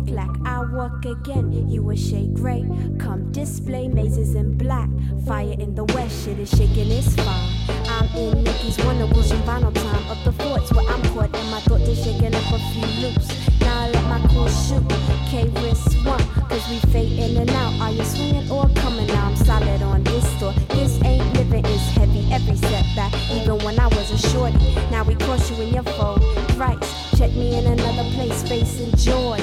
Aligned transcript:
The 0.00 0.12
glack, 0.12 0.46
I 0.46 0.64
walk 0.72 1.04
again. 1.04 1.68
You 1.68 1.90
a 1.90 1.96
shade 1.96 2.34
gray, 2.34 2.64
come 2.98 3.30
display 3.32 3.86
mazes 3.86 4.34
in 4.34 4.56
black. 4.56 4.88
Fire 5.26 5.54
in 5.58 5.74
the 5.74 5.84
west, 5.84 6.24
shit 6.24 6.38
is 6.38 6.48
shaking, 6.48 6.90
it's 6.90 7.14
fine. 7.16 7.50
I'm 7.86 8.06
in 8.16 8.44
Nicky's 8.44 8.78
Wonder 8.84 9.06
Wilson 9.06 9.38
vinyl 9.42 9.74
time 9.74 10.08
of 10.08 10.24
the 10.24 10.32
forts 10.32 10.72
where 10.72 10.88
I'm 10.88 11.02
caught, 11.12 11.34
and 11.36 11.50
my 11.50 11.60
thoughts 11.60 11.88
is 11.88 12.02
shaking 12.02 12.34
up 12.34 12.44
a 12.50 12.58
few 12.72 12.86
loops. 13.02 13.28
Now 13.60 13.82
I 13.82 13.90
let 13.90 14.04
my 14.04 14.20
crew 14.28 14.48
shoot. 14.48 14.88
K 15.28 15.50
risk 15.60 15.92
one, 16.06 16.24
cause 16.48 16.66
we 16.70 16.78
fade 16.92 17.18
in 17.18 17.36
and 17.36 17.50
out. 17.50 17.74
Are 17.80 17.92
you 17.92 18.04
swinging 18.04 18.50
or 18.50 18.68
coming 18.76 19.06
now? 19.08 19.26
I'm 19.26 19.36
solid 19.36 19.82
on 19.82 20.02
this 20.04 20.26
store. 20.38 20.54
This 20.70 20.98
ain't 21.04 21.30
living, 21.34 21.64
it's 21.66 21.88
heavy. 21.90 22.26
Every 22.32 22.56
setback, 22.56 23.12
even 23.32 23.58
when 23.64 23.78
I 23.78 23.88
was 23.88 24.10
a 24.12 24.28
shorty. 24.30 24.74
Now 24.90 25.04
we 25.04 25.14
cross 25.16 25.50
you 25.50 25.60
in 25.62 25.74
your 25.74 25.82
foe. 25.82 26.16
Rights, 26.56 26.88
check 27.18 27.32
me 27.32 27.58
in 27.58 27.66
another 27.66 28.08
place, 28.14 28.40
and 28.80 28.96
joy. 28.98 29.38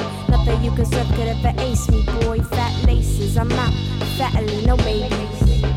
Nothing 0.47 0.63
you 0.63 0.71
can 0.71 0.85
serve 0.85 1.07
could 1.09 1.27
ever 1.27 1.53
ace 1.59 1.89
me, 1.89 2.03
boy. 2.21 2.39
Fat 2.39 2.85
laces, 2.85 3.37
I'm 3.37 3.51
out. 3.51 3.73
Fatly, 4.17 4.65
no 4.65 4.77
babies. 4.77 5.76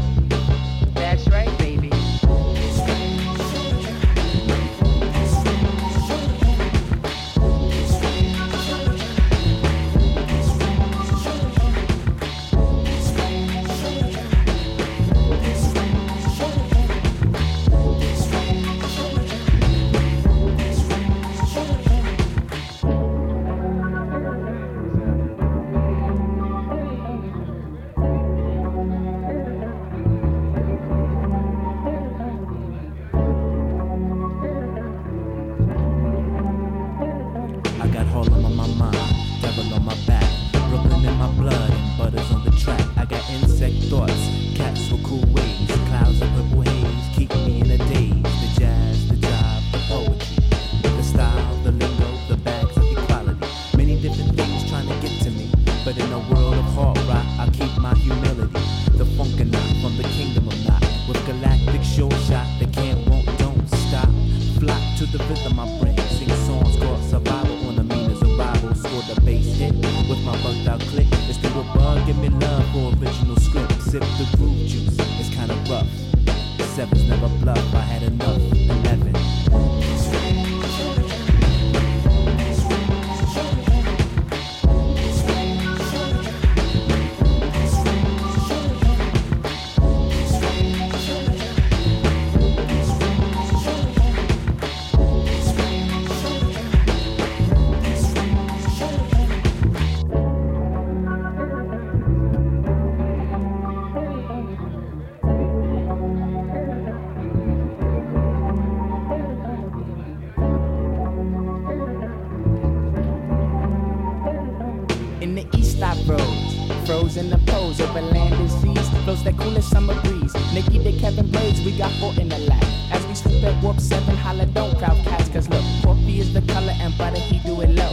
We 121.64 121.72
got 121.76 121.92
four 122.00 122.14
in 122.14 122.30
the 122.30 122.38
lap. 122.38 122.64
As 122.90 123.06
we 123.06 123.14
swoop 123.14 123.44
at 123.44 123.62
warp 123.62 123.80
seven, 123.80 124.16
holla 124.16 124.46
don't 124.46 124.78
crowd 124.78 124.96
cats. 125.04 125.28
Cause 125.28 125.46
look, 125.50 125.62
coffee 125.82 126.20
is 126.20 126.32
the 126.32 126.40
color 126.42 126.72
and 126.80 126.96
butter, 126.96 127.20
he 127.20 127.38
do 127.40 127.60
it 127.60 127.70
low. 127.70 127.92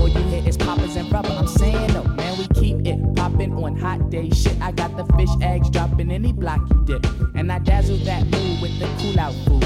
All 0.00 0.08
you 0.08 0.20
hear 0.30 0.42
is 0.48 0.56
poppers 0.56 0.96
and 0.96 1.10
rubber. 1.12 1.28
I'm 1.30 1.46
saying 1.46 1.92
no, 1.92 2.02
man, 2.02 2.38
we 2.38 2.48
keep 2.48 2.84
it 2.84 2.98
popping 3.14 3.52
on 3.52 3.76
hot 3.76 4.10
days. 4.10 4.42
Shit, 4.42 4.60
I 4.60 4.72
got 4.72 4.96
the 4.96 5.04
fish 5.14 5.30
eggs 5.42 5.70
dropping 5.70 6.10
any 6.10 6.32
block 6.32 6.60
you 6.70 6.84
dip. 6.84 7.06
And 7.36 7.52
I 7.52 7.60
dazzle 7.60 7.98
that 7.98 8.24
mood 8.24 8.60
with 8.60 8.76
the 8.80 8.88
cool 8.98 9.20
out 9.20 9.34
food. 9.46 9.64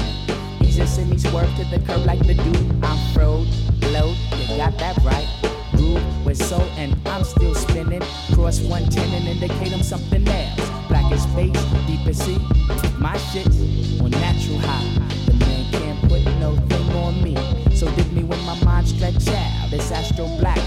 Ease 0.61 0.77
and 0.77 0.87
send 0.87 1.09
me 1.09 1.17
swerve 1.17 1.49
to 1.55 1.63
the 1.65 1.83
curb 1.87 2.05
like 2.05 2.19
the 2.19 2.35
dude. 2.35 2.83
I'm 2.83 3.13
froze, 3.13 3.49
load, 3.81 4.15
you 4.37 4.57
got 4.57 4.77
that 4.77 4.95
right. 5.03 5.27
Groove 5.71 6.25
with 6.25 6.37
soul 6.37 6.69
and 6.77 6.95
I'm 7.07 7.23
still 7.23 7.55
spinning. 7.55 8.01
Cross 8.33 8.61
110 8.61 9.09
and 9.11 9.27
indicate 9.27 9.73
I'm 9.73 9.81
something 9.81 10.27
else. 10.27 10.68
As 11.11 11.23
space, 11.23 11.63
deep 11.87 12.05
as 12.07 12.19
sea. 12.19 12.37
My 12.99 13.17
shit's 13.17 13.99
on 13.99 14.11
natural 14.11 14.59
high. 14.59 14.85
The 15.25 15.33
man 15.33 15.71
can't 15.71 15.99
put 16.01 16.23
no 16.39 16.55
thing 16.67 16.89
on 16.95 17.23
me. 17.23 17.35
So 17.75 17.89
dig 17.95 18.11
me 18.13 18.23
when 18.23 18.39
my 18.45 18.55
mind 18.63 18.87
stretch 18.87 19.27
out. 19.27 19.73
It's 19.73 19.91
astro 19.91 20.27
black, 20.39 20.59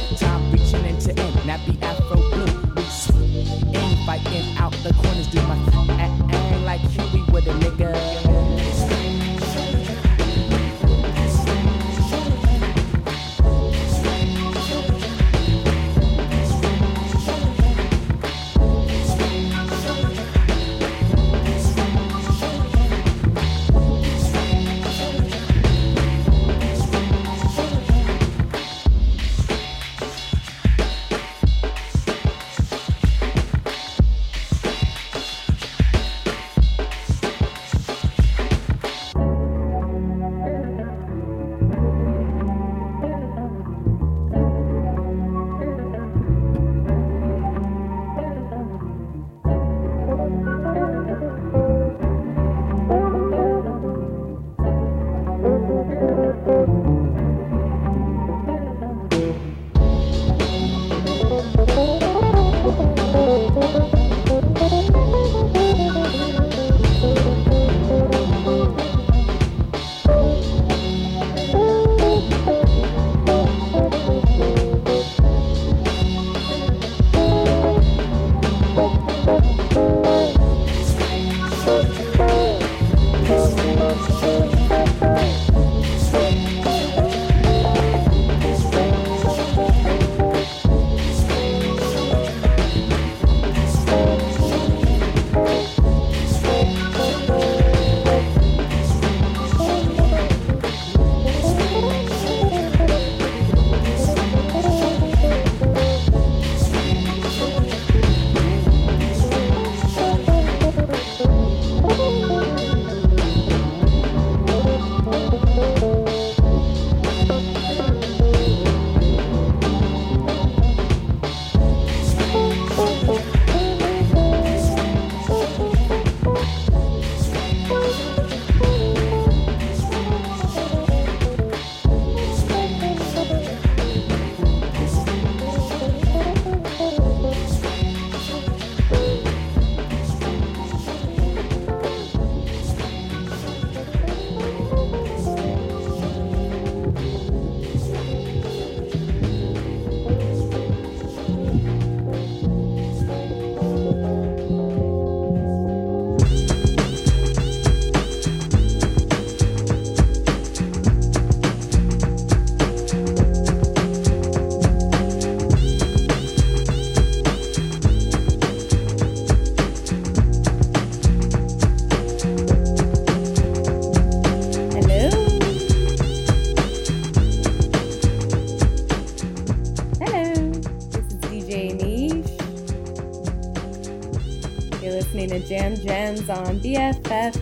to 185.33 185.41
Jam 185.49 185.75
Gemz 185.77 186.29
on 186.29 186.61
BFF.FM. 186.61 187.33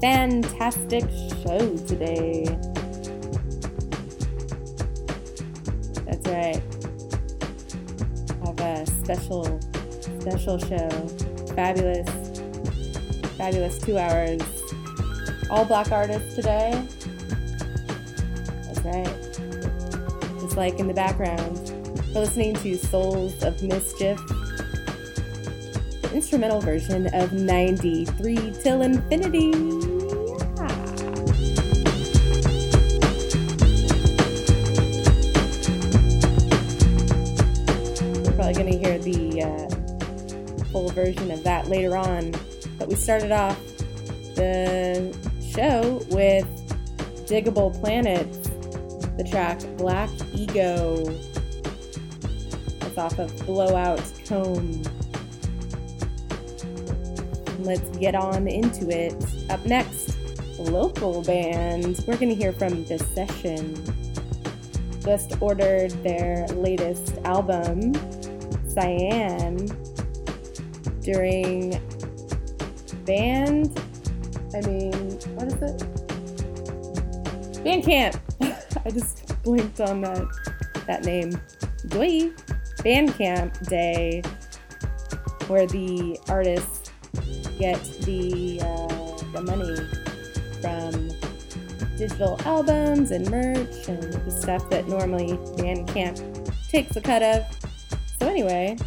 Fantastic 0.00 1.04
show 1.42 1.76
today. 1.86 2.44
That's 6.06 6.26
right. 6.26 6.62
Have 8.46 8.60
a 8.60 8.86
special, 8.86 9.60
special 10.20 10.58
show. 10.58 10.88
Fabulous, 11.54 12.08
fabulous 13.36 13.78
two 13.78 13.98
hours. 13.98 14.49
All 15.50 15.64
black 15.64 15.90
artists 15.90 16.36
today. 16.36 16.80
That's 18.62 18.80
right. 18.82 20.40
Just 20.40 20.56
like 20.56 20.78
in 20.78 20.86
the 20.86 20.94
background, 20.94 21.58
we're 22.14 22.20
listening 22.20 22.54
to 22.54 22.78
Souls 22.78 23.42
of 23.42 23.60
Mischief, 23.60 24.16
the 26.02 26.10
instrumental 26.14 26.60
version 26.60 27.12
of 27.14 27.32
93 27.32 28.52
Til 28.62 28.82
Infinity. 28.82 29.50
We're 38.20 38.32
probably 38.36 38.54
going 38.54 38.70
to 38.70 38.78
hear 38.78 38.98
the 39.00 39.42
uh, 39.42 40.64
full 40.66 40.90
version 40.90 41.32
of 41.32 41.42
that 41.42 41.66
later 41.66 41.96
on. 41.96 42.36
But 42.78 42.88
we 42.88 42.94
started 42.94 43.32
off 43.32 43.58
the 44.36 45.12
show 45.60 46.02
with 46.08 46.46
Digable 47.28 47.78
Planets, 47.80 48.48
the 49.18 49.24
track 49.28 49.60
Black 49.76 50.08
Ego. 50.32 51.04
That's 52.78 52.96
off 52.96 53.18
of 53.18 53.36
Blowout 53.44 54.02
Comb. 54.26 54.82
Let's 57.58 57.98
get 57.98 58.14
on 58.14 58.48
into 58.48 58.88
it. 58.88 59.14
Up 59.50 59.64
next, 59.66 60.16
local 60.58 61.22
band. 61.22 62.02
We're 62.06 62.16
going 62.16 62.30
to 62.30 62.34
hear 62.34 62.54
from 62.54 62.84
The 62.84 62.94
Seshen 62.96 63.76
just 65.04 65.40
ordered 65.42 65.90
their 66.02 66.46
latest 66.48 67.18
album, 67.24 67.92
Cyan, 68.66 69.66
during 71.02 71.78
band. 73.04 73.78
I 74.54 74.60
mean, 74.66 74.92
what 75.34 75.46
is 75.46 75.54
it? 75.62 75.78
Bandcamp. 77.64 78.20
I 78.86 78.90
just 78.90 79.42
blinked 79.42 79.80
on 79.80 80.00
that 80.02 80.26
that 80.86 81.04
name. 81.04 81.40
Doi. 81.88 82.32
Bandcamp 82.82 83.68
Day, 83.68 84.22
where 85.48 85.66
the 85.66 86.18
artists 86.30 86.90
get 87.58 87.82
the 88.06 88.58
uh, 88.62 89.32
the 89.32 89.42
money 89.42 89.76
from 90.62 91.08
digital 91.98 92.40
albums 92.46 93.10
and 93.10 93.30
merch 93.30 93.88
and 93.88 94.02
the 94.02 94.30
stuff 94.30 94.70
that 94.70 94.88
normally 94.88 95.36
Bandcamp 95.58 96.50
takes 96.70 96.96
a 96.96 97.02
cut 97.02 97.22
of. 97.22 97.44
So 98.18 98.28
anyway, 98.28 98.78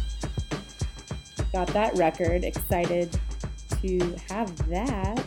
got 1.52 1.68
that 1.68 1.94
record, 1.94 2.42
excited 2.42 3.16
to 3.80 4.16
have 4.28 4.68
that. 4.70 5.24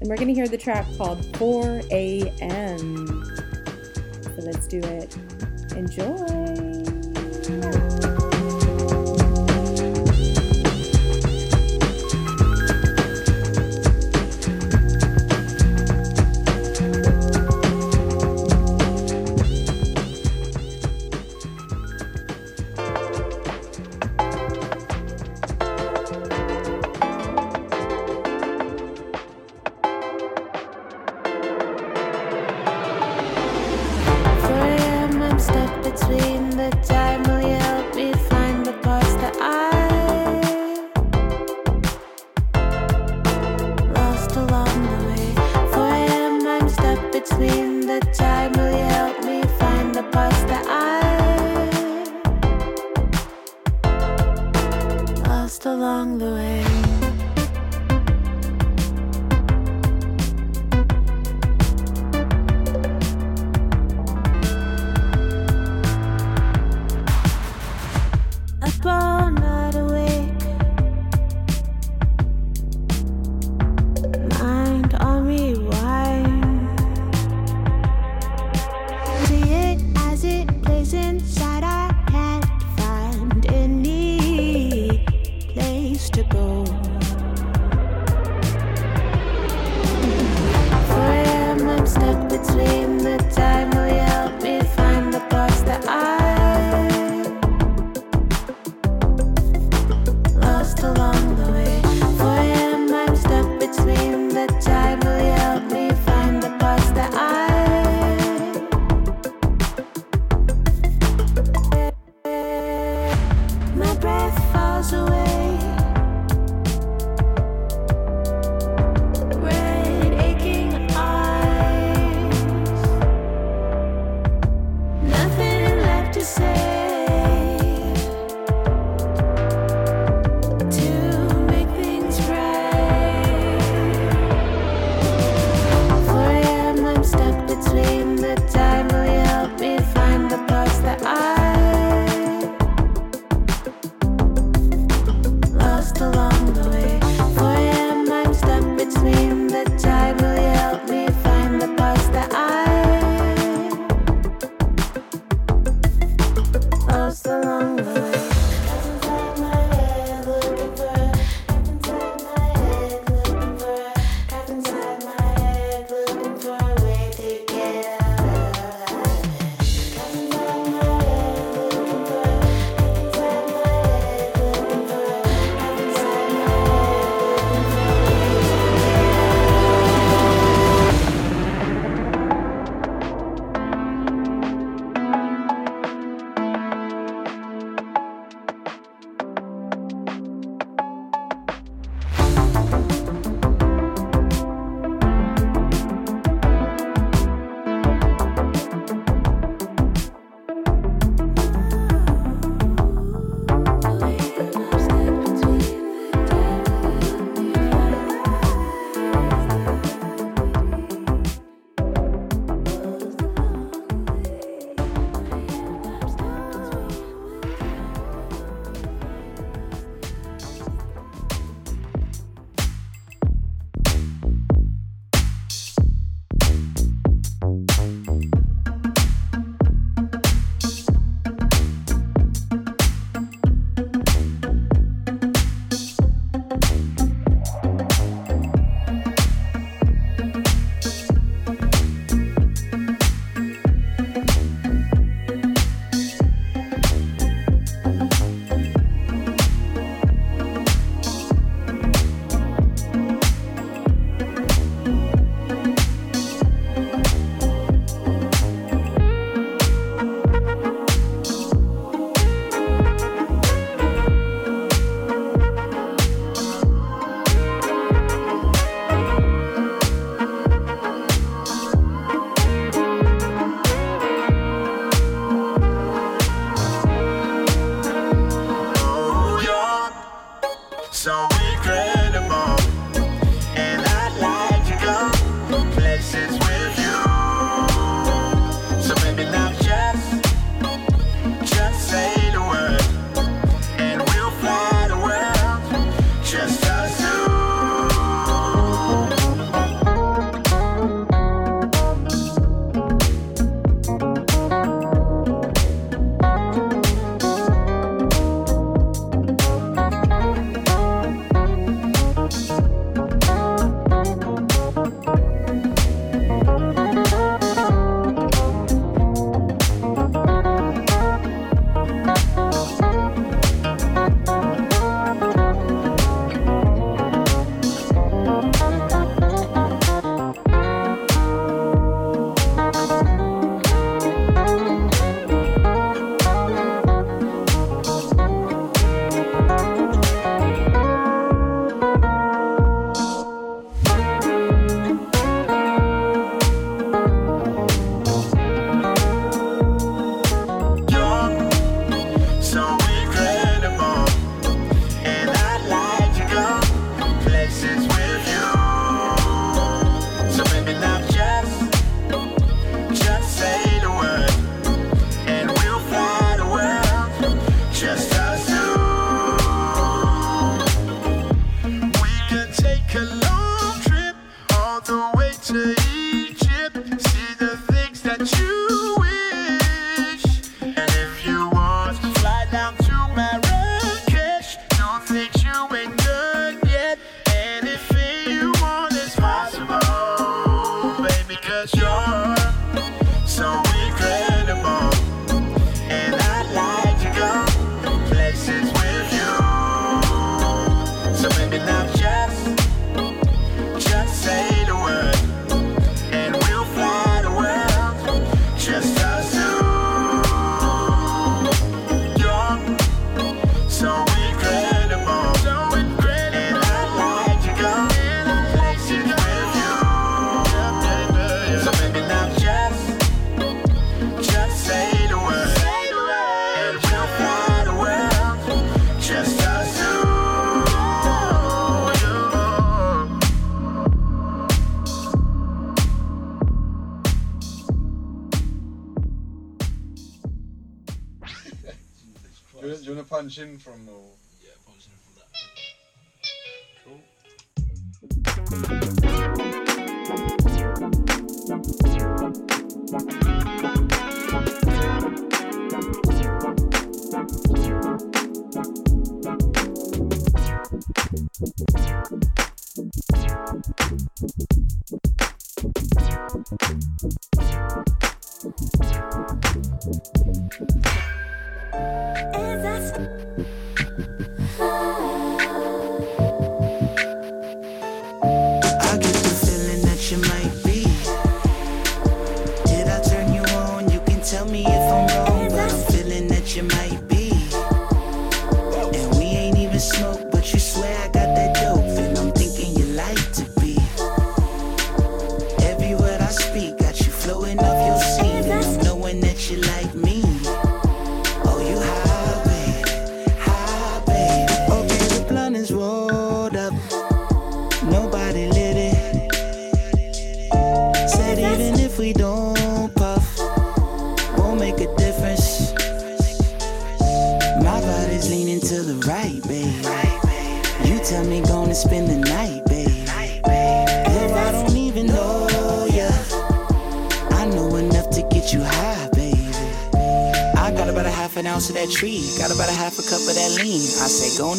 And 0.00 0.08
we're 0.08 0.16
gonna 0.16 0.32
hear 0.32 0.48
the 0.48 0.58
track 0.58 0.86
called 0.96 1.36
4 1.36 1.82
a.m. 1.90 3.24
So 4.22 4.42
let's 4.42 4.68
do 4.68 4.78
it. 4.78 5.16
Enjoy. 5.74 7.97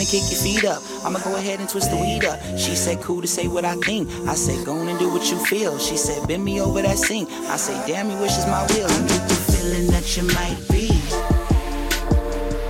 kick 0.10 0.24
your 0.32 0.42
feet 0.42 0.66
up. 0.66 0.82
I'ma 1.06 1.20
go 1.20 1.36
ahead 1.36 1.60
and 1.60 1.70
twist 1.70 1.92
the 1.92 1.98
weed 1.98 2.26
up. 2.26 2.40
She 2.58 2.74
said, 2.76 3.00
cool 3.02 3.22
to 3.22 3.28
say 3.28 3.48
what 3.48 3.64
I 3.64 3.76
think. 3.76 4.10
I 4.28 4.34
said, 4.34 4.66
go 4.66 4.74
on 4.74 4.88
and 4.88 4.98
do 4.98 5.08
what 5.14 5.30
you 5.30 5.38
feel. 5.46 5.78
She 5.78 5.98
said, 5.98 6.28
bend 6.28 6.44
me 6.44 6.60
over 6.60 6.82
that 6.82 6.98
sink. 6.98 7.30
I 7.32 7.58
say, 7.58 7.76
damn, 7.86 8.10
you 8.10 8.18
wish 8.18 8.36
is 8.36 8.48
my 8.48 8.66
will. 8.74 8.90
I 8.90 9.08
get 9.08 9.30
the 9.30 9.36
feeling 9.52 9.88
that 9.94 10.18
you 10.18 10.24
might 10.34 10.58
be. 10.72 10.88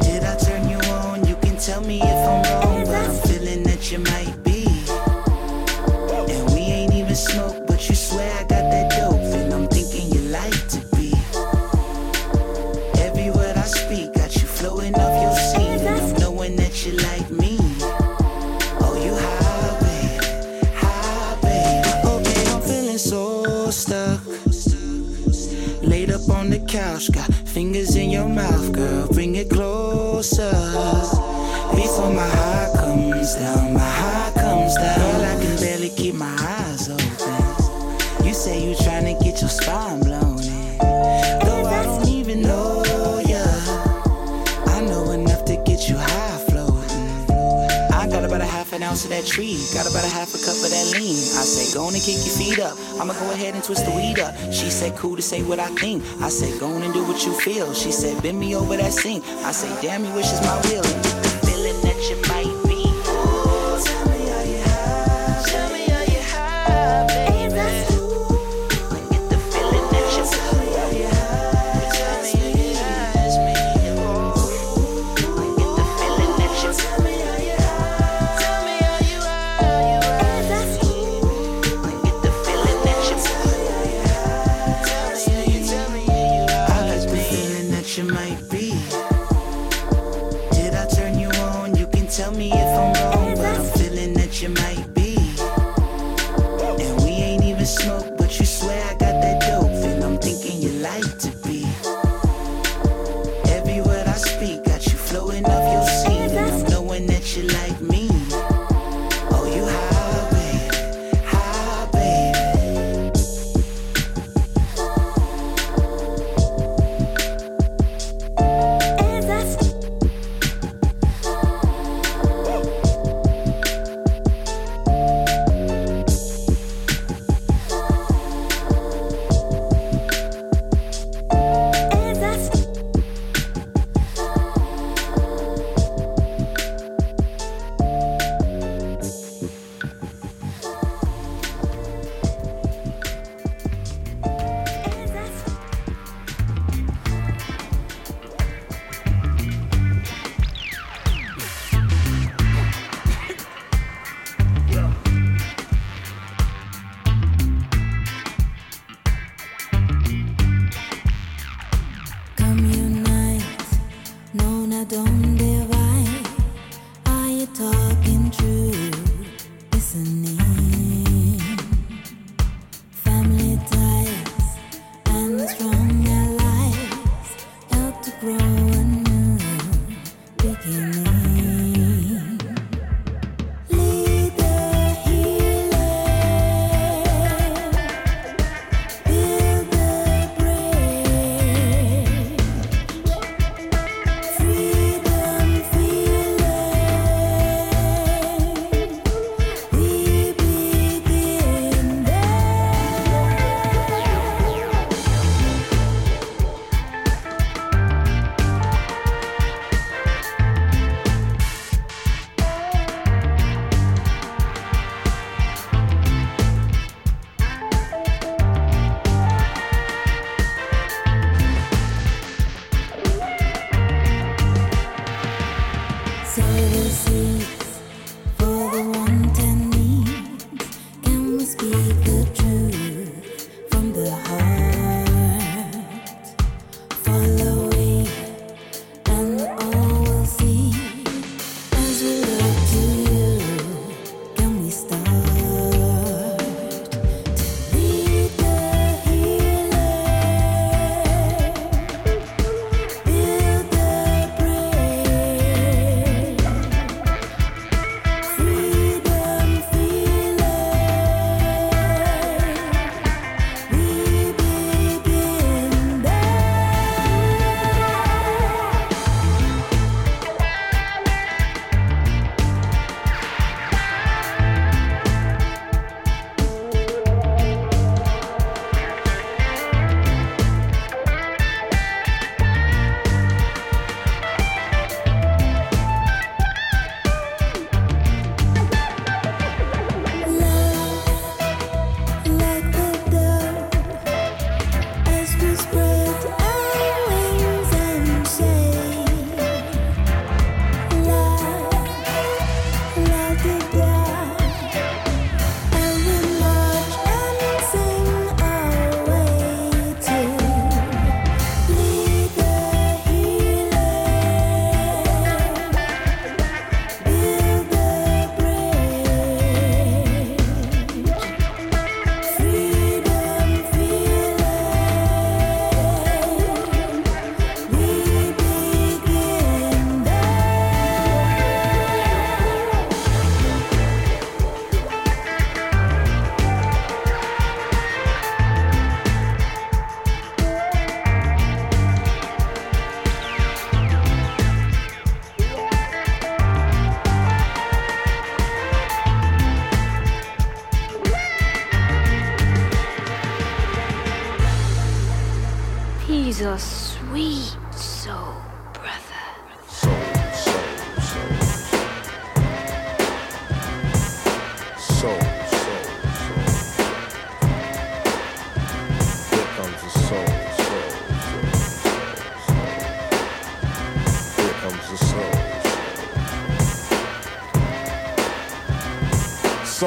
Did 0.03 0.23
I 0.25 0.35
turn 0.35 0.67
you 0.67 0.79
on? 0.91 1.25
You 1.25 1.35
can 1.37 1.55
tell 1.55 1.81
me 1.81 2.01
knowing 16.49 16.55
that 16.57 16.85
you 16.85 16.93
like 16.93 17.29
me. 17.31 17.57
Oh, 18.81 18.95
you 19.03 19.13
high, 19.13 19.79
baby, 19.79 20.65
high, 20.75 21.35
baby. 21.41 21.89
Okay, 22.07 22.43
oh, 22.47 22.55
I'm 22.55 22.61
feeling 22.61 22.97
so 22.97 23.69
stuck. 23.71 24.21
Laid 25.81 26.11
up 26.11 26.29
on 26.29 26.49
the 26.49 26.59
couch, 26.67 27.11
got 27.11 27.33
fingers 27.33 27.95
in 27.95 28.09
your 28.09 28.27
mouth, 28.27 28.71
girl. 28.71 29.07
Bring 29.07 29.35
it 29.35 29.49
closer. 29.49 30.51
Before 31.75 32.13
my 32.13 32.27
heart 32.27 32.75
comes 32.77 33.35
down, 33.35 33.73
my 33.73 33.79
heart 33.79 34.35
comes 34.35 34.75
down. 34.75 34.99
Girl, 34.99 35.25
I 35.25 35.43
can 35.43 35.55
barely 35.57 35.89
keep 35.89 36.15
my 36.15 36.35
eyes 36.39 36.89
open. 36.89 38.25
You 38.25 38.33
say 38.33 38.69
you 38.69 38.75
ounce 48.89 49.03
of 49.03 49.11
that 49.11 49.25
tree. 49.25 49.61
Got 49.73 49.85
about 49.89 50.03
a 50.03 50.09
half 50.09 50.33
a 50.33 50.39
cup 50.39 50.57
of 50.57 50.69
that 50.73 50.97
lean. 50.97 51.13
I 51.13 51.45
say, 51.45 51.73
go 51.73 51.85
on 51.85 51.93
and 51.93 52.01
kick 52.01 52.17
your 52.25 52.35
feet 52.35 52.59
up. 52.59 52.75
I'ma 52.99 53.13
go 53.13 53.31
ahead 53.31 53.53
and 53.53 53.63
twist 53.63 53.85
the 53.85 53.91
weed 53.91 54.19
up. 54.19 54.33
She 54.51 54.69
said, 54.71 54.97
cool 54.97 55.15
to 55.15 55.21
say 55.21 55.43
what 55.43 55.59
I 55.59 55.67
think. 55.75 56.03
I 56.21 56.29
said, 56.29 56.59
go 56.59 56.67
on 56.67 56.81
and 56.81 56.93
do 56.93 57.03
what 57.05 57.23
you 57.25 57.33
feel. 57.39 57.73
She 57.73 57.91
said, 57.91 58.21
bend 58.23 58.39
me 58.39 58.55
over 58.55 58.75
that 58.77 58.93
sink. 58.93 59.23
I 59.45 59.51
say, 59.51 59.69
damn, 59.81 60.03
you 60.03 60.13
wishes 60.13 60.41
my 60.41 60.59
will. 60.65 61.28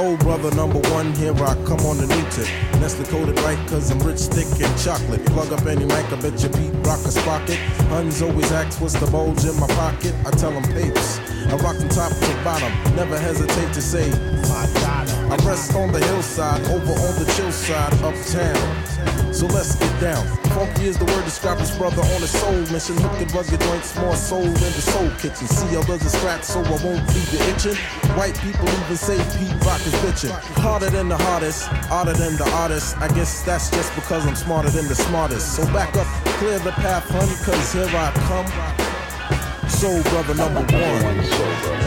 Soul 0.02 0.16
brother 0.16 0.50
number 0.56 0.80
one, 0.90 1.14
here 1.14 1.32
I 1.32 1.54
come 1.62 1.78
on 1.86 1.96
the 1.96 2.08
new 2.10 2.24
tip. 2.34 2.50
Nestle 2.80 3.04
coated 3.04 3.38
right, 3.46 3.58
cause 3.68 3.88
I'm 3.92 4.00
rich, 4.00 4.22
thick, 4.34 4.50
and 4.58 4.74
chocolate. 4.76 5.24
Plug 5.26 5.52
up 5.52 5.64
any 5.64 5.84
mic, 5.84 6.10
I 6.10 6.18
bet 6.20 6.42
your 6.42 6.50
beat 6.58 6.74
rock 6.82 6.98
a 7.06 7.12
sprocket. 7.12 7.56
Huns 7.86 8.20
always 8.20 8.50
ask 8.50 8.80
what's 8.80 8.98
the 8.98 9.06
bulge 9.06 9.44
in 9.44 9.54
my 9.60 9.68
pocket. 9.68 10.12
I 10.26 10.32
tell 10.32 10.50
them 10.50 10.64
papes. 10.74 11.20
I 11.46 11.54
rock 11.62 11.76
from 11.76 11.88
top 11.90 12.10
to 12.10 12.34
bottom, 12.42 12.72
never 12.96 13.16
hesitate 13.16 13.72
to 13.74 13.80
say, 13.80 14.10
my 14.50 14.66
God. 14.82 15.06
I 15.30 15.36
rest 15.46 15.76
on 15.76 15.92
the 15.92 16.00
hillside, 16.00 16.62
over 16.66 16.94
on 17.06 17.14
the 17.22 17.32
chill 17.36 17.52
side, 17.52 17.94
uptown. 18.02 19.32
So 19.32 19.46
let's 19.46 19.76
get 19.76 20.00
down. 20.00 20.26
Funky 20.62 20.86
is 20.86 20.96
the 20.96 21.04
word 21.06 21.24
describe 21.24 21.58
this 21.58 21.76
brother 21.76 22.02
on 22.02 22.22
a 22.22 22.26
soul 22.28 22.60
mission. 22.70 22.94
Looking 23.02 23.26
rugged 23.34 23.60
joints, 23.60 23.98
more 23.98 24.14
soul 24.14 24.44
in 24.44 24.52
the 24.54 24.84
soul 24.94 25.10
kitchen. 25.18 25.48
See 25.48 25.76
others 25.76 26.06
are 26.06 26.08
scratch, 26.08 26.44
so 26.44 26.60
I 26.62 26.70
won't 26.84 27.04
leave 27.12 27.32
you 27.32 27.40
itching. 27.50 27.74
White 28.14 28.38
people 28.38 28.68
even 28.68 28.96
say 28.96 29.18
Pete 29.36 29.58
Rock 29.66 29.84
is 29.84 29.94
bitching. 30.04 30.30
Harder 30.62 30.88
than 30.88 31.08
the 31.08 31.16
hardest, 31.16 31.66
harder 31.90 32.12
than 32.12 32.36
the 32.36 32.48
artist. 32.54 32.96
I 32.98 33.08
guess 33.08 33.42
that's 33.42 33.70
just 33.70 33.92
because 33.96 34.24
I'm 34.24 34.36
smarter 34.36 34.70
than 34.70 34.86
the 34.86 34.94
smartest. 34.94 35.56
So 35.56 35.64
back 35.72 35.96
up, 35.96 36.06
clear 36.38 36.60
the 36.60 36.70
path, 36.70 37.10
honey, 37.10 37.34
cause 37.42 37.72
here 37.72 37.90
I 37.98 38.12
come. 38.30 39.68
Soul 39.68 40.00
brother 40.14 40.34
number 40.36 40.60
one. 40.60 41.81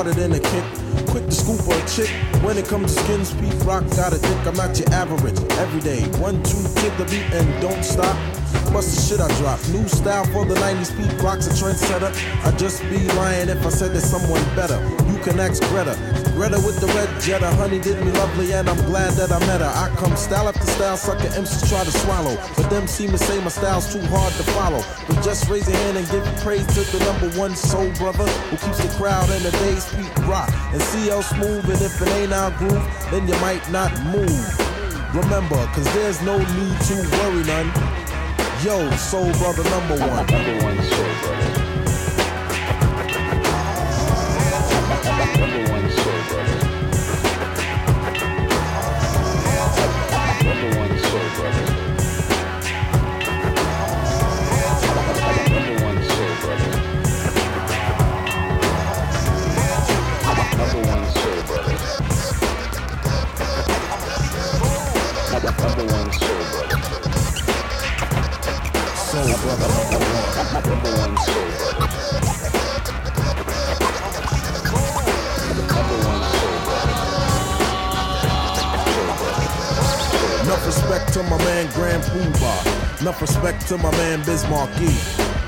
Harder 0.00 0.18
than 0.18 0.32
a 0.32 0.40
kick. 0.40 0.64
Quick 1.10 1.26
to 1.26 1.32
scoop 1.32 1.60
or 1.68 1.76
a 1.76 1.86
chick. 1.86 2.08
When 2.42 2.56
it 2.56 2.66
comes 2.66 2.94
to 2.94 3.02
skins, 3.02 3.34
Pete 3.34 3.52
Rock 3.66 3.84
got 3.90 4.14
a 4.14 4.18
dick. 4.18 4.46
I'm 4.46 4.54
not 4.54 4.78
your 4.78 4.88
average. 4.94 5.38
Every 5.58 5.80
day, 5.80 6.00
one, 6.18 6.42
two, 6.42 6.64
kick 6.80 6.96
the 6.96 7.04
beat 7.04 7.28
and 7.36 7.46
don't 7.60 7.84
stop. 7.84 8.16
Bust 8.72 8.96
the 8.96 9.00
shit 9.02 9.20
I 9.20 9.28
drop. 9.40 9.60
New 9.68 9.86
style 9.88 10.24
for 10.32 10.46
the 10.46 10.54
90s. 10.54 10.96
Pete 10.96 11.20
Rock's 11.20 11.48
a 11.48 11.50
trendsetter. 11.50 12.10
I'd 12.46 12.58
just 12.58 12.80
be 12.84 12.96
lying 13.12 13.50
if 13.50 13.66
I 13.66 13.68
said 13.68 13.92
there's 13.92 14.04
someone 14.04 14.42
better. 14.56 14.80
You 15.12 15.18
can 15.18 15.38
ask 15.38 15.62
Greta. 15.68 16.19
Greta 16.40 16.56
with 16.64 16.80
the 16.80 16.86
red 16.96 17.20
Jetta. 17.20 17.50
Honey 17.56 17.78
did 17.78 18.02
me 18.02 18.10
lovely 18.12 18.54
and 18.54 18.66
I'm 18.66 18.82
glad 18.86 19.12
that 19.20 19.30
I 19.30 19.38
met 19.40 19.60
her. 19.60 19.66
I 19.76 19.94
come 19.96 20.16
style 20.16 20.48
after 20.48 20.64
style, 20.64 20.96
sucker 20.96 21.28
MCs 21.36 21.68
try 21.68 21.84
to 21.84 21.90
swallow. 21.90 22.34
But 22.56 22.70
them 22.70 22.86
seem 22.86 23.10
to 23.10 23.18
say 23.18 23.38
my 23.44 23.50
style's 23.50 23.92
too 23.92 24.00
hard 24.06 24.32
to 24.32 24.42
follow. 24.56 24.82
But 25.06 25.22
just 25.22 25.50
raise 25.50 25.68
your 25.68 25.76
hand 25.76 25.98
and 25.98 26.08
give 26.08 26.24
praise 26.40 26.64
to 26.68 26.80
the 26.96 27.04
number 27.04 27.28
one 27.38 27.54
soul 27.54 27.92
brother 28.00 28.24
who 28.48 28.56
keeps 28.56 28.80
the 28.80 28.88
crowd 28.96 29.28
in 29.28 29.42
the 29.42 29.50
days 29.50 29.84
Pete 29.92 30.16
Rock. 30.24 30.48
And 30.72 30.80
CL 30.80 31.20
smooth, 31.24 31.68
and 31.68 31.82
if 31.82 32.00
it 32.00 32.08
ain't 32.08 32.32
our 32.32 32.52
groove, 32.52 32.88
then 33.10 33.28
you 33.28 33.36
might 33.44 33.60
not 33.70 33.92
move. 34.04 34.40
Remember, 35.12 35.60
cause 35.76 35.92
there's 35.92 36.22
no 36.22 36.38
need 36.38 36.76
to 36.88 36.96
worry 37.20 37.44
none. 37.44 37.68
Yo, 38.64 38.88
soul 38.96 39.30
brother 39.36 39.64
number 39.68 39.98
one. 40.08 40.24
Number 40.24 40.56
one 40.64 40.80
soul 40.88 41.12
brother. 41.20 41.60
Number 45.36 45.72
one 45.72 45.79
Number 65.80 65.94
one 65.94 66.12
soul 66.12 66.44
brother. 66.52 66.76
Soul 68.96 69.32
brother 69.40 69.68
number 69.72 69.96
one. 69.96 70.28
Number 70.68 70.92
one 70.98 71.16
soul 71.16 71.48
brother. 71.56 71.88
Number 75.72 75.98
one 76.04 76.22
soul 76.36 76.58
brother. 76.68 77.00
Enough 80.42 80.64
respect 80.66 81.06
to 81.14 81.22
my 81.22 81.38
man 81.38 81.64
Grand 81.72 82.02
Puba. 82.02 83.00
Enough 83.00 83.22
respect 83.22 83.66
to 83.68 83.78
my 83.78 83.90
man 83.92 84.22
Bismarck 84.26 84.70
E. 84.82 84.94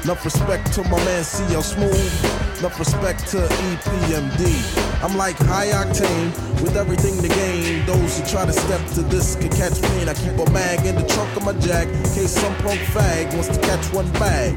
Enough 0.05 0.25
respect 0.25 0.73
to 0.73 0.83
my 0.85 1.05
man 1.05 1.25
CL 1.25 1.63
Smooth. 1.63 2.59
Enough 2.61 2.79
respect 2.79 3.27
to 3.29 3.37
EPMD. 3.37 4.92
I'm 5.03 5.17
like 5.17 5.37
high 5.37 5.67
octane 5.67 6.31
with 6.63 6.77
everything 6.77 7.21
to 7.23 7.29
gain. 7.29 7.85
Those 7.87 8.21
who 8.21 8.27
try 8.27 8.47
to 8.47 8.53
step 8.53 8.87
to 8.95 9.03
this 9.03 9.35
can 9.35 9.51
catch 9.51 9.83
pain. 9.83 10.09
I 10.09 10.15
keep 10.15 10.39
a 10.39 10.49
mag 10.53 10.87
in 10.87 10.95
the 10.95 11.03
trunk 11.03 11.37
of 11.37 11.45
my 11.45 11.55
jack 11.59 11.89
in 11.89 12.03
case 12.15 12.31
some 12.31 12.55
punk 12.63 12.79
fag 12.95 13.35
wants 13.35 13.49
to 13.49 13.61
catch 13.67 13.85
one 13.93 14.09
bag. 14.13 14.57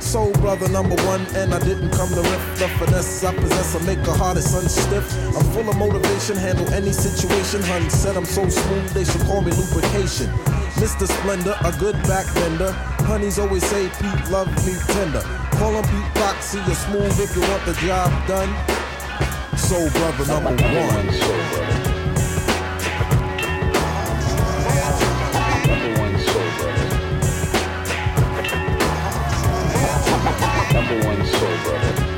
Soul 0.00 0.32
brother 0.40 0.70
number 0.70 0.96
one, 1.04 1.20
and 1.36 1.52
I 1.52 1.58
didn't 1.58 1.90
come 1.90 2.08
to 2.08 2.22
rip 2.24 2.40
the 2.56 2.68
finesse 2.80 3.24
I 3.24 3.34
possess. 3.34 3.76
I 3.76 3.84
make 3.84 4.00
a 4.08 4.12
and 4.12 4.40
sun 4.40 4.68
stiff. 4.68 5.04
I'm 5.36 5.44
full 5.52 5.68
of 5.68 5.76
motivation, 5.76 6.36
handle 6.36 6.68
any 6.72 6.92
situation. 6.92 7.62
Hun 7.64 7.90
said 7.90 8.16
I'm 8.16 8.24
so 8.24 8.48
smooth, 8.48 8.88
they 8.96 9.04
should 9.04 9.20
call 9.28 9.42
me 9.42 9.52
lubrication. 9.52 10.28
Mr. 10.80 11.06
Splendor, 11.06 11.56
a 11.62 11.72
good 11.76 11.96
backbender. 12.08 12.72
Honeys 13.04 13.38
always 13.38 13.64
say 13.66 13.90
Pete 14.00 14.30
love 14.30 14.48
me 14.64 14.80
tender. 14.94 15.20
Call 15.60 15.76
him 15.76 15.84
Pete 15.84 16.16
Foxy, 16.16 16.56
you're 16.64 16.74
smooth 16.74 17.20
if 17.20 17.36
you 17.36 17.42
want 17.42 17.66
the 17.66 17.74
job 17.84 18.08
done. 18.26 18.83
Soul 19.64 19.88
brother 19.88 20.26
number 20.26 20.50
one. 20.50 21.06
Number 25.66 25.90
one 25.98 26.18
soul 26.18 26.50
brother. 26.58 26.88
Number 30.74 30.96
one 31.06 31.24
soul 31.26 31.56
brother. 31.64 32.14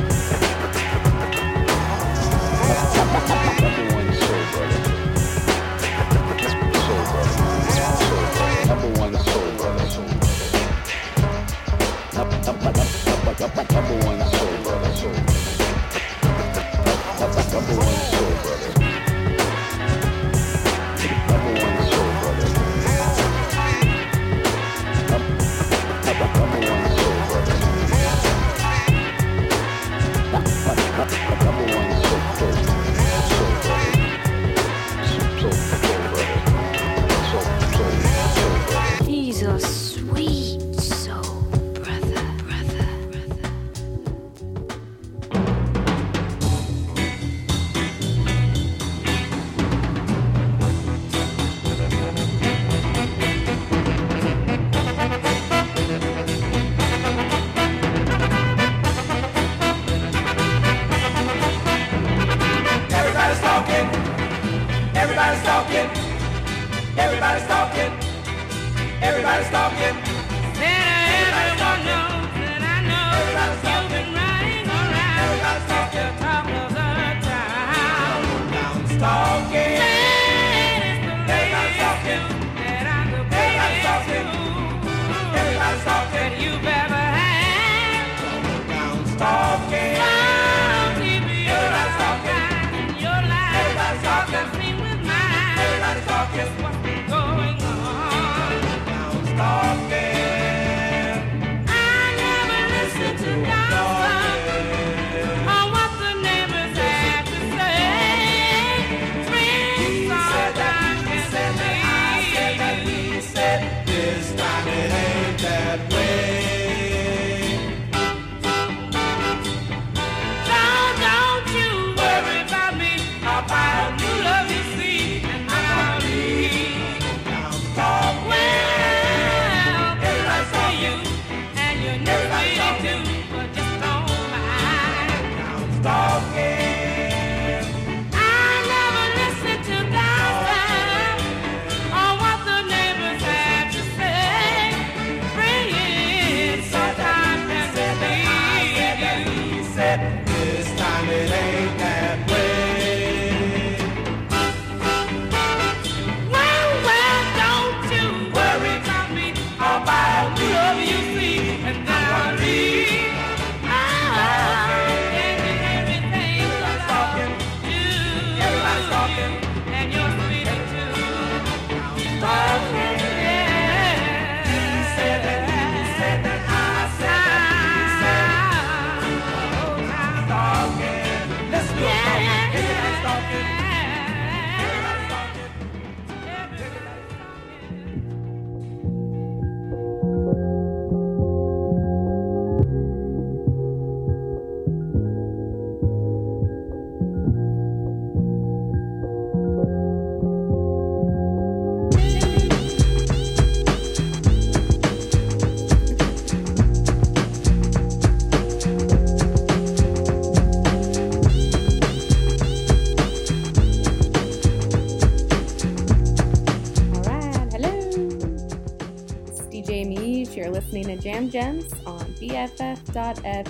Jam 221.30 221.58
Gemz 221.60 221.86
on 221.86 222.04
BFF.FM. 222.14 223.44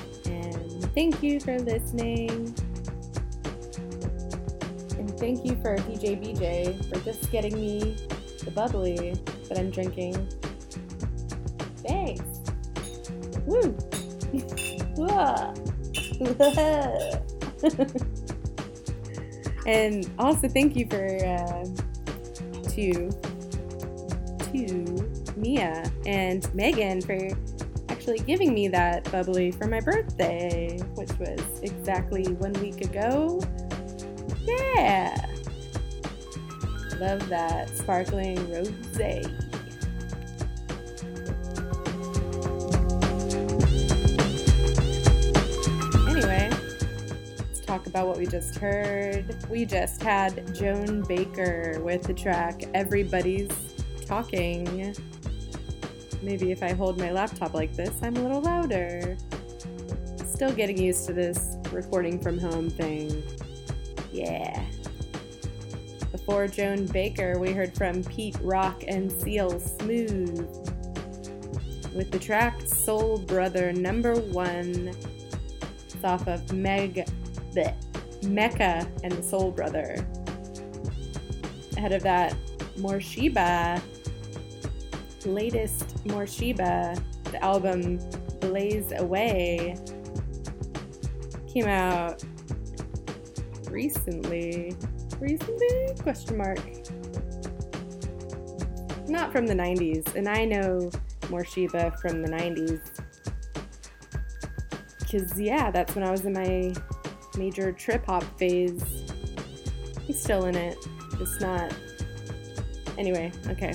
Thank 0.94 1.22
you 1.22 1.40
for 1.40 1.58
listening. 1.58 2.54
And 4.98 5.18
thank 5.18 5.44
you 5.44 5.56
for 5.56 5.76
DJ 5.76 6.16
BJ 6.20 6.88
for 6.88 6.98
just 7.04 7.30
getting 7.30 7.54
me 7.54 7.96
the 8.44 8.50
bubbly 8.50 9.14
that 9.48 9.58
I'm 9.58 9.70
drinking. 9.70 10.14
Thanks. 11.82 12.24
Woo! 13.46 13.76
And 19.66 20.08
also 20.16 20.48
thank 20.48 20.76
you 20.76 20.86
for 20.86 21.04
uh, 21.26 21.64
to 22.70 23.10
to 24.52 25.34
Mia 25.36 25.90
and 26.06 26.54
Megan 26.54 27.02
for 27.02 27.18
actually 28.06 28.24
giving 28.24 28.54
me 28.54 28.68
that 28.68 29.02
bubbly 29.10 29.50
for 29.50 29.66
my 29.66 29.80
birthday, 29.80 30.78
which 30.94 31.10
was 31.18 31.40
exactly 31.62 32.22
one 32.34 32.52
week 32.54 32.80
ago. 32.82 33.40
Yeah. 34.44 35.26
Love 37.00 37.28
that 37.28 37.68
sparkling 37.70 38.36
rosé. 38.46 39.24
Anyway, 46.08 46.48
let's 47.38 47.60
talk 47.60 47.88
about 47.88 48.06
what 48.06 48.18
we 48.18 48.26
just 48.28 48.56
heard. 48.58 49.34
We 49.50 49.64
just 49.64 50.00
had 50.00 50.54
Joan 50.54 51.02
Baker 51.08 51.80
with 51.82 52.04
the 52.04 52.14
track 52.14 52.62
Everybody's 52.72 53.50
Talking. 54.06 54.94
Maybe 56.26 56.50
if 56.50 56.60
I 56.60 56.72
hold 56.72 56.98
my 56.98 57.12
laptop 57.12 57.54
like 57.54 57.72
this, 57.76 58.02
I'm 58.02 58.16
a 58.16 58.20
little 58.20 58.40
louder. 58.40 59.16
Still 60.26 60.52
getting 60.52 60.76
used 60.76 61.06
to 61.06 61.12
this 61.12 61.56
recording 61.70 62.18
from 62.18 62.36
home 62.36 62.68
thing. 62.68 63.22
Yeah. 64.12 64.66
Before 66.10 66.48
Joan 66.48 66.86
Baker, 66.86 67.38
we 67.38 67.52
heard 67.52 67.76
from 67.76 68.02
Pete 68.02 68.36
Rock 68.42 68.82
and 68.88 69.12
C.L. 69.12 69.60
Smooth 69.60 70.40
with 71.94 72.10
the 72.10 72.18
track 72.18 72.60
Soul 72.62 73.18
Brother 73.18 73.72
number 73.72 74.16
one. 74.16 74.96
It's 75.84 76.02
off 76.02 76.26
of 76.26 76.52
Meg 76.52 77.08
bleh, 77.52 78.24
Mecca 78.24 78.90
and 79.04 79.12
the 79.12 79.22
Soul 79.22 79.52
Brother. 79.52 80.04
Ahead 81.76 81.92
of 81.92 82.02
that, 82.02 82.34
Morcheeba, 82.78 83.80
latest 85.26 86.04
Morcheeba, 86.04 87.00
the 87.24 87.42
album 87.42 87.98
Blaze 88.40 88.92
Away, 88.96 89.76
came 91.52 91.66
out 91.66 92.22
recently. 93.70 94.76
Recently? 95.20 95.94
Question 96.02 96.36
mark. 96.36 96.58
Not 99.08 99.32
from 99.32 99.46
the 99.46 99.54
90s, 99.54 100.14
and 100.14 100.28
I 100.28 100.44
know 100.44 100.90
Morcheeba 101.22 101.98
from 102.00 102.22
the 102.22 102.28
90s. 102.28 102.80
Because, 104.98 105.40
yeah, 105.40 105.70
that's 105.70 105.94
when 105.94 106.04
I 106.04 106.10
was 106.10 106.24
in 106.24 106.32
my 106.32 106.74
major 107.38 107.72
trip 107.72 108.06
hop 108.06 108.24
phase. 108.38 108.82
I'm 109.96 110.12
still 110.12 110.46
in 110.46 110.56
it, 110.56 110.76
just 111.18 111.40
not. 111.40 111.72
Anyway, 112.98 113.32
okay. 113.48 113.72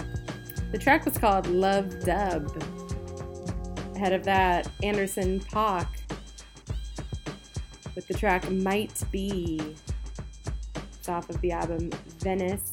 The 0.71 0.77
track 0.77 1.03
was 1.03 1.17
called 1.17 1.47
Love 1.47 2.05
Dub. 2.05 2.49
Ahead 3.95 4.13
of 4.13 4.23
that, 4.23 4.69
Anderson 4.81 5.41
.Paak 5.41 5.87
with 7.93 8.07
the 8.07 8.13
track 8.13 8.49
Might 8.49 9.03
Be. 9.11 9.59
It's 10.97 11.09
off 11.09 11.29
of 11.29 11.41
the 11.41 11.51
album 11.51 11.89
Venice. 12.19 12.71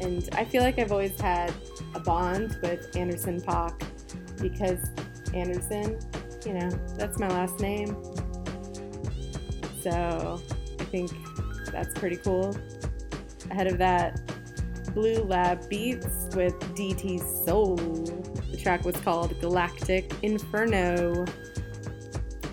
And 0.00 0.28
I 0.32 0.44
feel 0.44 0.62
like 0.62 0.78
I've 0.78 0.92
always 0.92 1.20
had 1.20 1.52
a 1.96 2.00
bond 2.00 2.56
with 2.62 2.94
Anderson 2.96 3.40
.Paak 3.40 3.82
because 4.40 4.78
Anderson, 5.34 5.98
you 6.46 6.54
know, 6.54 6.70
that's 6.96 7.18
my 7.18 7.28
last 7.28 7.58
name. 7.58 7.96
So 9.82 10.40
I 10.78 10.84
think 10.84 11.10
that's 11.72 11.92
pretty 11.98 12.18
cool. 12.18 12.56
Ahead 13.50 13.66
of 13.66 13.78
that, 13.78 14.20
Blue 14.94 15.24
Lab 15.24 15.68
Beats 15.68 16.17
with 16.38 16.58
DT 16.76 17.18
Soul. 17.44 17.74
The 18.52 18.56
track 18.56 18.84
was 18.84 18.94
called 18.98 19.32
Galacto 19.40 20.08
Inferno. 20.22 21.24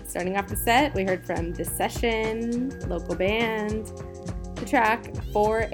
Starting 0.08 0.36
off 0.36 0.48
the 0.48 0.56
set, 0.56 0.92
we 0.92 1.04
heard 1.04 1.24
from 1.24 1.52
The 1.52 1.62
Seshen, 1.62 2.88
local 2.88 3.14
band. 3.14 3.86
The 4.56 4.66
track 4.66 5.14
4 5.32 5.68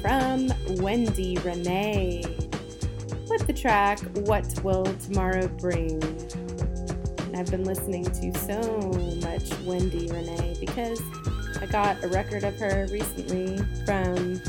from 0.00 0.50
Wendy 0.82 1.36
Rene 1.44 2.22
with 3.28 3.46
the 3.46 3.52
track 3.52 4.00
What 4.26 4.46
Will 4.64 4.84
Tomorrow 4.84 5.48
Bring? 5.48 6.02
I've 7.34 7.50
been 7.50 7.64
listening 7.64 8.04
to 8.04 8.38
so 8.38 8.80
much 9.20 9.52
Wendy 9.64 10.08
Rene 10.08 10.56
because 10.58 11.02
I 11.60 11.66
got 11.66 12.02
a 12.02 12.08
record 12.08 12.44
of 12.44 12.58
her 12.58 12.88
recently 12.90 13.58
from 13.84 14.40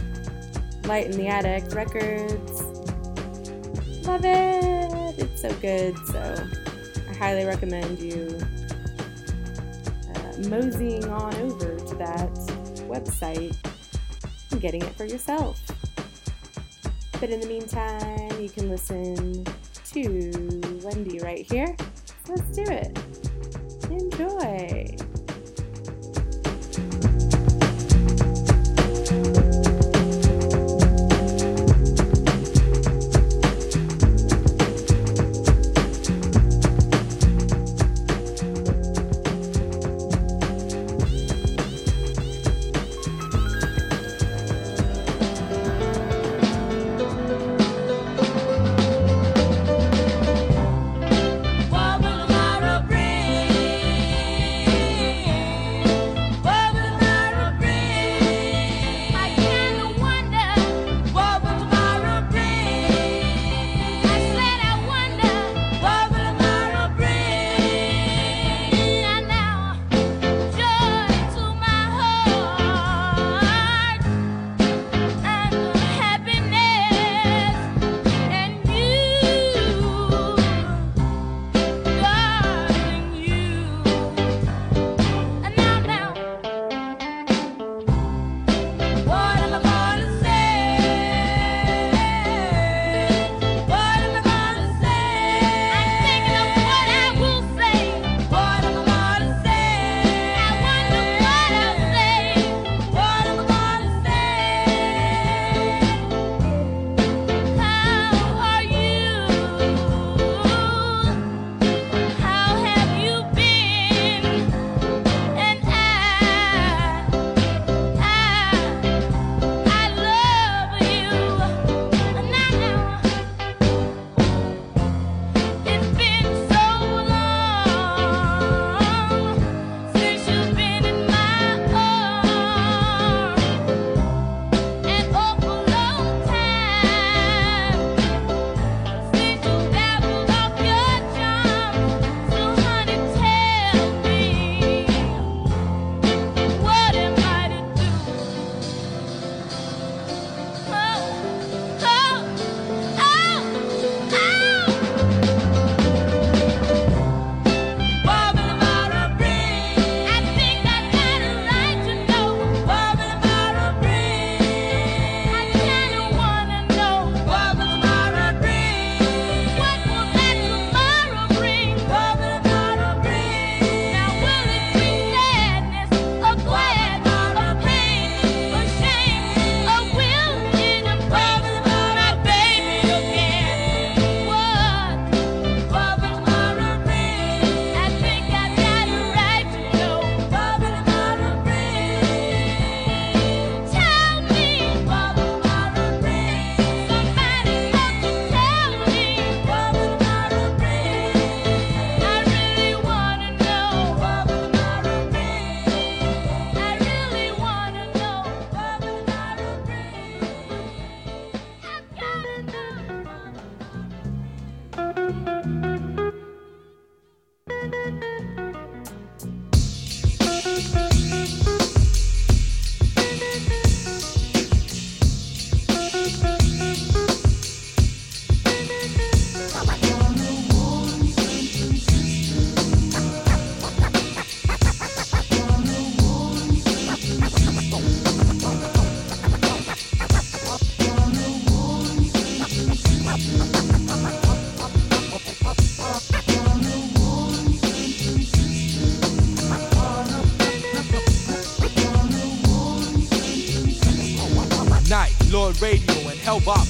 Light 0.86 1.08
in 1.08 1.18
the 1.18 1.28
Attic 1.28 1.74
Records. 1.76 2.62
Love 4.08 4.24
it! 4.24 5.20
It's 5.20 5.42
so 5.42 5.54
good, 5.56 5.98
so 6.08 6.48
I 7.10 7.14
highly 7.16 7.46
recommend 7.46 8.00
you 8.00 8.40
uh, 10.16 10.50
moseying 10.50 11.10
on 11.10 11.36
over 11.36 11.78
to 11.78 11.96
that 11.96 12.34
website 12.88 13.56
getting 14.62 14.82
it 14.84 14.96
for 14.96 15.06
yourself. 15.06 15.60
But 17.20 17.30
in 17.30 17.40
the 17.40 17.48
meantime, 17.48 18.40
you 18.40 18.50
can 18.50 18.70
listen 18.70 19.46
to 19.94 20.82
Wendy 20.84 21.20
right 21.20 21.46
here. 21.52 21.76
Let's 22.30 22.56
do 22.56 22.64
it. 22.64 22.98
Enjoy. 23.90 25.01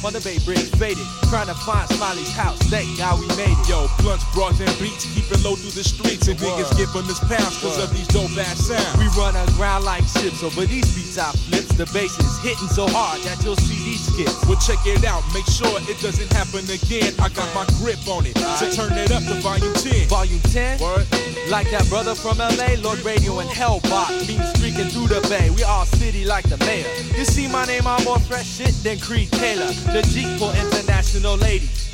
On 0.04 0.14
the 0.14 0.22
Bay 0.22 0.39
Bridge 0.43 0.70
faded. 0.78 1.06
Trying 1.30 1.47
to 1.47 1.54
find 1.54 1.88
Smiley's 1.89 2.32
house. 2.34 2.58
Thank 2.70 2.97
God 2.97 3.20
we 3.20 3.28
made 3.38 3.54
it. 3.54 3.70
Yo, 3.70 3.88
blunts, 3.99 4.26
broads, 4.34 4.60
and 4.60 4.72
beats, 4.80 5.06
keep 5.14 5.30
it 5.30 5.41
low 5.43 5.56
through 5.56 5.76
the 5.78 5.84
streets, 5.84 6.28
and 6.28 6.39
niggas 6.39 6.72
giving 6.78 7.06
us 7.10 7.20
pounds 7.26 7.58
cause 7.62 7.78
of 7.82 7.93
these 7.93 8.08
dope 8.08 8.32
ass 8.38 8.68
sounds. 8.68 8.97
We 8.97 9.08
run 9.18 9.36
aground 9.36 9.86
like 9.86 10.04
ships 10.08 10.43
over 10.43 10.66
these 10.66 10.88
beats 10.95 11.18
I 11.18 11.32
flips. 11.32 11.74
The 11.78 11.86
bass 11.93 12.18
is 12.20 12.38
hitting 12.39 12.70
so 12.70 12.88
hard 12.89 13.22
that 13.24 13.43
you'll 13.43 13.56
see 13.56 13.80
these 13.86 14.02
skips. 14.02 14.45
Well, 14.45 14.60
check 14.60 14.80
it 14.86 15.06
out, 15.06 15.24
make 15.34 15.45
sure 15.45 15.72
it 15.88 15.99
doesn't 16.02 16.32
happen 16.34 16.66
again. 16.70 17.14
I 17.20 17.30
got 17.30 17.47
my 17.54 17.66
grip 17.80 18.02
on 18.08 18.26
it, 18.26 18.38
so 18.58 18.70
turn 18.72 18.97
it 18.97 19.12
up 19.12 19.24
to 19.24 19.36
volume 19.41 19.74
10. 19.74 20.08
Volume 20.08 20.41
10? 20.52 20.80
Word. 20.80 21.08
Like 21.52 21.70
that 21.72 21.86
brother 21.89 22.16
from 22.16 22.38
LA, 22.38 22.80
Lord 22.82 23.04
Radio 23.04 23.39
and 23.39 23.49
Hellbot. 23.49 24.08
Me 24.26 24.39
streaking 24.56 24.88
through 24.88 25.08
the 25.08 25.20
bay. 25.28 25.49
We 25.49 25.64
all 25.64 25.86
city 25.86 26.24
like 26.24 26.47
the 26.47 26.58
mayor. 26.60 26.88
You 27.18 27.26
see 27.26 27.45
my 27.52 27.66
name, 27.66 27.86
I'm 27.86 28.02
more 28.06 28.20
fresh 28.20 28.47
shit 28.47 28.74
than 28.84 28.97
Creed 28.99 29.30
Taylor. 29.34 29.68
The 29.91 30.02
Jeep 30.14 30.39
for 30.39 30.56
international 30.56 31.36
ladies. 31.36 31.91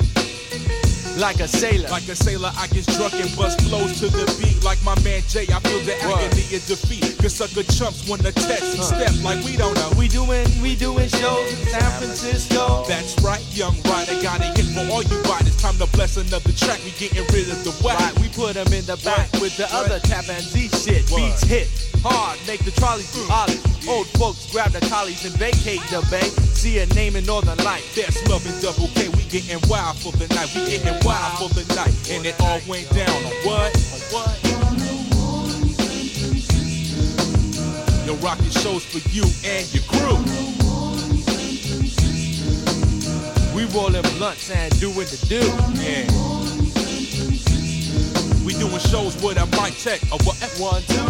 Like 1.18 1.40
a 1.40 1.48
sailor. 1.48 1.88
Like 1.88 2.06
a 2.06 2.14
sailor, 2.14 2.52
I 2.56 2.68
get 2.68 2.86
drunk 2.86 3.14
and 3.14 3.34
bust 3.36 3.60
flows 3.62 3.98
to 3.98 4.06
the 4.06 4.30
beat. 4.38 4.62
Like 4.62 4.78
my 4.84 4.94
man 5.02 5.22
Jay, 5.26 5.46
I 5.50 5.58
feel 5.66 5.80
the 5.82 5.98
Word. 6.06 6.22
agony 6.22 6.54
of 6.54 6.62
defeat. 6.70 7.18
Cause 7.18 7.34
sucker 7.34 7.64
chumps 7.64 8.08
wanna 8.08 8.30
test 8.30 8.62
and 8.62 8.78
Huh. 8.78 8.94
step 8.94 9.24
like 9.24 9.42
we 9.44 9.56
don't 9.56 9.74
know. 9.74 9.90
We 9.98 10.06
doing, 10.06 10.46
we 10.62 10.76
doing 10.76 11.08
shows 11.08 11.50
in 11.50 11.66
San 11.66 11.90
Francisco. 11.98 12.84
That's 12.86 13.18
right, 13.26 13.42
young 13.50 13.74
rider, 13.90 14.14
got 14.22 14.38
a 14.40 14.54
hit 14.54 14.66
for 14.70 14.86
all 14.92 15.02
you 15.02 15.18
riders. 15.26 15.47
Time 15.58 15.74
to 15.78 15.86
bless 15.90 16.16
another 16.16 16.52
track, 16.52 16.78
we 16.84 16.92
getting 17.02 17.26
rid 17.34 17.50
of 17.50 17.64
the 17.66 17.74
whack. 17.82 17.98
Right, 17.98 18.18
we 18.20 18.28
put 18.28 18.54
them 18.54 18.72
in 18.72 18.86
the 18.86 18.96
back 19.02 19.26
with 19.42 19.56
the 19.56 19.66
other 19.74 19.98
tap 19.98 20.28
and 20.30 20.40
Z 20.40 20.70
shit. 20.70 21.10
Word. 21.10 21.18
Beats 21.18 21.42
hit 21.42 21.66
hard, 21.98 22.38
make 22.46 22.62
the 22.64 22.70
trolleys 22.70 23.10
mm. 23.10 23.26
do 23.26 23.32
ollies. 23.34 23.88
Old 23.88 24.06
folks 24.14 24.46
grab 24.52 24.70
the 24.70 24.80
collies 24.86 25.24
and 25.26 25.34
vacate 25.34 25.82
the 25.90 26.06
bay. 26.10 26.30
See 26.54 26.78
a 26.78 26.86
name 26.94 27.16
in 27.16 27.26
Northern 27.26 27.58
Light. 27.64 27.82
That's 27.96 28.22
love 28.28 28.46
and 28.46 28.54
double 28.62 28.86
K, 28.94 29.08
we 29.10 29.26
getting 29.26 29.58
wild 29.68 29.98
for 29.98 30.12
the 30.12 30.28
night. 30.32 30.46
We 30.54 30.78
getting 30.78 30.94
wild 31.02 31.42
for 31.42 31.50
the 31.50 31.66
night. 31.74 31.90
And 32.06 32.24
it 32.24 32.38
all 32.40 32.60
went 32.68 32.88
down 32.94 33.10
on 33.10 33.34
what? 33.42 33.74
On 33.74 34.02
what? 34.14 34.38
Yo, 38.06 38.14
rocking 38.22 38.54
shows 38.62 38.86
for 38.86 39.02
you 39.10 39.26
and 39.42 39.66
your 39.74 39.82
crew. 39.90 40.57
Rolling 43.74 44.02
blunts 44.16 44.50
and 44.50 44.78
doing 44.80 44.94
the 45.06 45.26
do. 45.28 45.40
What 45.40 45.64
to 45.66 45.76
do. 45.76 45.82
Yeah. 45.82 46.06
We 48.44 48.52
doing 48.54 48.78
shows 48.78 49.14
with 49.22 49.36
a 49.38 49.46
mic 49.60 49.74
check. 49.76 50.00
A 50.12 50.16
what? 50.24 50.36
One, 50.58 50.82
two. 50.88 51.04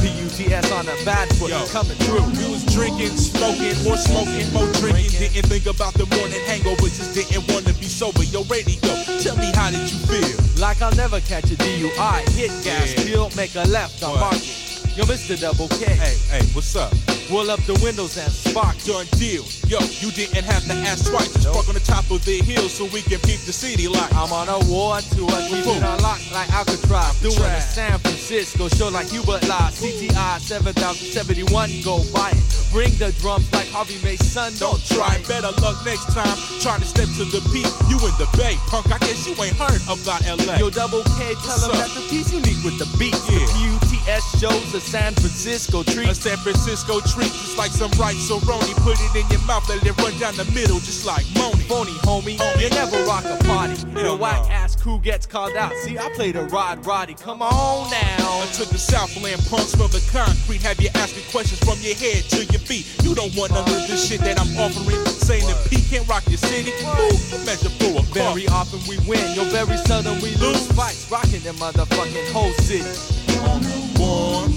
PUTS 0.00 0.72
on 0.72 0.86
the 0.86 0.96
bad 1.04 1.28
foot, 1.36 1.50
Yo. 1.50 1.66
coming 1.66 1.96
through. 1.98 2.24
We 2.40 2.50
was 2.50 2.64
drinking, 2.66 3.16
smoking, 3.16 3.76
more 3.84 3.96
smoking, 3.98 4.50
more 4.52 4.66
drinking. 4.80 5.10
Didn't 5.20 5.48
think 5.48 5.66
about 5.66 5.94
the 5.94 6.06
morning 6.16 6.40
hangover, 6.46 6.88
just 6.88 7.14
didn't 7.14 7.46
want 7.52 7.66
to 7.66 7.74
be 7.74 7.86
sober. 7.86 8.22
Yo, 8.24 8.42
radio, 8.44 8.78
tell 9.20 9.36
me 9.36 9.52
how 9.54 9.70
did 9.70 9.90
you 9.90 9.98
feel? 10.08 10.38
Like 10.60 10.80
I'll 10.82 10.94
never 10.96 11.20
catch 11.20 11.50
a 11.50 11.56
DUI. 11.56 12.22
Hit 12.32 12.50
gas, 12.64 12.94
Yeah. 12.96 13.04
peel, 13.04 13.30
make 13.36 13.54
a 13.54 13.64
left 13.68 14.02
on 14.02 14.12
What? 14.12 14.20
market. 14.20 14.96
Yo, 14.96 15.04
Mr. 15.04 15.38
Double 15.38 15.68
K. 15.68 15.84
Hey, 15.94 16.16
hey, 16.30 16.46
what's 16.54 16.74
up? 16.74 16.92
Roll 17.30 17.48
up 17.48 17.62
the 17.62 17.78
windows 17.78 18.18
and 18.18 18.26
spark. 18.32 18.74
your 18.86 19.04
deal. 19.14 19.46
Yo, 19.70 19.78
you 20.02 20.10
didn't 20.10 20.42
have 20.42 20.66
to 20.66 20.74
ask 20.90 21.06
twice. 21.06 21.30
Just 21.30 21.46
park 21.46 21.68
on 21.68 21.74
the 21.74 21.86
top 21.86 22.10
of 22.10 22.24
the 22.24 22.42
hill 22.42 22.66
so 22.68 22.90
we 22.90 23.02
can 23.06 23.22
peep 23.22 23.38
the 23.46 23.54
city 23.54 23.86
lights. 23.86 24.10
I'm 24.18 24.32
on 24.34 24.50
a 24.50 24.58
war 24.66 24.98
tour, 25.14 25.30
keep 25.46 25.62
it 25.62 25.78
unlocked 25.78 26.26
like 26.34 26.50
Alcatraz. 26.50 27.22
Doing 27.22 27.38
a. 27.38 27.60
San 27.60 27.98
Francisco 28.00 28.66
show 28.68 28.88
like 28.88 29.06
Hubert 29.14 29.46
Law. 29.46 29.70
CTI 29.70 30.40
7071, 30.42 31.46
go 31.86 32.02
buy 32.10 32.34
it. 32.34 32.42
Bring 32.74 32.90
the 32.98 33.14
drums 33.22 33.46
like 33.54 33.70
Harvey 33.70 33.98
Mason, 34.02 34.50
Don't 34.58 34.82
try, 34.90 35.22
better 35.30 35.54
luck 35.62 35.78
next 35.86 36.10
time. 36.10 36.34
Trying 36.58 36.82
to 36.82 36.88
step 36.90 37.06
to 37.14 37.30
the 37.30 37.42
beat, 37.54 37.70
you 37.86 37.98
in 38.02 38.14
the 38.18 38.26
bay. 38.34 38.58
Punk, 38.66 38.90
I 38.90 38.98
guess 39.06 39.22
you 39.26 39.38
ain't 39.38 39.54
heard 39.54 39.78
about 39.86 40.26
LA. 40.26 40.58
Yo, 40.58 40.70
Double 40.70 41.06
K, 41.14 41.34
tell 41.46 41.62
them 41.62 41.78
that 41.78 41.94
the 41.94 42.02
piece 42.10 42.34
unique 42.34 42.58
with 42.66 42.78
the 42.82 42.90
beat. 42.98 43.14
Yeah. 43.30 43.46
The 43.46 43.89
PUTS 44.10 44.40
shows 44.40 44.74
a 44.74 44.80
San 44.80 45.14
Francisco 45.14 45.84
treat. 45.84 46.08
A 46.08 46.14
San 46.14 46.36
Francisco 46.38 46.98
treat, 47.00 47.30
just 47.30 47.56
like 47.56 47.70
some 47.70 47.90
Rice-A-Roni. 47.92 48.74
Put 48.82 48.98
it 48.98 49.14
in 49.14 49.26
your 49.30 49.40
mouth, 49.46 49.68
let 49.68 49.86
it 49.86 49.96
run 50.02 50.18
down 50.18 50.34
the 50.34 50.46
middle, 50.50 50.80
just 50.82 51.06
like 51.06 51.24
Moni. 51.38 51.62
Phony 51.70 51.92
homie, 52.02 52.36
Homie. 52.36 52.60
you 52.62 52.70
never 52.70 52.98
rock 53.06 53.24
a 53.24 53.38
party. 53.44 53.78
Hell 53.94 54.02
Your 54.02 54.16
whack 54.18 54.42
no. 54.42 54.50
ass 54.50 54.74
crew 54.74 54.98
gets 54.98 55.26
called 55.26 55.54
out. 55.54 55.72
See, 55.84 55.96
I 55.96 56.10
play 56.14 56.32
the 56.32 56.42
Rod 56.46 56.84
Roddy. 56.84 57.14
Come 57.14 57.40
on 57.40 57.90
now. 57.90 58.44
To 58.58 58.64
the 58.66 58.78
Southland 58.78 59.40
punks 59.48 59.76
from 59.76 59.90
the 59.94 60.02
concrete, 60.10 60.62
have 60.62 60.80
you 60.80 60.88
asking 60.96 61.22
questions 61.30 61.60
from 61.60 61.78
your 61.78 61.94
head 61.94 62.24
to 62.34 62.44
your 62.50 62.60
feet. 62.66 62.90
You 63.04 63.14
don't 63.14 63.34
want 63.36 63.52
none 63.52 63.62
of 63.62 63.86
this 63.86 64.08
shit 64.08 64.20
that 64.22 64.40
I'm 64.40 64.50
offering. 64.58 64.98
Saying 65.06 65.46
that 65.46 65.70
P 65.70 65.82
can't 65.86 66.06
rock 66.08 66.26
your 66.26 66.38
city, 66.38 66.72
ooh, 66.82 67.14
you 67.30 67.38
measure 67.46 67.70
for 67.78 68.00
a 68.00 68.02
Very 68.10 68.48
often 68.48 68.80
we 68.90 68.98
win, 69.06 69.22
yo, 69.36 69.44
very 69.54 69.76
seldom 69.86 70.16
we 70.20 70.34
lose 70.42 70.66
Lose. 70.66 70.72
fights. 70.72 71.08
Rocking 71.12 71.42
the 71.46 71.54
motherfucking 71.62 72.32
whole 72.32 72.52
city. 72.66 73.79
Born. 73.94 74.52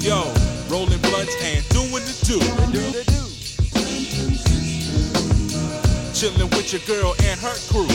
Yo, 0.00 0.32
rolling 0.68 1.00
blunts 1.00 1.34
and 1.42 1.66
doing 1.70 2.04
the 2.04 2.14
do. 2.24 2.38
The 2.38 2.66
do 2.72 2.80
the 2.92 3.04
do. 3.04 3.22
Chilling 6.14 6.50
with 6.50 6.72
your 6.72 6.82
girl 6.86 7.14
and 7.24 7.40
her 7.40 7.56
crew. 7.68 7.88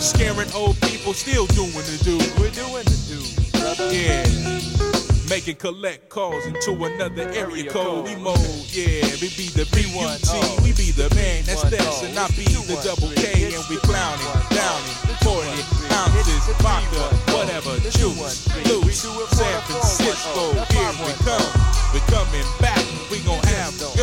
Scaring 0.00 0.52
old 0.52 0.80
people, 0.82 1.12
still 1.12 1.46
doing 1.46 1.72
the 1.72 1.98
do. 2.04 2.16
We're 2.40 2.50
doing 2.50 2.84
the 2.84 2.96
do, 3.08 3.20
brother. 3.58 3.92
Yeah. 3.92 4.85
Making 5.28 5.56
collect 5.56 6.08
calls 6.08 6.46
into 6.46 6.70
another 6.84 7.28
area 7.34 7.68
code. 7.68 8.04
We 8.04 8.14
mode, 8.14 8.38
yeah. 8.70 9.02
We 9.18 9.26
be 9.34 9.50
the 9.50 9.66
one, 9.90 10.22
B-U-T, 10.22 10.30
oh. 10.30 10.62
we 10.62 10.70
be 10.70 10.94
the 10.94 11.10
man. 11.18 11.42
That's 11.42 11.66
this, 11.66 11.82
oh. 11.82 12.06
and 12.06 12.14
I 12.14 12.30
be 12.38 12.46
the 12.46 12.62
two, 12.62 12.62
the 12.62 12.78
one, 12.78 12.86
double. 12.86 13.10
K, 13.18 13.50
and 13.50 13.64
we 13.66 13.74
clowning, 13.82 14.22
downing, 14.54 14.94
two, 15.18 15.26
40 15.26 15.50
ounces, 15.98 16.46
vodka, 16.62 17.10
whatever, 17.34 17.74
juice, 17.90 18.14
one, 18.14 18.30
three. 18.54 18.70
We 18.70 18.86
loose, 18.86 19.02
it 19.02 19.10
San 19.34 19.50
the 19.66 19.74
four, 19.74 19.82
one, 19.82 19.98
Francisco. 19.98 20.62
Here 20.70 20.94
we 20.94 21.10
come, 21.26 21.50
we 21.90 21.98
coming 22.06 22.46
back. 22.62 22.86
We 23.10 23.18
gon' 23.26 23.42
have 23.50 23.74
a 23.82 23.98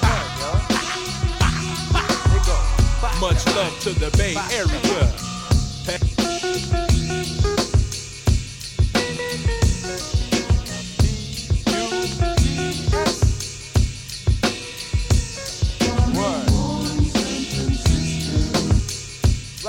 gun, 0.00 0.24
yo. 0.40 0.56
They 2.32 2.40
go. 2.48 2.56
Back 3.04 3.20
Much 3.20 3.44
love 3.52 3.76
to 3.84 3.92
the 3.92 4.08
Bay 4.16 4.32
Area. 4.56 5.12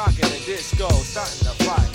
Rockin' 0.09 0.29
the 0.31 0.43
disco, 0.43 0.89
starting 0.89 1.45
to 1.45 1.63
fight. 1.63 1.88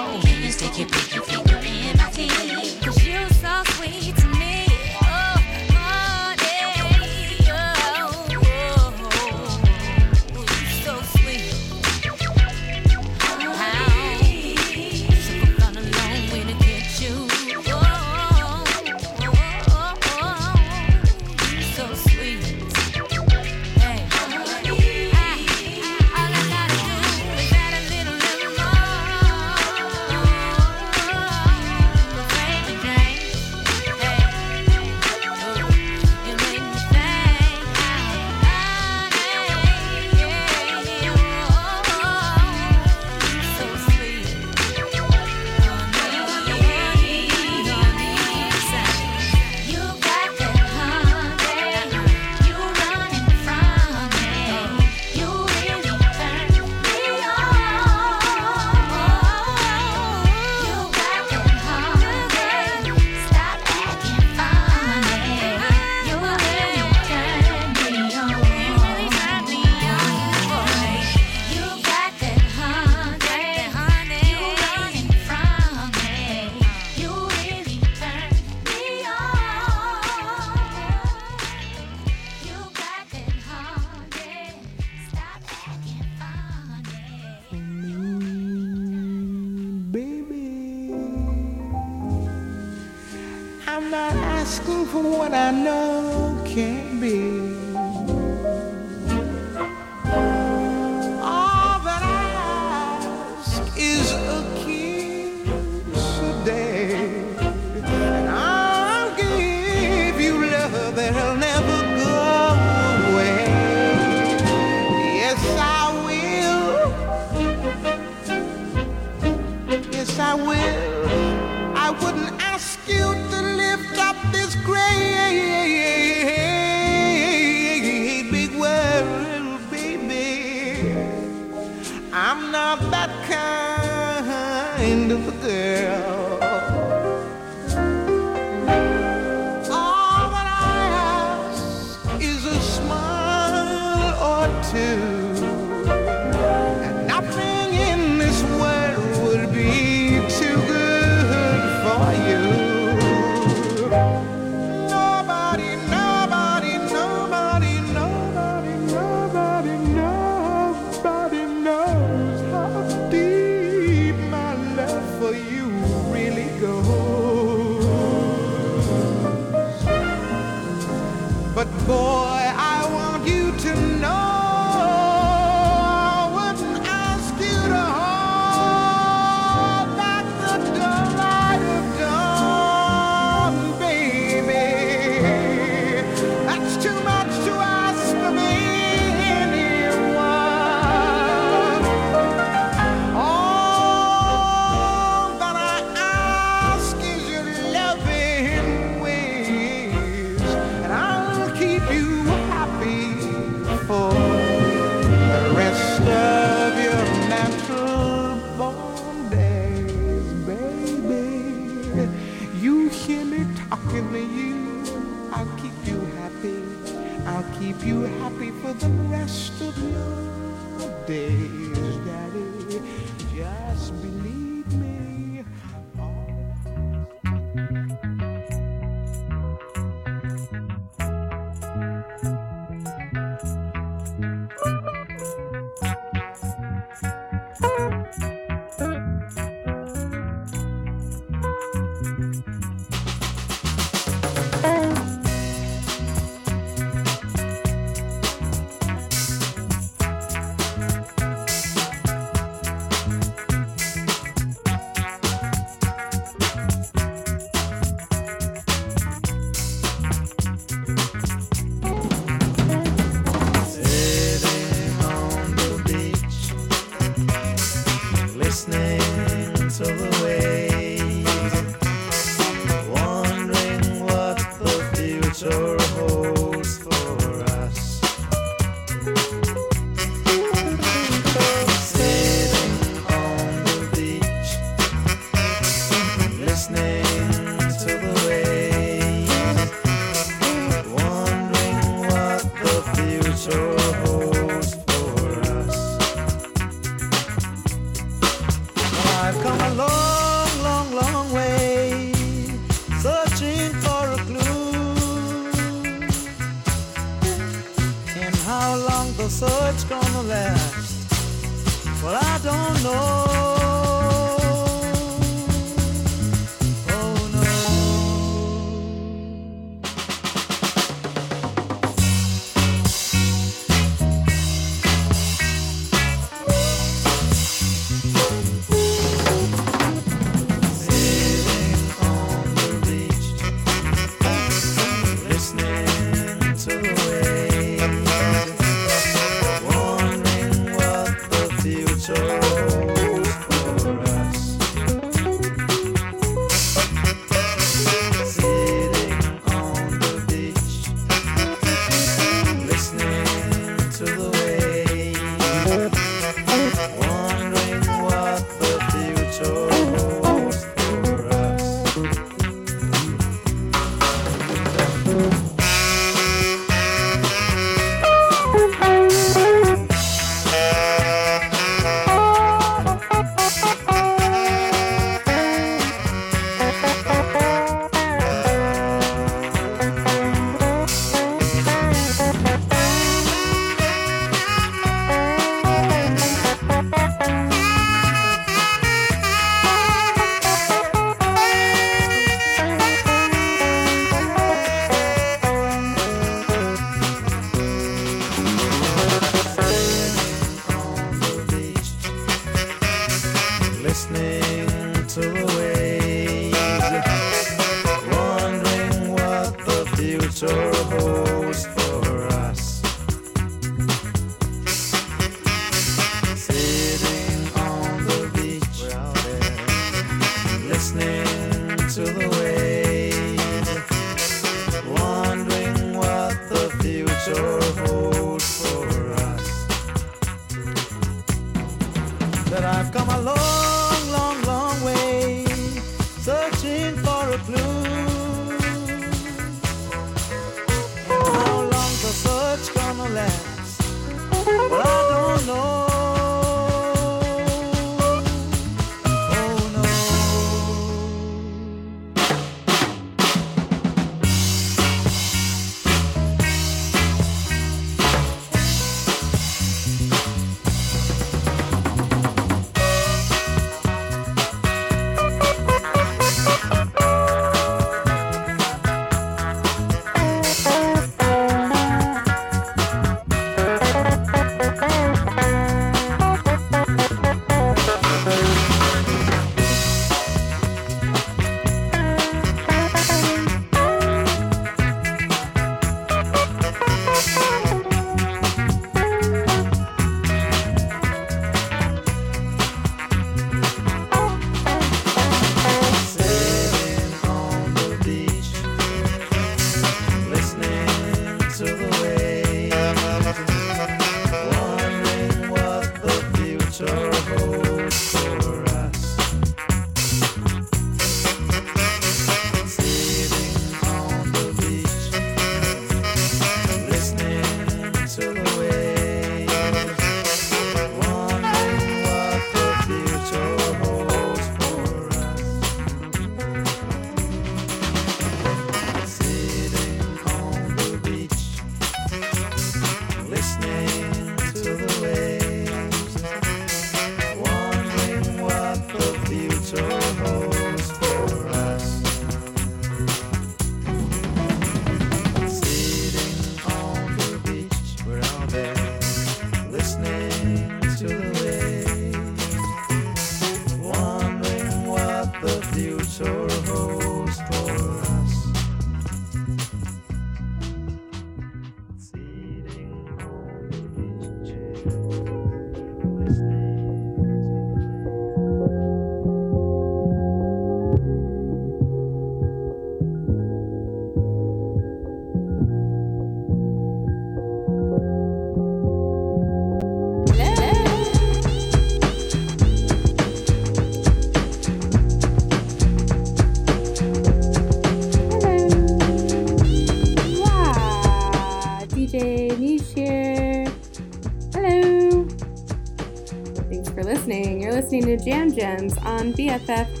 Jam 598.24 598.52
Gemz 598.52 599.02
on 599.06 599.32
BFF.fm. 599.32 600.00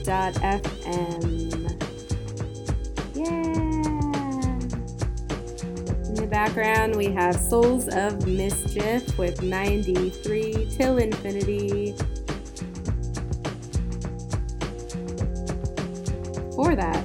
Yeah. 3.14 3.30
In 6.06 6.14
the 6.14 6.26
background, 6.26 6.96
we 6.96 7.06
have 7.06 7.34
Souls 7.34 7.88
of 7.88 8.26
Mischief 8.26 9.16
with 9.16 9.42
93 9.42 10.68
Til 10.70 10.98
Infinity. 10.98 11.94
For 16.54 16.76
that, 16.76 17.04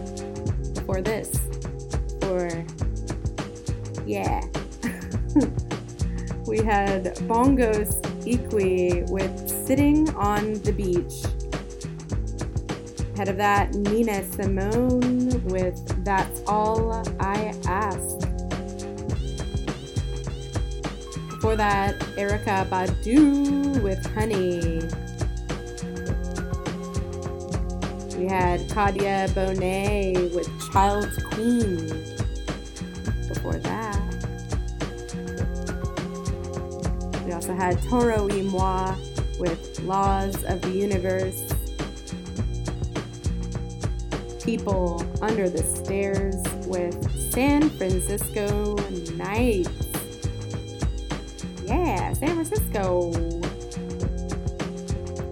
for 0.86 1.02
this, 1.02 1.40
for 2.20 2.50
yeah. 4.06 4.42
we 6.46 6.58
had 6.58 7.16
Bongos 7.30 8.02
Ikwue 8.26 8.75
Ahead 13.26 13.34
of 13.34 13.38
that, 13.40 13.74
Nina 13.74 14.24
Simone 14.34 15.44
with 15.46 16.06
That's 16.06 16.44
All 16.46 16.92
I 17.20 17.56
Ask. 17.66 18.20
Before 21.30 21.56
that, 21.56 21.98
Erykah 22.18 22.70
Badu 22.70 23.82
with 23.82 24.06
Honey. 24.14 24.78
We 28.16 28.28
had 28.28 28.60
Kadhja 28.70 29.28
Bonet 29.30 30.32
with 30.36 30.48
Child's 30.72 31.18
Queen. 31.24 31.88
Before 33.28 33.58
that, 33.58 34.00
we 37.26 37.32
also 37.32 37.56
had 37.56 37.82
Toro 37.90 38.28
y 38.28 38.44
Moi 38.44 38.94
with 39.40 39.80
Laws 39.80 40.44
of 40.44 40.62
the 40.62 40.70
Universe. 40.70 41.45
People 44.46 45.04
Under 45.24 45.50
the 45.50 45.64
Stairs 45.64 46.36
with 46.68 47.10
San 47.32 47.68
Francisco 47.68 48.76
Knights. 49.16 49.72
Yeah, 51.64 52.14
San 52.14 52.36
Francisco. 52.36 53.12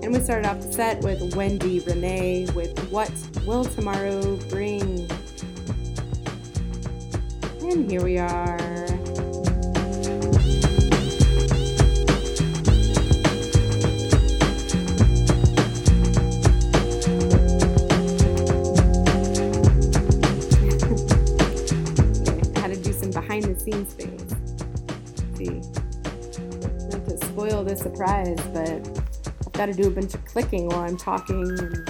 And 0.01 0.11
we 0.11 0.19
started 0.19 0.47
off 0.47 0.61
the 0.61 0.71
set 0.73 1.03
with 1.03 1.35
Wendy 1.35 1.79
Rene 1.81 2.47
with 2.55 2.75
What 2.89 3.11
Will 3.45 3.63
Tomorrow 3.63 4.35
Bring? 4.49 5.07
And 7.61 7.91
here 7.91 8.03
we 8.03 8.17
are. 8.17 8.62
But 28.53 28.69
I've 29.45 29.53
got 29.53 29.65
to 29.67 29.73
do 29.73 29.87
a 29.87 29.91
bunch 29.91 30.13
of 30.13 30.23
clicking 30.25 30.67
while 30.67 30.81
I'm 30.81 30.97
talking. 30.97 31.41
And, 31.41 31.89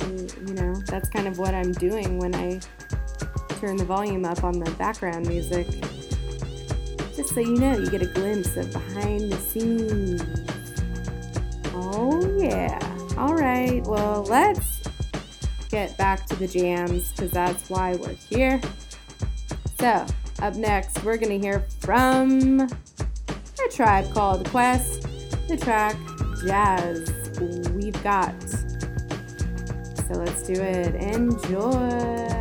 and, 0.00 0.48
you 0.48 0.54
know, 0.54 0.74
that's 0.86 1.08
kind 1.08 1.26
of 1.26 1.38
what 1.38 1.54
I'm 1.54 1.72
doing 1.72 2.18
when 2.18 2.34
I 2.34 2.60
turn 3.60 3.76
the 3.76 3.84
volume 3.84 4.24
up 4.24 4.42
on 4.42 4.58
the 4.58 4.70
background 4.72 5.26
music. 5.28 5.66
Just 7.14 7.34
so 7.34 7.40
you 7.40 7.56
know, 7.56 7.76
you 7.76 7.90
get 7.90 8.02
a 8.02 8.06
glimpse 8.06 8.56
of 8.56 8.72
behind 8.72 9.30
the 9.30 9.36
scenes. 9.36 10.22
Oh, 11.74 12.38
yeah. 12.38 12.78
All 13.18 13.34
right, 13.34 13.82
well, 13.86 14.24
let's 14.28 14.80
get 15.68 15.96
back 15.98 16.26
to 16.26 16.36
the 16.36 16.48
jams 16.48 17.10
because 17.12 17.30
that's 17.30 17.68
why 17.68 17.96
we're 17.96 18.14
here. 18.14 18.60
So, 19.78 20.06
up 20.40 20.54
next, 20.54 21.04
we're 21.04 21.16
going 21.16 21.38
to 21.38 21.46
hear 21.46 21.60
from 21.80 22.60
a 22.60 23.68
tribe 23.70 24.10
called 24.12 24.48
Quest, 24.48 25.06
the 25.50 25.56
track 25.56 25.96
Jazz 26.46 27.10
We've 27.74 28.00
Got. 28.04 28.40
So, 28.48 30.14
let's 30.14 30.44
do 30.44 30.52
it. 30.52 30.94
Enjoy. 30.94 32.39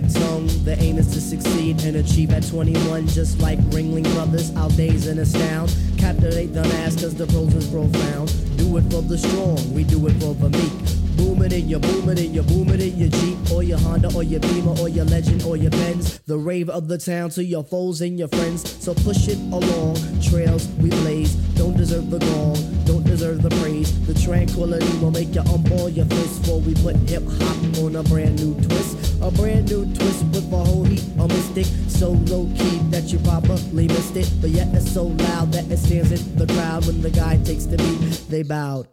Tongue. 0.00 0.46
The 0.64 0.74
aim 0.80 0.96
is 0.96 1.12
to 1.12 1.20
succeed 1.20 1.82
and 1.84 1.96
achieve 1.96 2.32
at 2.32 2.48
21, 2.48 3.08
just 3.08 3.40
like 3.40 3.58
Ringling 3.70 4.04
Brothers. 4.14 4.54
Our 4.56 4.70
days 4.70 5.06
in 5.06 5.18
astound. 5.18 5.76
Captivate 5.98 6.54
the 6.54 6.62
mass 6.62 6.94
cause 6.98 7.14
the 7.14 7.26
prose 7.26 7.54
is 7.54 7.68
profound. 7.68 8.32
Do 8.56 8.78
it 8.78 8.84
for 8.90 9.02
the 9.02 9.18
strong, 9.18 9.74
we 9.74 9.84
do 9.84 10.06
it 10.06 10.12
for 10.14 10.32
the 10.34 10.48
meek. 10.48 11.16
Boom 11.16 11.42
it 11.42 11.52
in 11.52 11.68
your 11.68 11.80
boom 11.80 12.08
it 12.08 12.18
in 12.18 12.32
your 12.32 12.44
boom 12.44 12.70
it 12.70 12.80
in 12.80 12.96
your 12.96 13.10
Jeep 13.10 13.52
or 13.52 13.62
your 13.62 13.78
Honda 13.78 14.14
or 14.14 14.22
your 14.22 14.40
Beamer 14.40 14.74
or 14.80 14.88
your 14.88 15.04
Legend 15.04 15.42
or 15.42 15.56
your 15.58 15.70
Benz. 15.70 16.18
The 16.20 16.38
rave 16.38 16.70
of 16.70 16.88
the 16.88 16.96
town 16.96 17.30
to 17.30 17.44
your 17.44 17.62
foes 17.62 18.00
and 18.00 18.18
your 18.18 18.28
friends. 18.28 18.82
So 18.82 18.94
push 18.94 19.28
it 19.28 19.38
along. 19.52 19.96
Trails 20.22 20.68
we 20.80 20.88
blaze. 20.88 21.34
Don't 21.54 21.76
deserve 21.76 22.10
the 22.10 22.18
gong. 22.18 22.84
Don't 22.86 23.04
deserve 23.04 23.42
the 23.42 23.50
praise. 23.60 23.92
The 24.06 24.14
tranquility 24.14 24.98
will 24.98 25.10
make 25.10 25.34
you 25.34 25.42
unball 25.42 25.94
your 25.94 26.06
fist 26.06 26.42
before 26.42 26.60
we 26.60 26.74
put 26.76 26.96
hip 27.08 27.22
hop 27.26 27.78
on 27.84 27.96
a 27.96 28.02
brand 28.04 28.42
new 28.42 28.54
twist. 28.62 29.01
A 29.22 29.30
brand 29.30 29.70
new 29.70 29.84
twist 29.94 30.24
with 30.26 30.52
a 30.52 30.56
whole 30.56 30.84
heap 30.84 31.00
of 31.18 31.28
mystic. 31.28 31.66
So 31.88 32.10
low 32.26 32.46
key 32.58 32.78
that 32.90 33.12
you 33.12 33.20
probably 33.20 33.86
missed 33.86 34.16
it. 34.16 34.28
But 34.40 34.50
yet 34.50 34.68
it's 34.74 34.90
so 34.90 35.04
loud 35.04 35.52
that 35.52 35.70
it 35.70 35.76
stands 35.78 36.10
in 36.10 36.36
the 36.36 36.52
crowd 36.52 36.86
when 36.86 37.00
the 37.00 37.10
guy 37.10 37.36
takes 37.44 37.66
the 37.66 37.76
beat. 37.76 38.28
They 38.28 38.42
bowed. 38.42 38.88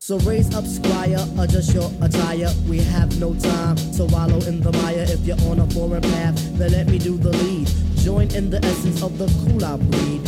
So 0.00 0.18
raise 0.20 0.54
up, 0.54 0.64
squire, 0.64 1.18
adjust 1.38 1.74
your 1.74 1.90
attire. 2.00 2.50
We 2.66 2.78
have 2.78 3.20
no 3.20 3.34
time 3.34 3.76
to 3.96 4.06
wallow 4.06 4.40
in 4.46 4.60
the 4.60 4.72
mire. 4.72 5.04
If 5.06 5.26
you're 5.26 5.40
on 5.50 5.60
a 5.60 5.66
foreign 5.66 6.02
path, 6.02 6.36
then 6.56 6.72
let 6.72 6.86
me 6.86 6.98
do 6.98 7.18
the 7.18 7.30
lead. 7.30 7.68
Join 7.96 8.30
in 8.34 8.48
the 8.48 8.64
essence 8.64 9.02
of 9.02 9.18
the 9.18 9.26
cool 9.44 9.64
out 9.64 9.80
breed. 9.90 10.27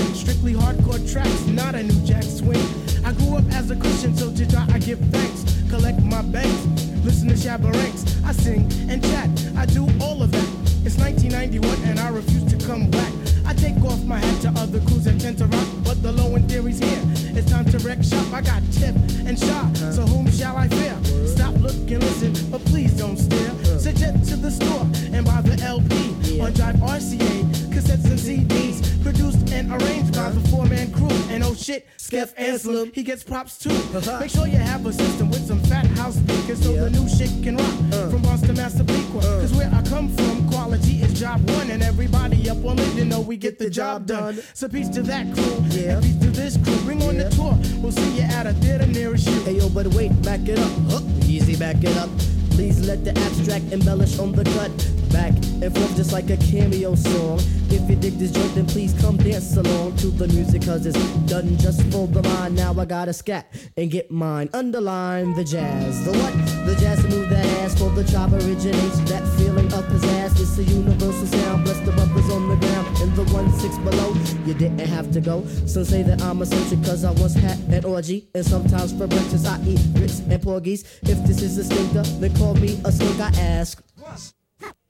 Strictly 0.21 0.53
hardcore 0.53 1.01
tracks, 1.11 1.45
not 1.47 1.73
a 1.73 1.81
new 1.81 1.99
jack 2.05 2.21
swing. 2.21 2.63
I 3.03 3.11
grew 3.13 3.37
up 3.37 3.43
as 3.53 3.71
a 3.71 3.75
Christian, 3.75 4.15
so 4.15 4.31
to 4.31 4.45
Jah 4.45 4.67
I 4.71 4.77
give 4.77 4.99
thanks. 5.09 5.43
Collect 5.67 5.99
my 6.03 6.21
banks, 6.21 6.67
listen 7.03 7.27
to 7.29 7.33
Shabba 7.33 7.73
Ranks. 7.73 8.23
I 8.23 8.31
sing 8.31 8.71
and 8.87 9.01
chat, 9.01 9.29
I 9.57 9.65
do 9.65 9.87
all 9.99 10.21
of 10.21 10.31
that. 10.31 10.49
It's 10.85 10.97
1991 10.99 11.89
and 11.89 11.99
I 11.99 12.09
refuse 12.09 12.45
to 12.53 12.67
come 12.67 12.91
back. 12.91 13.11
I 13.45 13.51
I 13.51 13.53
take 13.53 13.83
off 13.83 14.01
my 14.05 14.17
hat 14.17 14.41
to 14.43 14.61
other 14.61 14.79
crews 14.79 15.03
that 15.03 15.19
tend 15.19 15.37
to 15.39 15.45
rock, 15.45 15.67
but 15.83 16.01
the 16.01 16.13
low 16.13 16.35
end 16.35 16.49
theory's 16.49 16.79
here. 16.79 17.01
It's 17.35 17.51
time 17.51 17.65
to 17.65 17.79
wreck 17.79 18.01
shop. 18.01 18.31
I 18.31 18.39
got 18.39 18.63
tip 18.71 18.95
and 19.27 19.37
shot, 19.37 19.75
so 19.75 20.03
whom 20.03 20.31
shall 20.31 20.55
I 20.55 20.69
fear? 20.69 20.95
Stop, 21.27 21.55
look, 21.59 21.75
and 21.91 22.01
listen, 22.01 22.31
but 22.49 22.63
please 22.63 22.93
don't 22.93 23.17
stare. 23.17 23.51
Suggest 23.77 24.29
to 24.29 24.37
the 24.37 24.49
store 24.49 24.87
and 25.11 25.25
buy 25.25 25.41
the 25.41 25.61
LP 25.61 26.39
on 26.39 26.53
Jive 26.53 26.79
RCA, 26.79 27.43
cassettes 27.73 28.05
and 28.05 28.17
CDs, 28.17 29.03
produced 29.03 29.40
and 29.51 29.71
arranged 29.71 30.13
by 30.13 30.29
the 30.29 30.39
four-man 30.49 30.91
crew. 30.91 31.09
And 31.29 31.43
oh 31.43 31.53
shit, 31.53 31.87
Skeff 31.97 32.33
Anselm, 32.37 32.91
he 32.93 33.03
gets 33.03 33.23
props 33.23 33.57
too. 33.57 33.69
Uh-huh. 33.69 34.19
Make 34.19 34.29
sure 34.29 34.47
you 34.47 34.57
have 34.57 34.85
a 34.85 34.93
system 34.93 35.29
with 35.29 35.45
some 35.45 35.59
fat 35.63 35.85
house 35.97 36.15
speakers 36.15 36.63
so 36.63 36.73
the 36.73 36.89
new 36.89 37.07
shit 37.09 37.31
can 37.43 37.57
rock. 37.57 37.73
Uh. 37.91 38.09
From 38.09 38.21
Boston, 38.21 38.55
Massapequa, 38.55 39.19
uh. 39.19 39.41
cause 39.41 39.53
where 39.53 39.69
I 39.73 39.81
come 39.83 40.09
from, 40.09 40.49
quality 40.49 41.01
is 41.01 41.19
job 41.19 41.47
one, 41.49 41.69
and 41.69 41.83
everybody 41.83 42.49
up 42.49 42.63
on 42.65 42.79
it, 42.79 42.93
you 42.95 43.05
know 43.05 43.21
we 43.21 43.37
get 43.37 43.59
the 43.59 43.69
job 43.69 44.05
done. 44.05 44.39
So 44.53 44.67
peace 44.67 44.89
to 44.89 45.01
that 45.03 45.33
crew, 45.33 45.55
and 45.55 46.03
peace 46.03 46.19
to 46.19 46.29
this 46.29 46.57
crew. 46.57 46.77
Bring 46.85 47.01
on 47.03 47.17
the 47.17 47.29
tour, 47.29 47.57
we'll 47.81 47.91
see 47.91 48.17
you 48.17 48.23
at 48.23 48.47
a 48.47 48.53
theater 48.53 48.87
nearest 48.87 49.27
you. 49.27 49.39
Hey 49.41 49.57
yo, 49.57 49.69
but 49.69 49.87
wait, 49.87 50.11
back 50.21 50.47
it 50.47 50.59
up. 50.59 50.71
Huh? 50.89 51.01
Easy, 51.25 51.55
back 51.55 51.83
it 51.83 51.95
up. 51.97 52.09
Please 52.51 52.85
let 52.85 53.03
the 53.03 53.17
abstract 53.17 53.71
embellish 53.71 54.19
on 54.19 54.33
the 54.33 54.43
cut. 54.43 55.00
Back 55.11 55.33
and 55.61 55.75
forth 55.75 55.95
just 55.95 56.11
like 56.13 56.29
a 56.29 56.37
cameo 56.37 56.95
song. 56.95 57.39
If 57.69 57.89
you 57.89 57.95
dig 57.95 58.17
this 58.17 58.31
joint, 58.31 58.55
then 58.55 58.65
please 58.65 58.93
come 58.99 59.17
dance 59.17 59.55
along 59.55 59.95
to 59.97 60.07
the 60.07 60.27
music, 60.27 60.63
cause 60.63 60.85
it's 60.85 60.97
done 61.29 61.57
just 61.57 61.81
for 61.91 62.07
the 62.07 62.21
mind. 62.23 62.55
Now 62.55 62.73
I 62.77 62.85
gotta 62.85 63.13
scat 63.13 63.47
and 63.77 63.89
get 63.91 64.11
mine. 64.11 64.49
Underline 64.53 65.33
the 65.35 65.43
jazz. 65.43 66.03
The 66.05 66.11
what? 66.11 66.33
The 66.65 66.75
jazz 66.79 67.03
move 67.03 67.29
that 67.29 67.45
ass 67.61 67.77
for 67.77 67.89
the 67.89 68.03
chop 68.03 68.31
originates. 68.31 68.99
That 69.09 69.25
feeling 69.37 69.65
of 69.73 69.85
pizzazz. 69.85 70.39
It's 70.39 70.57
a 70.57 70.63
universal 70.63 71.27
sound. 71.27 71.65
Bless 71.65 71.79
the 71.79 71.91
brothers 71.91 72.29
on 72.29 72.49
the 72.49 72.55
ground 72.55 72.97
and 73.01 73.15
the 73.15 73.23
one 73.33 73.51
six 73.59 73.77
below. 73.79 74.13
You 74.45 74.53
didn't 74.53 74.79
have 74.79 75.11
to 75.11 75.21
go. 75.21 75.45
Some 75.65 75.85
say 75.85 76.03
that 76.03 76.21
I'm 76.21 76.41
eccentric 76.41 76.83
cause 76.83 77.03
I 77.03 77.11
once 77.11 77.33
had 77.33 77.59
an 77.69 77.85
orgy. 77.85 78.27
And 78.35 78.45
sometimes 78.45 78.91
for 78.93 79.07
breakfast 79.07 79.45
I 79.45 79.61
eat 79.63 79.81
grits 79.93 80.19
and 80.19 80.41
porgies. 80.41 80.83
If 81.03 81.25
this 81.25 81.41
is 81.41 81.57
a 81.57 81.63
stinker, 81.63 82.03
then 82.19 82.35
call 82.37 82.55
me 82.55 82.79
a 82.85 82.91
skunk. 82.91 83.19
I 83.19 83.29
ask. 83.39 83.81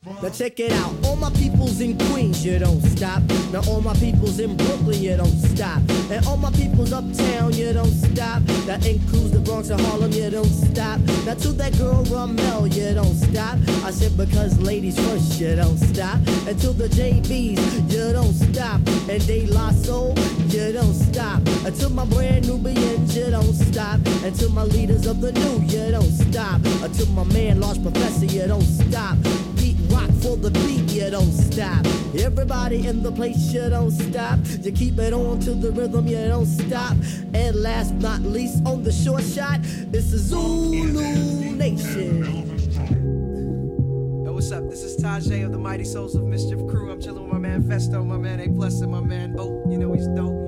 Now 0.04 0.30
check 0.30 0.60
it 0.60 0.72
out, 0.72 0.95
all 1.06 1.16
my 1.16 1.30
peoples 1.30 1.80
in 1.80 1.95
Queens, 1.95 2.43
you 2.43 2.58
don't 2.58 2.82
stop. 2.82 3.22
Now 3.54 3.62
all 3.68 3.82
my 3.82 3.93
peoples 3.93 4.39
in 4.39 4.58
Brooklyn, 4.58 4.99
you 4.99 5.16
don't 5.16 5.28
stop. 5.28 5.78
And 6.10 6.26
all 6.26 6.38
my 6.38 6.49
peoples 6.54 6.91
uptown, 6.91 7.54
you 7.54 7.72
don't 7.72 7.91
stop. 7.91 8.41
That 8.66 8.84
includes 8.84 9.30
the 9.30 9.38
Bronx 9.41 9.70
and 9.70 9.80
Harlem, 9.82 10.12
you 10.12 10.32
don't 10.32 10.49
stop. 10.49 11.02
Now 11.24 11.36
to 11.36 11.49
that 11.49 11.78
girl 11.78 12.04
Ramel, 12.06 12.66
you 12.66 12.95
don't 12.95 13.14
stop. 13.14 13.60
I 13.86 13.91
said 13.91 14.18
because 14.18 14.60
ladies 14.60 14.97
first, 14.97 15.39
you 15.39 15.56
don't 15.56 15.78
stop. 15.78 16.16
And 16.47 16.60
to 16.62 16.74
the 16.74 16.88
JBs, 16.88 17.93
you 17.93 18.12
don't 18.12 18.34
stop. 18.34 18.82
And 19.08 19.28
De 19.28 19.45
La 19.54 19.70
Soul, 19.70 20.16
you 20.47 20.72
don't 20.72 20.95
stop. 20.95 21.45
And 21.64 21.76
to 21.76 21.89
my 21.89 22.06
brand 22.06 22.47
Nubians, 22.47 23.16
you 23.16 23.30
don't 23.30 23.54
stop. 23.54 23.99
And 24.26 24.36
to 24.39 24.49
my 24.49 24.64
leaders 24.64 25.06
of 25.06 25.22
the 25.22 25.32
new, 25.32 25.62
you 25.68 25.91
don't 25.91 26.10
stop. 26.10 26.59
And 26.82 26.92
to 26.92 27.05
my 27.12 27.24
man, 27.25 27.59
Large 27.59 27.84
Professor, 27.84 28.25
you 28.25 28.47
don't 28.47 28.63
stop. 28.63 29.16
For 30.21 30.37
the 30.37 30.51
beat, 30.51 30.91
you 30.91 31.09
don't 31.09 31.32
stop. 31.32 31.86
Everybody 32.15 32.87
in 32.87 33.01
the 33.01 33.11
place, 33.11 33.51
you 33.53 33.69
don't 33.69 33.91
stop. 33.91 34.39
You 34.61 34.71
keep 34.71 34.99
it 34.99 35.13
on 35.13 35.39
to 35.41 35.53
the 35.53 35.71
rhythm, 35.71 36.07
you 36.07 36.28
don't 36.28 36.45
stop. 36.45 36.95
And 37.33 37.55
last 37.55 37.93
not 37.95 38.21
least, 38.21 38.65
on 38.65 38.83
the 38.83 38.91
short 38.91 39.23
shot, 39.23 39.59
it's 39.61 40.11
the 40.11 40.17
Zulu 40.17 41.55
Nation. 41.55 42.23
Yo, 44.25 44.33
what's 44.33 44.51
up? 44.51 44.69
This 44.69 44.83
is 44.83 45.01
Tajai 45.01 45.45
of 45.45 45.51
the 45.51 45.57
Mighty 45.57 45.83
Souls 45.83 46.15
of 46.15 46.23
Mischief 46.23 46.59
Crew. 46.67 46.91
I'm 46.91 47.01
chilling 47.01 47.23
with 47.23 47.32
my 47.32 47.39
man 47.39 47.63
Phesto, 47.63 48.05
my 48.05 48.17
man 48.17 48.39
A 48.39 48.49
Plus, 48.49 48.82
and 48.82 48.91
my 48.91 49.01
man 49.01 49.36
Oak. 49.39 49.65
You 49.71 49.78
know 49.78 49.93
he's 49.93 50.07
dope. 50.09 50.41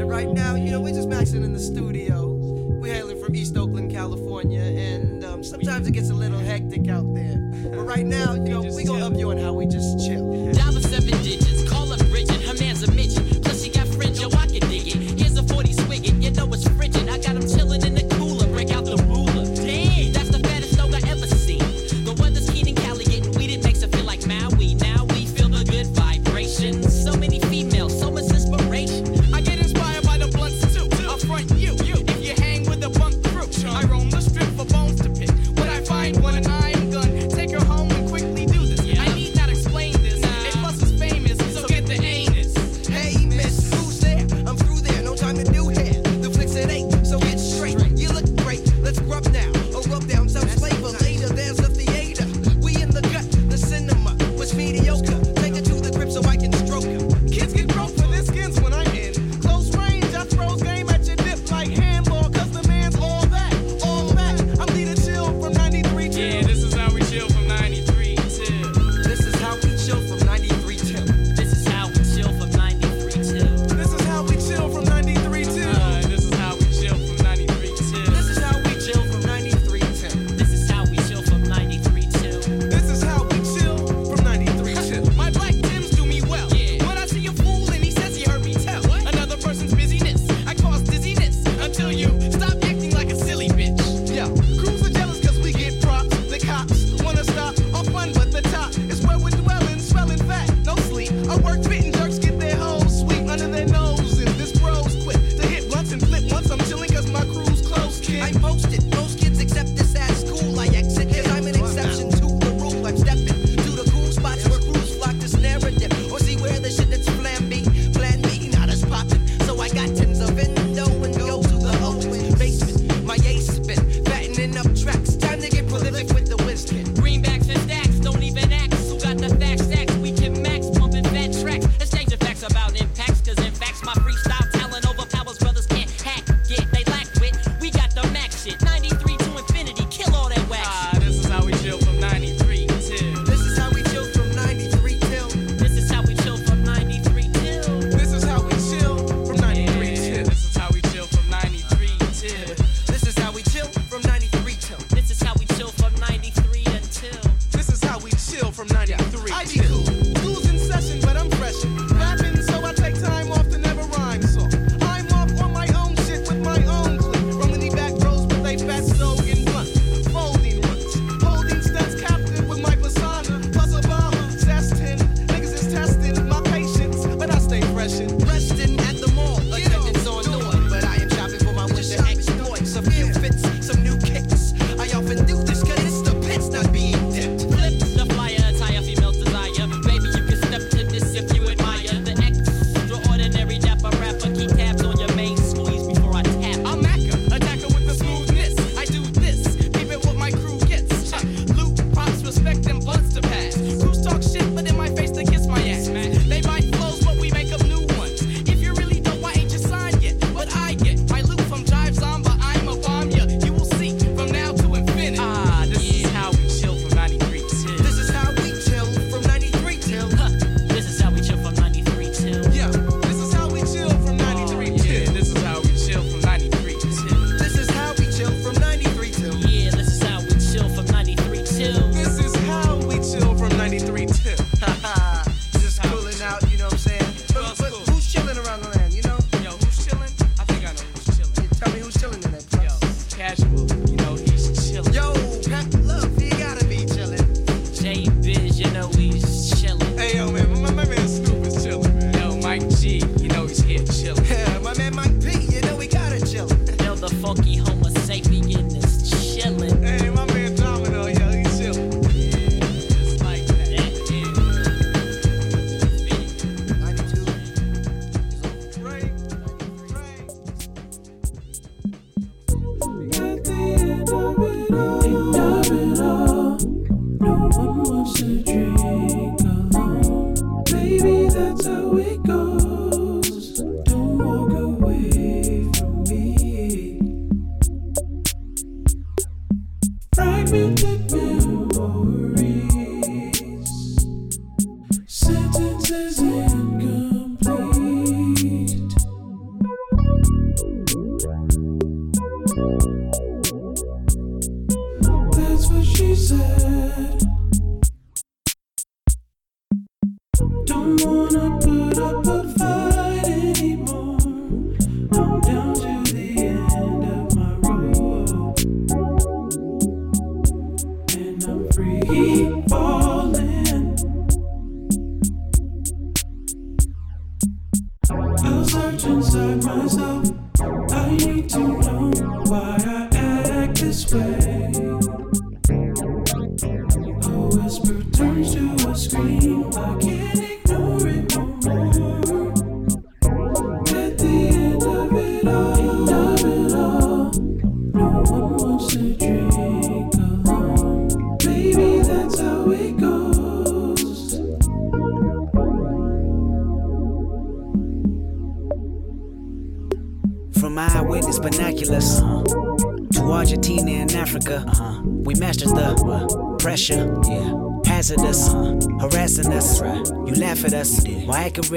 And 0.00 0.08
right 0.08 0.28
now, 0.28 0.54
you 0.54 0.70
know, 0.70 0.80
we're 0.80 0.94
just 0.94 1.10
maxing 1.10 1.44
in 1.44 1.52
the 1.52 1.60
studio. 1.60 2.32
We're 2.80 2.94
hailing 2.94 3.22
from 3.22 3.36
East 3.36 3.54
Oakland, 3.58 3.90
California, 3.90 4.62
and 4.62 5.09
um, 5.40 5.44
sometimes 5.44 5.86
it 5.86 5.92
gets 5.92 6.10
a 6.10 6.14
little 6.14 6.38
hectic 6.38 6.88
out 6.88 7.14
there. 7.14 7.36
But 7.70 7.86
right 7.86 8.04
now, 8.04 8.34
you 8.34 8.50
know, 8.50 8.60
we 8.60 8.84
gonna 8.84 9.06
up 9.06 9.14
you 9.14 9.30
on 9.30 9.38
how 9.38 9.52
we 9.54 9.66
just 9.66 10.06
chill. 10.06 10.52
Dial 10.52 10.72
seven 10.72 11.22
digits, 11.22 11.59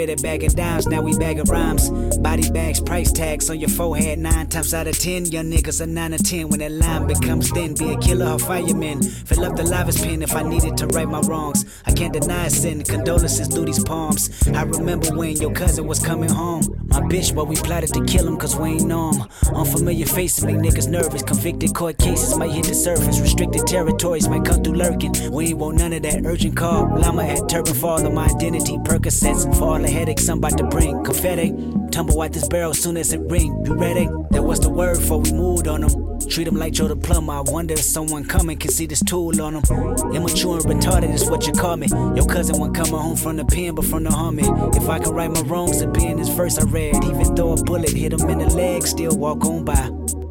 While 0.03 0.09
acting 0.09 0.31
rid 0.31 0.43
of 0.43 0.55
dimes, 0.55 0.88
now 0.88 1.01
we 1.01 1.17
bagging 1.17 1.45
rhymes. 1.45 1.89
Body 2.17 2.49
bags, 2.51 2.81
price 2.81 3.09
tags 3.11 3.49
on 3.49 3.57
your 3.57 3.69
forehead. 3.69 4.19
Nine 4.19 4.47
times 4.47 4.73
out 4.73 4.85
of 4.85 4.99
ten, 4.99 5.23
young 5.25 5.49
niggas 5.49 5.80
are 5.80 5.85
nine 5.85 6.13
or 6.13 6.17
ten. 6.17 6.49
When 6.49 6.59
that 6.59 6.73
line 6.73 7.07
becomes 7.07 7.49
thin, 7.51 7.73
be 7.73 7.93
a 7.93 7.97
killer 7.99 8.34
or 8.34 8.39
fireman. 8.39 9.01
Fill 9.01 9.45
up 9.45 9.55
the 9.55 9.63
lava's 9.63 10.01
pen 10.01 10.21
if 10.21 10.35
I 10.35 10.43
needed 10.43 10.75
to 10.77 10.88
right 10.88 11.07
my 11.07 11.21
wrongs. 11.21 11.63
I 11.85 11.93
can't 11.93 12.11
deny 12.11 12.49
sin. 12.49 12.84
Condolences 12.84 13.47
through 13.47 13.65
these 13.65 13.81
palms. 13.81 14.30
I 14.49 14.63
remember 14.63 15.15
when 15.15 15.38
your 15.38 15.53
cousin 15.53 15.88
was 15.88 15.99
coming 15.99 16.30
home. 16.30 16.63
My 16.88 16.99
bitch, 16.99 17.34
but 17.34 17.47
we 17.47 17.55
plotted 17.55 17.93
to 17.93 18.03
kill 18.03 18.27
him 18.27 18.35
cause 18.35 18.57
we 18.57 18.71
ain't 18.71 18.85
know. 18.85 19.13
Unfamiliar 19.64 20.06
faces 20.06 20.44
make 20.44 20.57
niggas 20.57 20.90
nervous. 20.90 21.23
Convicted 21.23 21.73
court 21.73 21.98
cases 21.98 22.38
might 22.38 22.52
hit 22.52 22.65
the 22.65 22.76
surface. 22.76 23.22
Restricted 23.22 23.65
territories 23.65 24.27
might 24.27 24.44
come 24.44 24.61
through 24.61 24.76
lurking. 24.76 25.14
We 25.31 25.48
ain't 25.48 25.57
want 25.57 25.77
none 25.77 25.94
of 25.94 26.02
that 26.02 26.26
urgent 26.26 26.57
call. 26.57 26.99
Llama 26.99 27.23
at 27.23 27.48
turban 27.48 27.73
fall 27.73 28.06
on 28.06 28.14
my 28.14 28.26
identity. 28.26 28.77
Percocets 28.80 29.44
for 29.57 29.64
all 29.64 29.80
the 29.80 29.90
headaches 29.90 30.27
I'm 30.27 30.40
about 30.40 30.57
to 30.57 30.65
bring. 30.65 31.02
Confetti, 31.06 31.52
tumble 31.94 32.20
out 32.22 32.34
this 32.34 32.48
barrel 32.48 32.74
soon 32.74 32.98
as 32.98 33.14
it 33.14 33.22
ring. 33.22 33.64
You 33.65 33.76
ready? 33.76 34.07
That 34.32 34.44
was 34.44 34.60
the 34.60 34.70
word 34.70 34.98
for 34.98 35.20
we 35.20 35.32
moved 35.32 35.68
on 35.68 35.82
them. 35.82 36.20
Treat 36.28 36.48
him 36.48 36.56
like 36.56 36.74
Joe 36.74 36.88
the 36.88 36.95
plumber. 36.95 37.34
I 37.34 37.41
wonder 37.41 37.76
if 37.76 37.82
someone 37.82 38.26
coming 38.26 38.57
can 38.57 38.72
see 38.72 38.88
this 38.88 39.03
tool 39.03 39.40
on 39.40 39.53
him. 39.53 39.64
Immature 40.11 40.57
and 40.57 40.65
retarded 40.65 41.14
is 41.14 41.30
what 41.30 41.45
you 41.45 41.53
call 41.53 41.78
me. 41.78 41.88
Your 42.15 42.26
cousin 42.26 42.57
won't 42.60 42.76
coming 42.76 42.94
home 42.94 43.15
from 43.15 43.38
the 43.38 43.45
pen, 43.45 43.76
but 43.76 43.86
from 43.86 44.06
the 44.06 44.10
army. 44.10 44.44
If 44.76 44.90
I 44.90 44.98
can 44.98 45.14
right 45.14 45.30
my 45.30 45.41
wrongs, 45.41 45.86
be 45.86 46.07
in 46.07 46.18
this 46.18 46.30
verse 46.30 46.57
I 46.57 46.64
read. 46.64 46.95
Even 47.03 47.36
though 47.36 47.53
a 47.53 47.64
bullet 47.64 47.91
hit 47.91 48.14
him 48.14 48.28
in 48.28 48.40
the 48.40 48.48
leg, 48.48 48.88
still 48.88 49.15
walk 49.15 49.45
on 49.45 49.64
by. 49.64 50.22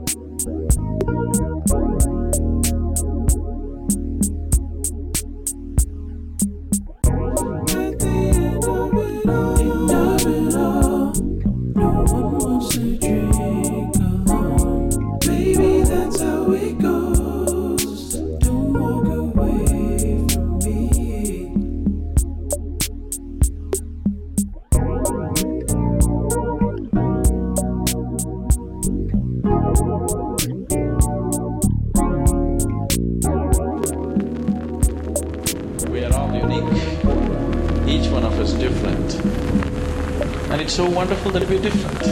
So 41.32 41.38
wonderful 41.38 41.40
that 41.40 41.48
we're 41.48 41.62
different. 41.62 42.02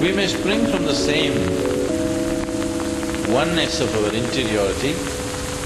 We 0.00 0.12
may 0.12 0.26
spring 0.26 0.66
from 0.66 0.84
the 0.84 0.94
same 0.94 1.34
oneness 3.32 3.80
of 3.80 3.94
our 3.96 4.12
interiority, 4.12 4.94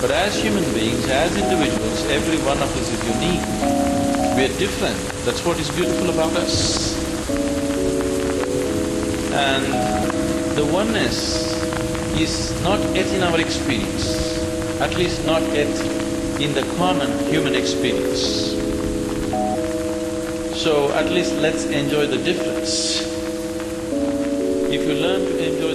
but 0.00 0.10
as 0.10 0.40
human 0.40 0.64
beings, 0.74 1.08
as 1.08 1.36
individuals, 1.36 2.04
every 2.06 2.38
one 2.44 2.58
of 2.58 2.70
us 2.76 2.90
is 2.90 3.02
unique. 3.14 3.46
We 4.36 4.44
are 4.44 4.58
different, 4.58 4.98
that's 5.24 5.44
what 5.44 5.58
is 5.58 5.70
beautiful 5.70 6.10
about 6.10 6.32
us. 6.36 6.94
And 9.32 9.64
the 10.56 10.64
oneness 10.72 11.52
is 12.18 12.52
not 12.62 12.80
yet 12.94 13.06
in 13.06 13.22
our 13.22 13.40
experience, 13.40 14.38
at 14.80 14.96
least 14.96 15.24
not 15.26 15.42
yet 15.54 15.74
in 16.40 16.52
the 16.54 16.62
common 16.76 17.10
human 17.30 17.54
experience. 17.54 18.53
So 20.64 20.90
at 20.94 21.12
least 21.12 21.34
let's 21.44 21.66
enjoy 21.66 22.06
the 22.06 22.16
difference. 22.16 23.02
If 24.72 24.80
you 24.88 24.94
learn 24.94 25.20
to 25.20 25.36
enjoy 25.44 25.73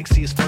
galaxies 0.00 0.39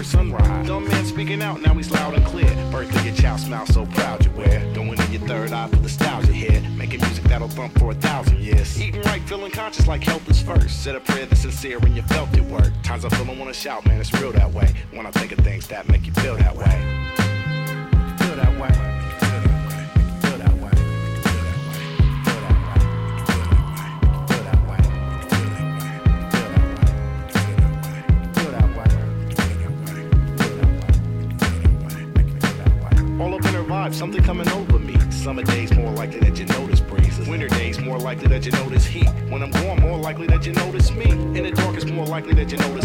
likely 40.22 40.36
that 40.36 40.46
you 40.46 40.52
notice 40.52 40.90
me. 40.92 41.10
In 41.10 41.42
the 41.42 41.50
dark, 41.50 41.76
it's 41.76 41.86
more 41.86 42.06
likely 42.06 42.34
that 42.34 42.52
you 42.52 42.58
notice. 42.58 42.81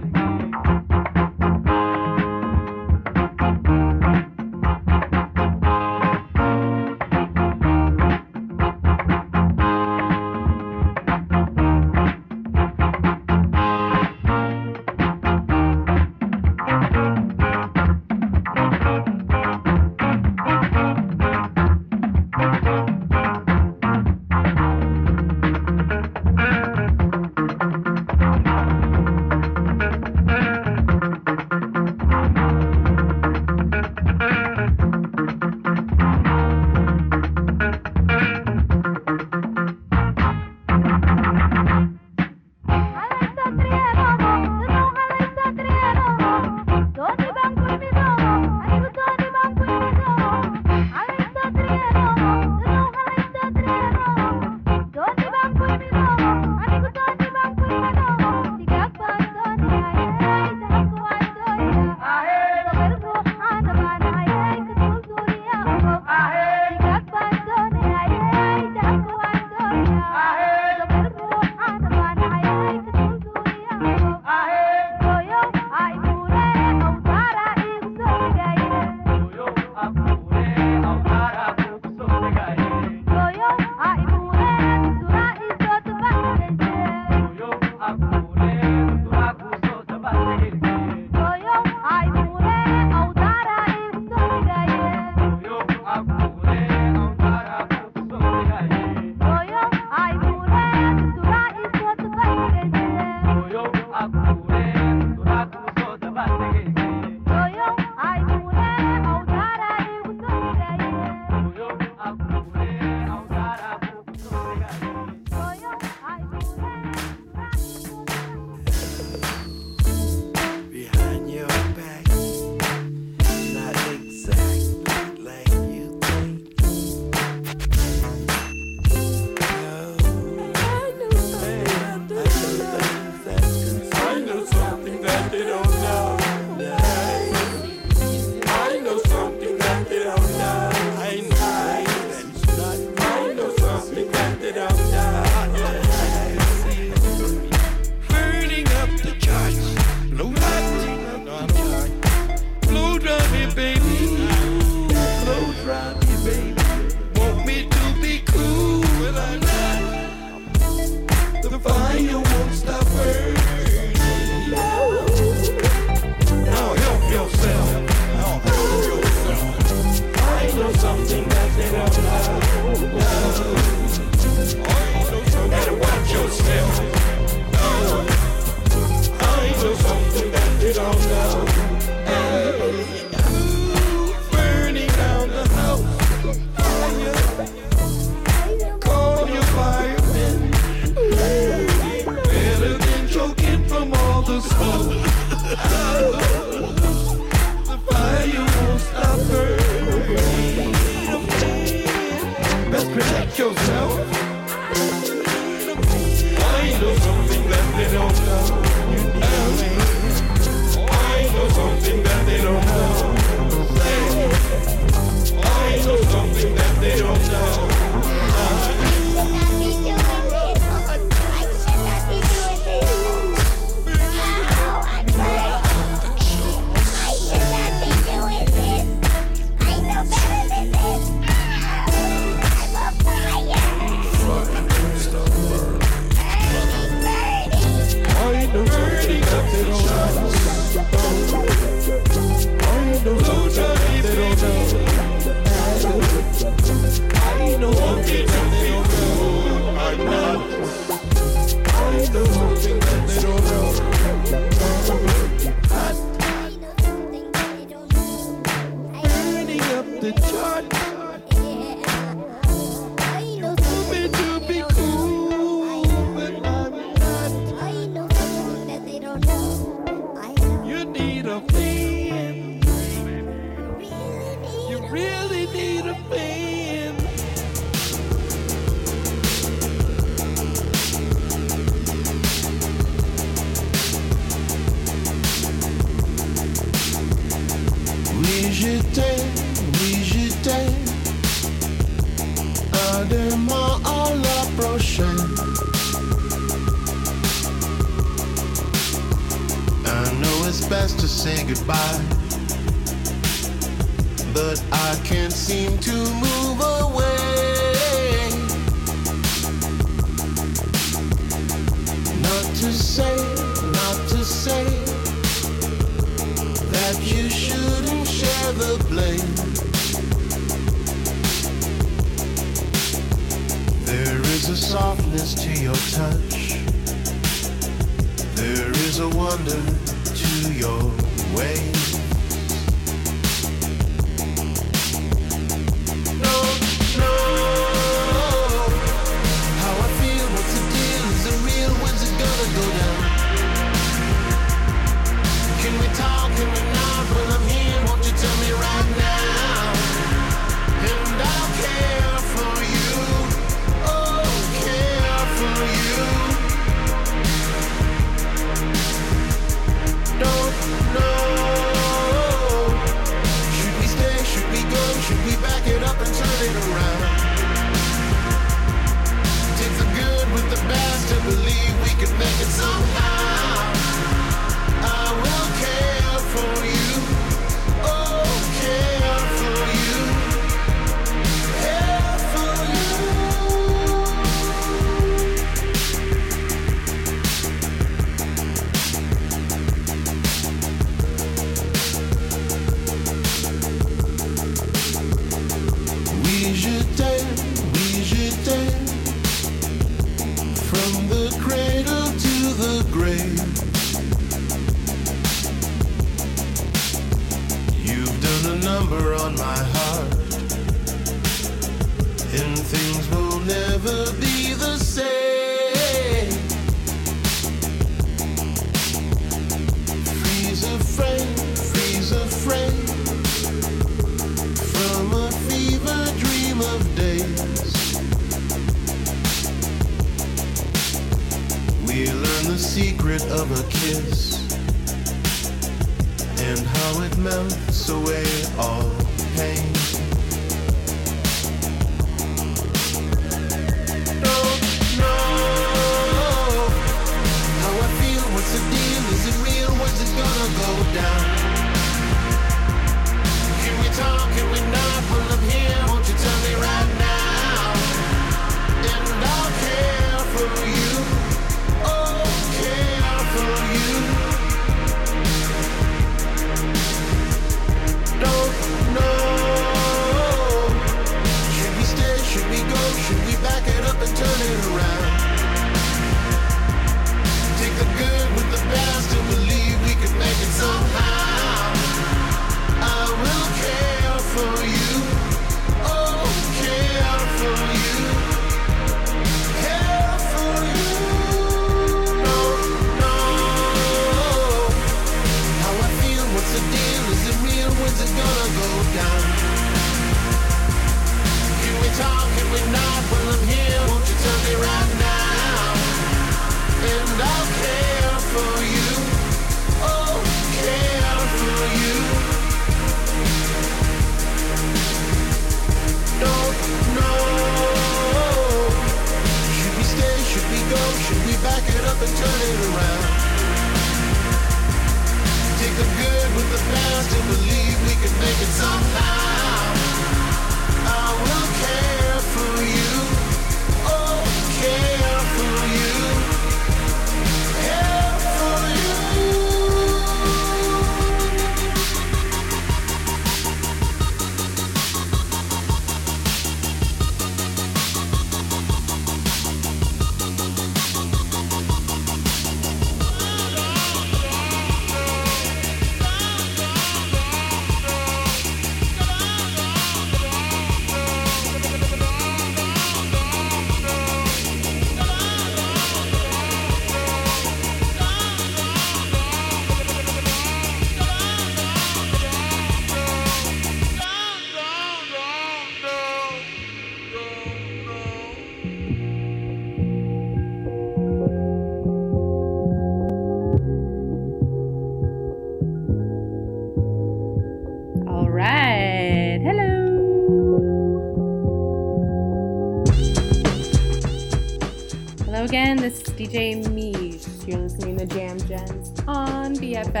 DJ 596.24 596.64
Mish. 596.72 597.26
You're 597.46 597.58
listening 597.58 597.98
to 597.98 598.06
Jam 598.06 598.38
Gemz 598.38 599.06
on 599.06 599.54
BFF.FM. 599.56 600.00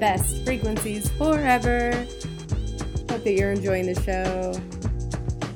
Best 0.00 0.42
frequencies 0.46 1.10
forever. 1.10 1.92
Hope 3.10 3.22
that 3.22 3.34
you're 3.36 3.52
enjoying 3.52 3.92
the 3.92 4.00
show. 4.00 4.54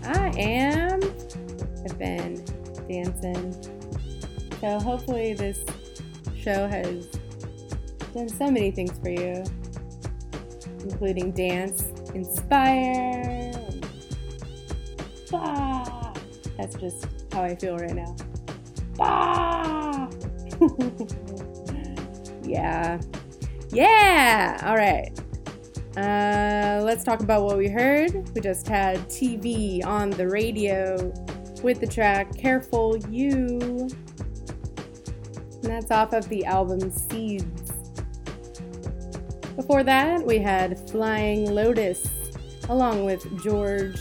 I 0.04 0.28
am. 0.38 1.00
I've 1.82 1.98
been 1.98 2.44
dancing. 2.86 3.56
So 4.60 4.78
hopefully 4.80 5.32
this 5.32 5.64
show 6.38 6.68
has 6.68 7.06
done 8.12 8.28
so 8.28 8.50
many 8.50 8.70
things 8.70 8.98
for 8.98 9.08
you, 9.08 9.44
including 10.80 11.30
dance, 11.32 11.84
inspire, 12.14 13.50
bah! 15.30 16.12
That's 16.58 16.76
just 16.76 17.06
how 17.32 17.44
I 17.44 17.54
feel 17.54 17.78
right 17.78 17.94
now. 17.94 18.14
Yeah. 22.48 22.98
Yeah! 23.70 24.58
All 24.64 24.76
right. 24.76 25.10
Uh, 25.98 26.82
let's 26.82 27.04
talk 27.04 27.20
about 27.20 27.42
what 27.42 27.58
we 27.58 27.68
heard. 27.68 28.30
We 28.34 28.40
just 28.40 28.66
had 28.66 28.98
TV 29.10 29.84
on 29.84 30.08
the 30.10 30.26
radio 30.26 31.12
with 31.62 31.80
the 31.80 31.86
track 31.86 32.34
Careful 32.38 32.96
You. 33.10 33.88
And 35.62 35.62
that's 35.62 35.90
off 35.90 36.14
of 36.14 36.26
the 36.30 36.46
album 36.46 36.90
Seeds. 36.90 37.72
Before 39.54 39.82
that, 39.82 40.24
we 40.24 40.38
had 40.38 40.88
Flying 40.88 41.52
Lotus 41.52 42.08
along 42.70 43.04
with 43.04 43.42
George 43.42 43.98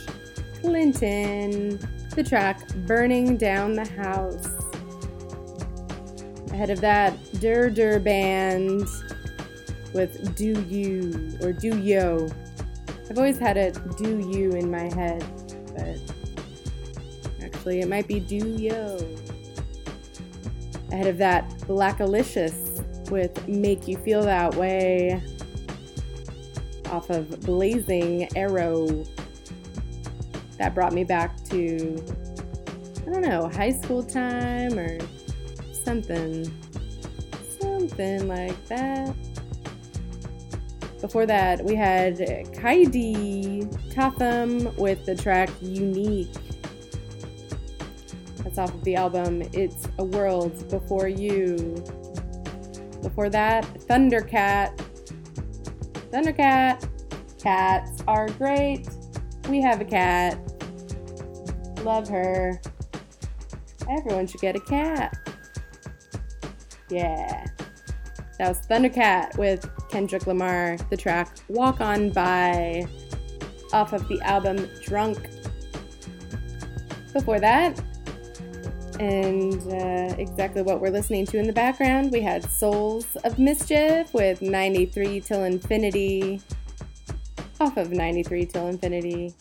Clinton, 0.61 1.79
the 2.15 2.23
track 2.23 2.65
Burning 2.85 3.35
Down 3.35 3.73
the 3.73 3.87
House. 3.87 4.56
Ahead 6.57 6.71
of 6.71 6.81
that, 6.81 7.15
Dur 7.39 7.69
Dur 7.69 7.99
Band 7.99 8.87
with 9.93 10.35
Do 10.35 10.59
You 10.63 11.37
or 11.43 11.53
Do 11.53 11.77
Yo. 11.77 12.27
I've 13.07 13.17
always 13.19 13.37
had 13.37 13.57
it 13.57 13.77
Do 13.95 14.17
You 14.17 14.53
in 14.53 14.71
my 14.71 14.91
head, 14.91 15.23
but 15.75 15.99
actually 17.45 17.81
it 17.81 17.87
might 17.87 18.07
be 18.07 18.19
Do 18.19 18.37
Yo. 18.37 18.97
Ahead 20.91 21.05
of 21.05 21.19
that, 21.19 21.47
Blackalicious 21.67 23.11
with 23.11 23.47
Make 23.47 23.87
You 23.87 23.97
Feel 23.97 24.23
That 24.23 24.55
Way 24.55 25.21
off 26.89 27.11
of 27.11 27.39
Blazing 27.41 28.35
Arrow. 28.35 29.05
That 30.57 30.73
brought 30.73 30.93
me 30.93 31.03
back 31.03 31.39
to, 31.51 32.03
I 33.05 33.11
don't 33.11 33.21
know, 33.21 33.47
high 33.47 33.73
school 33.73 34.01
time 34.01 34.79
or 34.79 34.97
something. 35.87 36.43
Something 37.61 38.27
like 38.27 38.67
that. 38.67 39.15
Before 40.99 41.25
that, 41.25 41.63
we 41.63 41.75
had 41.75 42.17
Kaidi 42.17 43.71
Tatham 43.93 44.75
with 44.75 45.05
the 45.05 45.15
track 45.15 45.49
Unique. 45.61 46.33
That's 48.39 48.57
off 48.57 48.73
of 48.73 48.83
the 48.83 48.95
album 48.95 49.43
It's 49.53 49.87
a 49.97 50.03
World 50.03 50.69
Before 50.69 51.07
You. 51.07 51.55
Before 53.01 53.29
that, 53.29 53.63
Thundercat. 53.87 54.77
Thundercat. 56.11 56.85
Cats 57.41 58.03
are 58.09 58.27
great. 58.31 58.89
We 59.47 59.61
have 59.61 59.79
a 59.79 59.85
cat. 59.85 60.37
Love 61.83 62.09
her. 62.09 62.59
Everyone 63.89 64.27
should 64.27 64.41
get 64.41 64.57
a 64.57 64.59
cat. 64.59 65.17
Yeah. 66.89 67.45
That 68.37 68.49
was 68.49 68.59
Thundercat 68.67 69.37
with 69.37 69.67
Kendrick 69.89 70.27
Lamar, 70.27 70.77
the 70.89 70.97
track 70.97 71.37
Walk 71.47 71.81
On 71.81 72.11
By 72.11 72.87
off 73.73 73.93
of 73.93 74.07
the 74.07 74.21
album 74.21 74.69
Drunk. 74.83 75.17
Before 77.13 77.39
that, 77.39 77.81
and 78.99 79.61
uh, 79.71 80.15
exactly 80.17 80.61
what 80.61 80.81
we're 80.81 80.91
listening 80.91 81.25
to 81.27 81.37
in 81.37 81.47
the 81.47 81.53
background, 81.53 82.11
we 82.11 82.21
had 82.21 82.43
Souls 82.49 83.07
of 83.23 83.39
Mischief 83.39 84.13
with 84.13 84.41
93 84.41 85.21
Til 85.21 85.43
Infinity 85.43 86.41
off 87.59 87.77
of 87.77 87.91
93 87.91 88.45
Til 88.45 88.67
Infinity. 88.67 89.33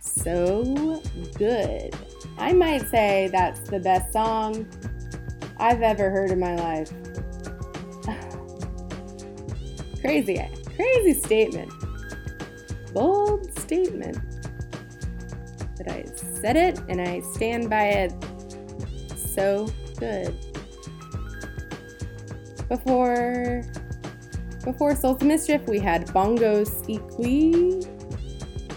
So 0.00 1.02
good. 1.38 1.94
I 2.38 2.52
might 2.52 2.88
say 2.88 3.28
that's 3.32 3.60
the 3.70 3.78
best 3.78 4.12
song 4.12 4.66
I've 5.58 5.82
ever 5.82 6.10
heard 6.10 6.30
in 6.30 6.40
my 6.40 6.54
life. 6.54 6.90
crazy, 10.00 10.40
crazy 10.74 11.14
statement. 11.14 11.72
Bold 12.92 13.58
statement. 13.58 14.18
But 15.76 15.90
I 15.90 16.04
said 16.14 16.56
it 16.56 16.78
and 16.88 17.00
I 17.00 17.20
stand 17.20 17.70
by 17.70 17.84
it. 17.84 18.12
So 19.16 19.68
good. 19.98 20.34
Before 22.68 23.62
before 24.64 24.96
Souls 24.96 25.22
of 25.22 25.28
Mischief, 25.28 25.62
we 25.68 25.78
had 25.78 26.08
Bongos 26.08 26.84
Ikwue. 26.88 27.86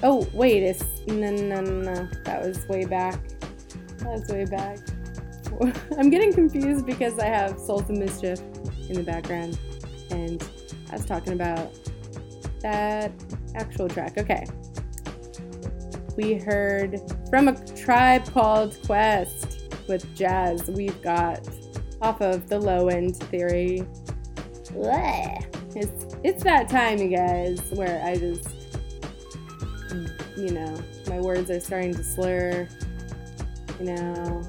Oh, 0.04 0.28
wait, 0.34 0.62
it's 0.62 0.84
no 1.08 1.32
no 1.32 1.62
no 1.62 1.82
no. 1.82 2.10
That 2.26 2.46
was 2.46 2.68
way 2.68 2.86
back. 2.86 3.20
That 3.98 4.10
was 4.10 4.28
way 4.28 4.46
back. 4.46 4.78
I'm 5.98 6.10
getting 6.10 6.34
confused 6.34 6.86
because 6.86 7.20
I 7.20 7.26
have 7.26 7.60
Souls 7.60 7.90
of 7.90 7.92
Mischief 7.92 8.40
in 8.88 8.96
the 8.96 9.04
background. 9.04 9.60
And 10.10 10.42
I 10.90 10.94
was 10.94 11.06
talking 11.06 11.34
about 11.34 11.72
that 12.62 13.12
actual 13.56 13.88
track. 13.88 14.18
Okay. 14.18 14.46
We 16.16 16.36
heard 16.36 17.00
from 17.30 17.48
a 17.48 17.66
tribe 17.76 18.32
called 18.32 18.78
Quest 18.86 19.74
with 19.88 20.14
Jazz. 20.16 20.70
We've 20.70 21.02
got 21.02 21.48
off 22.02 22.22
of 22.22 22.48
the 22.50 22.60
low 22.60 22.88
end 22.88 23.18
theory. 23.18 23.84
Blech. 24.66 25.46
It's 25.76 26.16
it's 26.24 26.44
that 26.44 26.70
time, 26.70 26.98
you 26.98 27.10
guys, 27.10 27.62
where 27.72 28.04
I 28.04 28.18
just 28.18 28.50
you 30.38 30.52
know, 30.52 30.82
my 31.08 31.20
words 31.20 31.52
are 31.52 31.60
starting 31.60 31.94
to 31.94 32.04
slur. 32.04 32.68
You 33.80 33.86
know, 33.86 34.44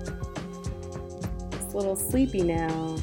a 1.75 1.77
little 1.77 1.97
sleepy 1.97 2.43
now. 2.43 2.97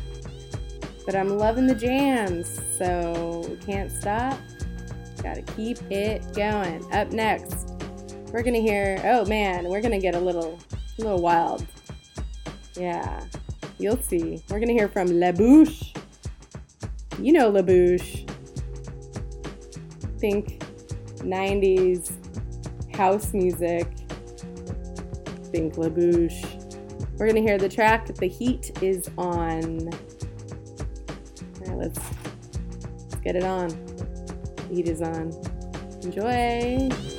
But 1.06 1.16
I'm 1.16 1.38
loving 1.38 1.68
the 1.68 1.76
jams, 1.76 2.60
so 2.78 3.46
we 3.50 3.56
can't 3.58 3.92
stop. 3.92 4.38
Gotta 5.24 5.42
keep 5.42 5.80
it 5.92 6.34
going. 6.34 6.84
Up 6.94 7.12
next, 7.12 7.74
we're 8.32 8.44
gonna 8.44 8.60
hear. 8.60 9.00
Oh 9.04 9.26
man, 9.26 9.66
we're 9.70 9.82
gonna 9.82 10.00
get 10.00 10.16
a 10.16 10.20
little, 10.20 10.60
a 11.00 11.02
little 11.02 11.22
wild. 11.22 11.66
Yeah, 12.76 13.24
you'll 13.78 14.02
see. 14.02 14.44
We're 14.50 14.60
gonna 14.60 14.74
hear 14.74 14.90
from 14.90 15.08
La 15.20 15.32
Bouche. 15.32 15.96
You 17.20 17.34
know 17.34 17.50
La 17.50 17.62
Bouche. 17.62 18.26
Think 20.20 20.60
90s 21.20 22.12
house 22.96 23.34
music. 23.34 23.88
Think 25.52 25.78
La 25.78 25.90
We're 27.18 27.26
gonna 27.26 27.42
hear 27.42 27.58
the 27.58 27.68
track 27.68 28.06
The 28.06 28.28
Heat 28.28 28.84
is 28.84 29.10
On. 29.18 29.90
Alright, 31.62 31.78
let's, 31.78 32.00
let's 33.02 33.16
get 33.24 33.36
it 33.36 33.44
on. 33.44 33.70
The 33.70 34.68
heat 34.70 34.88
is 34.88 35.02
on. 35.02 35.34
Enjoy! 36.04 37.17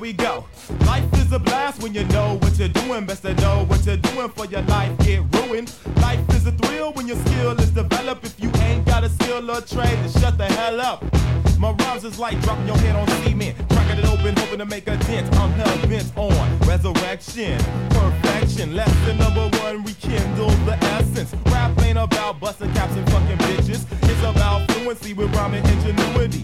We 0.00 0.12
go. 0.14 0.46
Life 0.86 1.04
is 1.14 1.30
a 1.32 1.38
blast 1.38 1.82
when 1.82 1.92
you 1.92 2.04
know 2.06 2.38
what 2.40 2.58
you're 2.58 2.68
doing. 2.68 3.04
Best 3.04 3.22
to 3.22 3.34
know 3.34 3.64
what 3.66 3.84
you're 3.84 3.98
doing 3.98 4.30
for 4.30 4.46
your 4.46 4.62
life 4.62 4.96
get 5.00 5.22
ruined. 5.36 5.72
Life 5.96 6.26
is 6.30 6.46
a 6.46 6.52
thrill 6.52 6.92
when 6.94 7.06
your 7.06 7.18
skill 7.18 7.52
is 7.60 7.70
developed. 7.70 8.24
If 8.24 8.40
you 8.40 8.50
ain't 8.62 8.86
got 8.86 9.04
a 9.04 9.10
skill 9.10 9.50
or 9.50 9.60
trade, 9.60 9.98
then 9.98 10.10
shut 10.20 10.38
the 10.38 10.46
hell 10.46 10.80
up. 10.80 11.04
My 11.58 11.72
rhymes 11.72 12.04
is 12.04 12.18
like 12.18 12.40
dropping 12.40 12.66
your 12.66 12.78
head 12.78 12.96
on 12.96 13.06
cement, 13.22 13.54
cracking 13.68 13.98
it 13.98 14.06
open, 14.06 14.34
hoping 14.36 14.58
to 14.58 14.66
make 14.66 14.88
a 14.88 14.96
dent. 14.96 15.32
I'm 15.36 15.50
hell 15.52 15.86
bent 15.86 16.10
on 16.16 16.58
resurrection, 16.60 17.60
perfection. 17.90 18.74
Lesson 18.74 19.18
number 19.18 19.48
one, 19.58 19.84
rekindle 19.84 20.50
the 20.64 20.78
essence. 20.96 21.34
Rap 21.46 21.78
ain't 21.82 21.98
about 21.98 22.40
busting 22.40 22.72
caps 22.72 22.96
and 22.96 23.06
fucking 23.10 23.36
bitches. 23.38 23.84
It's 24.08 24.22
about 24.22 24.70
fluency 24.70 25.12
with 25.12 25.34
rhyming 25.36 25.64
ingenuity. 25.66 26.39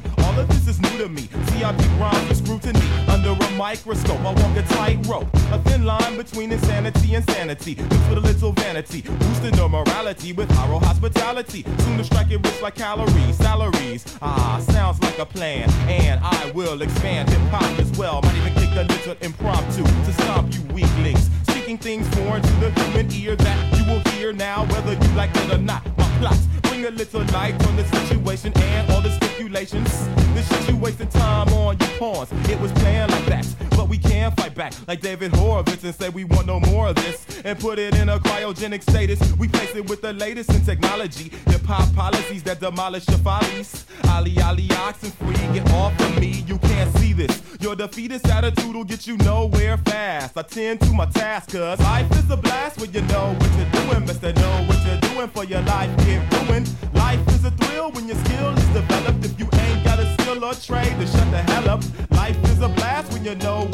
Microscope. 3.76 4.20
I 4.20 4.32
walk 4.32 4.56
a 4.56 4.62
tightrope, 4.62 5.28
a 5.52 5.58
thin 5.64 5.84
line 5.84 6.16
between 6.16 6.52
insanity 6.52 7.14
and 7.14 7.28
sanity, 7.30 7.74
mixed 7.74 8.08
with 8.08 8.18
a 8.18 8.20
little 8.20 8.52
vanity, 8.52 9.02
boosting 9.02 9.56
the 9.56 9.68
morality 9.68 10.32
with 10.32 10.50
high 10.50 10.66
hospitality. 10.78 11.64
Soon 11.80 11.98
to 11.98 12.04
strike 12.04 12.30
it 12.30 12.44
rich 12.44 12.62
like 12.62 12.74
calories, 12.74 13.36
salaries. 13.36 14.04
Ah, 14.22 14.58
sounds 14.70 15.00
like 15.02 15.18
a 15.18 15.26
plan, 15.26 15.70
and 15.88 16.20
I 16.22 16.50
will 16.52 16.80
expand 16.82 17.28
hip 17.28 17.40
hop 17.50 17.78
as 17.78 17.90
well. 17.98 18.22
Might 18.22 18.36
even 18.36 18.54
kick 18.54 18.70
a 18.76 18.84
little 18.84 19.16
impromptu 19.20 19.84
to 19.84 20.12
stomp 20.22 20.54
you 20.54 20.62
weaklings. 20.74 21.30
Speaking 21.48 21.78
things 21.78 22.08
foreign 22.14 22.42
to 22.42 22.52
the 22.60 22.70
human 22.80 23.12
ear 23.12 23.36
that 23.36 23.78
you 23.78 23.84
will 23.92 24.00
hear 24.12 24.32
now, 24.32 24.64
whether 24.66 24.92
you 24.92 25.14
like 25.14 25.30
it 25.34 25.52
or 25.52 25.58
not. 25.58 25.84
My 25.98 26.08
plots 26.18 26.46
bring 26.62 26.86
a 26.86 26.90
little 26.90 27.22
light 27.32 27.54
on 27.66 27.76
the 27.76 27.84
situation 27.84 28.52
and 28.56 28.90
all 28.90 29.00
the 29.00 29.10
stipulations. 29.10 30.08
This 30.34 30.48
shit 30.48 30.68
you 30.68 30.76
wasting 30.76 31.08
time 31.08 31.48
on, 31.54 31.78
you 31.78 31.86
pawns. 31.98 32.30
It 32.50 32.60
was 32.60 32.72
planned 32.72 33.10
like 33.10 33.26
that, 33.26 33.46
we 33.88 33.98
can 33.98 34.32
fight 34.32 34.54
back 34.54 34.72
like 34.86 35.00
David 35.00 35.34
Horowitz 35.34 35.84
and 35.84 35.94
say 35.94 36.08
we 36.08 36.24
want 36.24 36.46
no 36.46 36.60
more 36.60 36.88
of 36.88 36.96
this 36.96 37.26
and 37.44 37.58
put 37.58 37.78
it 37.78 37.94
in 37.96 38.08
a 38.08 38.18
cryogenic 38.18 38.82
status. 38.82 39.20
We 39.36 39.48
place 39.48 39.74
it 39.74 39.88
with 39.88 40.02
the 40.02 40.12
latest 40.12 40.50
in 40.50 40.60
technology, 40.64 41.30
hip 41.46 41.62
hop 41.62 41.94
policies 41.94 42.42
that 42.44 42.60
demolish 42.60 43.08
your 43.08 43.18
follies. 43.18 43.86
Ali 44.08 44.38
Ali 44.40 44.68
oxen 44.72 45.10
free, 45.12 45.34
get 45.52 45.70
off 45.72 45.98
of 46.00 46.20
me. 46.20 46.44
You 46.46 46.58
can't 46.58 46.96
see 46.98 47.12
this. 47.12 47.42
Your 47.60 47.74
defeatist 47.74 48.26
attitude 48.28 48.74
will 48.74 48.84
get 48.84 49.06
you 49.06 49.16
nowhere 49.18 49.76
fast. 49.78 50.36
I 50.36 50.42
tend 50.42 50.80
to 50.80 50.92
my 50.92 51.06
task, 51.06 51.52
cause 51.52 51.80
life 51.80 52.10
is 52.12 52.30
a 52.30 52.36
blast 52.36 52.80
when 52.80 52.92
you 52.92 53.02
know 53.02 53.34
what 53.38 53.50
you're 53.56 53.70
doing. 53.70 54.06
Best 54.06 54.22
know 54.22 54.64
what 54.68 54.78
you're 54.86 55.00
doing 55.00 55.28
for 55.28 55.44
your 55.44 55.62
life 55.62 55.90
get 55.98 56.20
ruined. 56.32 56.70
Life 56.94 57.26
is 57.28 57.44
a 57.44 57.50
thrill 57.52 57.90
when 57.92 58.06
your 58.08 58.16
skill 58.24 58.56
is 58.56 58.68
developed. 58.68 59.24
If 59.24 59.38
you 59.38 59.48
ain't 59.52 59.84
got 59.84 59.98
a 59.98 60.12
skill 60.14 60.44
or 60.44 60.54
trade, 60.54 60.94
then 60.98 61.06
shut 61.06 61.30
the 61.30 61.42
hell 61.52 61.68
up. 61.70 61.82
Life 62.10 62.38
is 62.50 62.60
a 62.60 62.68
blast 62.68 63.12
when 63.12 63.24
you 63.24 63.34
know 63.36 63.68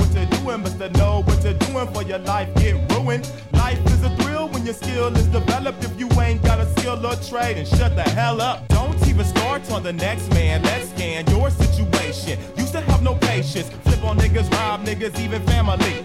for 1.86 2.02
your 2.02 2.18
life 2.18 2.52
get 2.56 2.74
ruined. 2.92 3.30
Life 3.52 3.84
is 3.86 4.02
a 4.02 4.10
thrill 4.16 4.48
when 4.48 4.64
your 4.64 4.74
skill 4.74 5.14
is 5.16 5.26
developed. 5.28 5.84
If 5.84 5.98
you 5.98 6.08
ain't 6.20 6.42
got 6.42 6.60
a 6.60 6.66
skill 6.76 7.04
or 7.06 7.16
trade, 7.16 7.56
then 7.56 7.66
shut 7.66 7.96
the 7.96 8.02
hell 8.02 8.40
up. 8.40 8.68
Don't 8.68 8.96
even 9.08 9.24
start 9.24 9.70
on 9.70 9.82
the 9.82 9.92
next 9.92 10.28
man. 10.30 10.62
Let's 10.62 10.90
scan 10.90 11.26
your 11.28 11.50
situation. 11.50 12.38
Used 12.56 12.72
to 12.72 12.80
have 12.80 13.02
no 13.02 13.14
patience. 13.14 13.68
Flip 13.84 14.04
on 14.04 14.18
niggas, 14.18 14.50
rob 14.52 14.84
niggas, 14.84 15.18
even 15.18 15.42
family. 15.46 16.04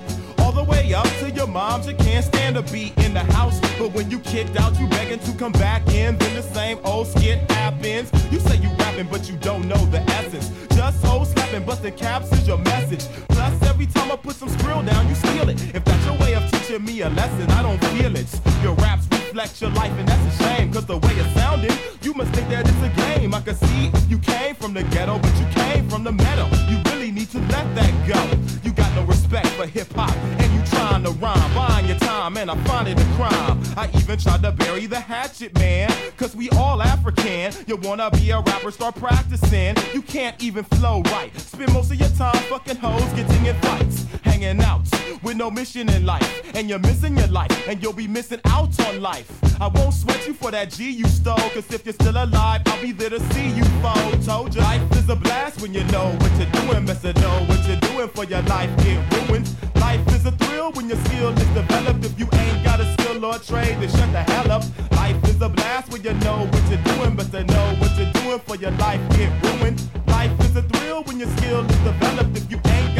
The 0.58 0.64
way 0.64 0.92
up 0.92 1.08
to 1.20 1.30
your 1.30 1.46
moms, 1.46 1.86
you 1.86 1.94
can't 1.94 2.26
stand 2.26 2.56
to 2.56 2.64
be 2.74 2.92
in 2.98 3.14
the 3.14 3.24
house. 3.36 3.60
But 3.78 3.94
when 3.94 4.10
you 4.10 4.18
kicked 4.18 4.58
out, 4.58 4.80
you 4.80 4.88
begging 4.88 5.20
to 5.20 5.32
come 5.34 5.52
back 5.52 5.88
in. 5.94 6.18
Then 6.18 6.34
the 6.34 6.42
same 6.42 6.80
old 6.84 7.06
skit 7.06 7.40
happens. 7.52 8.12
You 8.32 8.40
say 8.40 8.58
you 8.58 8.70
rapping, 8.80 9.08
but 9.08 9.30
you 9.30 9.38
don't 9.38 9.68
know 9.68 9.78
the 9.86 10.02
essence. 10.18 10.50
Just 10.76 11.06
hoe 11.06 11.26
slapping, 11.26 11.64
busting 11.64 11.94
caps 11.94 12.32
is 12.32 12.48
your 12.48 12.58
message. 12.58 13.06
Plus, 13.30 13.62
every 13.70 13.86
time 13.86 14.12
I 14.12 14.16
put 14.16 14.36
some 14.36 14.50
skrill 14.50 14.84
down, 14.84 15.08
you 15.08 15.14
steal 15.14 15.48
it. 15.48 15.62
If 15.76 15.86
that's 15.86 16.06
your 16.08 16.18
way 16.18 16.34
of 16.34 16.57
teaching 16.68 16.86
me 16.86 17.02
a 17.02 17.10
lesson, 17.10 17.50
I 17.52 17.62
don't 17.62 17.84
feel 17.92 18.16
it. 18.16 18.28
Your 18.62 18.74
raps 18.76 19.08
reflect 19.12 19.62
your 19.62 19.70
life, 19.72 19.92
and 19.98 20.08
that's 20.08 20.40
a 20.40 20.44
shame. 20.44 20.72
Cause 20.74 20.86
the 20.86 20.98
way 20.98 21.14
it 21.14 21.34
sounded, 21.34 21.74
you 22.02 22.14
must 22.14 22.34
think 22.34 22.50
that 22.50 22.68
it's 22.68 22.82
a 22.82 23.02
game. 23.02 23.34
I 23.34 23.42
can 23.42 23.56
see 23.56 23.92
you 24.10 24.20
came 24.20 24.56
from 24.56 24.74
the 24.74 24.84
ghetto, 24.84 25.20
but 25.20 25.34
you 25.40 25.46
came 25.54 25.90
from 25.90 26.04
the 26.04 26.12
meadow. 26.12 26.48
You 26.70 26.82
really 26.92 27.12
need 27.12 27.30
to 27.32 27.40
let 27.40 27.74
that 27.76 27.94
go. 28.08 28.22
You 28.64 28.74
got 28.74 28.94
no 28.96 29.04
respect 29.04 29.48
for 29.50 29.66
hip 29.66 29.92
hop, 29.94 30.16
and 30.40 30.54
you 30.54 30.62
trying 30.66 31.04
to 31.04 31.12
rhyme, 31.12 31.54
buying 31.54 31.88
your 31.88 32.00
time, 32.00 32.36
and 32.38 32.52
I 32.52 32.56
find 32.66 32.88
it 32.88 33.00
a 33.00 33.06
crime. 33.16 33.62
I 33.78 33.90
even 33.96 34.18
tried 34.18 34.42
to 34.44 34.52
bury 34.52 34.88
the 34.88 35.00
hatchet, 35.00 35.58
man. 35.60 35.92
Cause 36.18 36.36
we 36.36 36.50
all 36.52 36.82
African. 36.82 37.54
You 37.68 37.78
wanna 37.78 38.10
be 38.12 38.32
a 38.32 38.42
rapper, 38.42 38.72
start 38.72 38.96
practicing. 38.96 39.76
You 39.94 40.02
can't 40.02 40.42
even 40.44 40.64
flow 40.66 41.02
right. 41.14 41.32
Spend 41.40 41.72
most 41.74 41.92
of 41.92 42.00
your 42.00 42.10
time 42.10 42.36
fucking 42.50 42.78
hoes, 42.78 43.14
getting 43.14 43.46
in 43.46 43.56
fights, 43.62 44.06
hanging 44.38 44.62
out 44.62 44.82
with 45.24 45.36
no 45.36 45.50
mission 45.50 45.90
in 45.90 46.06
life. 46.06 46.28
And 46.56 46.70
you're 46.70 46.80
missing 46.80 47.18
your 47.18 47.28
life, 47.28 47.52
and 47.68 47.82
you'll 47.82 47.94
be 47.94 48.08
missing 48.08 48.40
out 48.46 48.80
on 48.88 49.02
life. 49.02 49.30
I 49.60 49.68
won't 49.68 49.94
sweat 49.94 50.28
you 50.28 50.34
for 50.34 50.52
that 50.52 50.70
G 50.70 50.92
you 50.92 51.06
stole, 51.06 51.36
cause 51.36 51.72
if 51.72 51.86
you're 51.86 51.94
still 51.94 52.24
alive, 52.24 52.62
I'll 52.66 52.82
be 52.82 52.92
there 52.92 53.10
to 53.10 53.20
see 53.34 53.50
you 53.50 53.64
fall. 53.82 54.12
Told 54.26 54.56
you, 54.56 54.62
life 54.62 54.92
is 54.92 55.10
a 55.10 55.16
blast 55.16 55.62
when 55.62 55.74
you 55.74 55.84
know 55.86 56.16
what 56.20 56.32
you're 56.38 56.52
doing. 56.52 56.86
To 56.88 57.14
know 57.22 57.46
what 57.48 57.68
you're 57.68 57.80
doing 57.92 58.10
for 58.10 58.24
your 58.24 58.42
life 58.44 58.76
get 58.78 58.98
ruined. 59.14 59.48
Life 59.76 60.08
is 60.16 60.26
a 60.26 60.32
thrill 60.32 60.72
when 60.72 60.90
your 60.90 60.98
skill 61.06 61.30
is 61.30 61.50
developed. 61.50 62.04
If 62.04 62.18
you 62.18 62.28
ain't 62.34 62.64
got 62.64 62.80
a 62.80 62.92
skill 62.94 63.24
or 63.24 63.38
trade, 63.38 63.78
then 63.80 63.90
shut 63.90 64.12
the 64.12 64.24
hell 64.24 64.52
up. 64.52 64.64
Life 64.94 65.24
is 65.30 65.40
a 65.42 65.50
blast 65.50 65.92
when 65.92 66.04
you 66.04 66.14
know 66.26 66.48
what 66.52 66.64
you're 66.72 66.82
doing. 66.96 67.16
Best 67.16 67.32
to 67.34 67.44
know 67.44 67.76
what 67.80 67.96
you're 67.98 68.12
doing 68.14 68.40
for 68.40 68.56
your 68.56 68.72
life 68.72 69.02
get 69.12 69.32
ruined. 69.44 69.80
Life 70.08 70.40
is 70.42 70.56
a 70.56 70.64
thrill 70.64 71.04
when 71.04 71.20
your 71.20 71.30
skill 71.38 71.62
is 71.70 71.78
developed. 71.80 72.36
If 72.36 72.50
you 72.50 72.60
ain't 72.66 72.97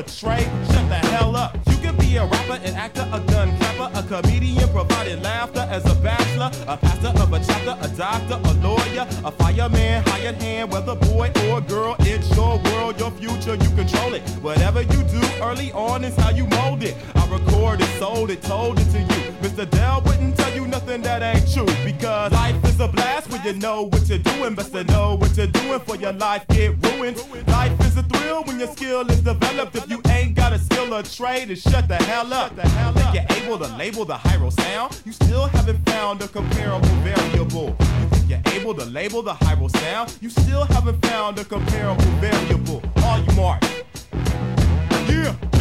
a 0.00 0.08
shut 0.08 0.88
the 0.88 0.94
hell 1.12 1.36
up. 1.36 1.58
You 1.68 1.76
can 1.76 1.96
be 1.96 2.16
a 2.16 2.24
rapper, 2.24 2.58
an 2.64 2.74
actor, 2.74 3.06
a 3.12 3.20
gun 3.20 3.56
capper, 3.58 3.90
a 3.94 4.02
comedian, 4.02 4.68
providing 4.70 5.22
laughter 5.22 5.66
as 5.70 5.84
a 5.90 5.94
bachelor, 5.96 6.50
a 6.66 6.76
pastor 6.76 7.08
of 7.20 7.32
a 7.32 7.40
chapter, 7.40 7.76
a 7.80 7.88
doctor, 7.96 8.40
a 8.42 8.52
lawyer, 8.66 9.06
a 9.24 9.30
fireman, 9.30 10.02
hired 10.06 10.36
hand, 10.36 10.72
whether 10.72 10.94
boy 10.94 11.30
or 11.50 11.60
girl, 11.60 11.96
it's 12.00 12.34
your 12.34 12.58
world, 12.64 12.98
your 12.98 13.10
future, 13.10 13.54
you 13.56 13.70
control 13.76 14.14
it. 14.14 14.22
Whatever 14.42 14.82
you 14.82 15.02
do 15.04 15.20
early 15.42 15.70
on 15.72 16.04
is 16.04 16.16
how 16.16 16.30
you 16.30 16.46
mold 16.46 16.82
it. 16.82 16.96
I 17.14 17.28
recorded, 17.28 17.86
sold 17.98 18.30
it, 18.30 18.42
told 18.42 18.78
it 18.78 18.90
to 18.92 19.00
you. 19.00 19.32
Mr. 19.42 19.68
Dell 19.68 20.00
nothing 20.80 21.02
that 21.02 21.22
ain't 21.22 21.52
true 21.52 21.66
because 21.84 22.32
life 22.32 22.64
is 22.64 22.80
a 22.80 22.88
blast 22.88 23.30
when 23.30 23.42
you 23.44 23.52
know 23.54 23.82
what 23.82 24.08
you're 24.08 24.18
doing. 24.18 24.54
Best 24.54 24.72
to 24.72 24.84
know 24.84 25.14
what 25.16 25.36
you're 25.36 25.46
doing 25.46 25.80
for 25.80 25.96
your 25.96 26.12
life 26.12 26.46
get 26.48 26.70
ruined. 26.86 27.16
Life 27.48 27.78
is 27.80 27.96
a 27.96 28.02
thrill 28.02 28.42
when 28.44 28.58
your 28.58 28.68
skill 28.68 29.08
is 29.10 29.20
developed. 29.20 29.76
If 29.76 29.90
you 29.90 30.00
ain't 30.08 30.34
got 30.34 30.52
a 30.52 30.58
skill 30.58 30.94
or 30.94 31.02
trade, 31.02 31.48
then 31.48 31.56
shut 31.56 31.88
the 31.88 31.96
hell 31.96 32.32
up. 32.32 32.56
Think 32.56 33.14
you're 33.14 33.42
able 33.42 33.58
to 33.58 33.76
label 33.76 34.04
the 34.04 34.16
Hiero 34.16 34.50
sound? 34.50 35.00
You 35.04 35.12
still 35.12 35.46
haven't 35.46 35.84
found 35.86 36.22
a 36.22 36.28
comparable 36.28 36.88
variable. 37.02 37.76
You 37.78 38.08
think 38.08 38.30
you're 38.30 38.54
able 38.54 38.74
to 38.74 38.84
label 38.86 39.22
the 39.22 39.34
Hiero 39.34 39.68
sound? 39.68 40.16
You 40.20 40.30
still 40.30 40.64
haven't 40.64 41.04
found 41.04 41.38
a 41.38 41.44
comparable 41.44 42.04
variable. 42.20 42.82
Are 43.04 43.18
you 43.18 43.32
mark? 43.36 43.62
Yeah. 45.08 45.59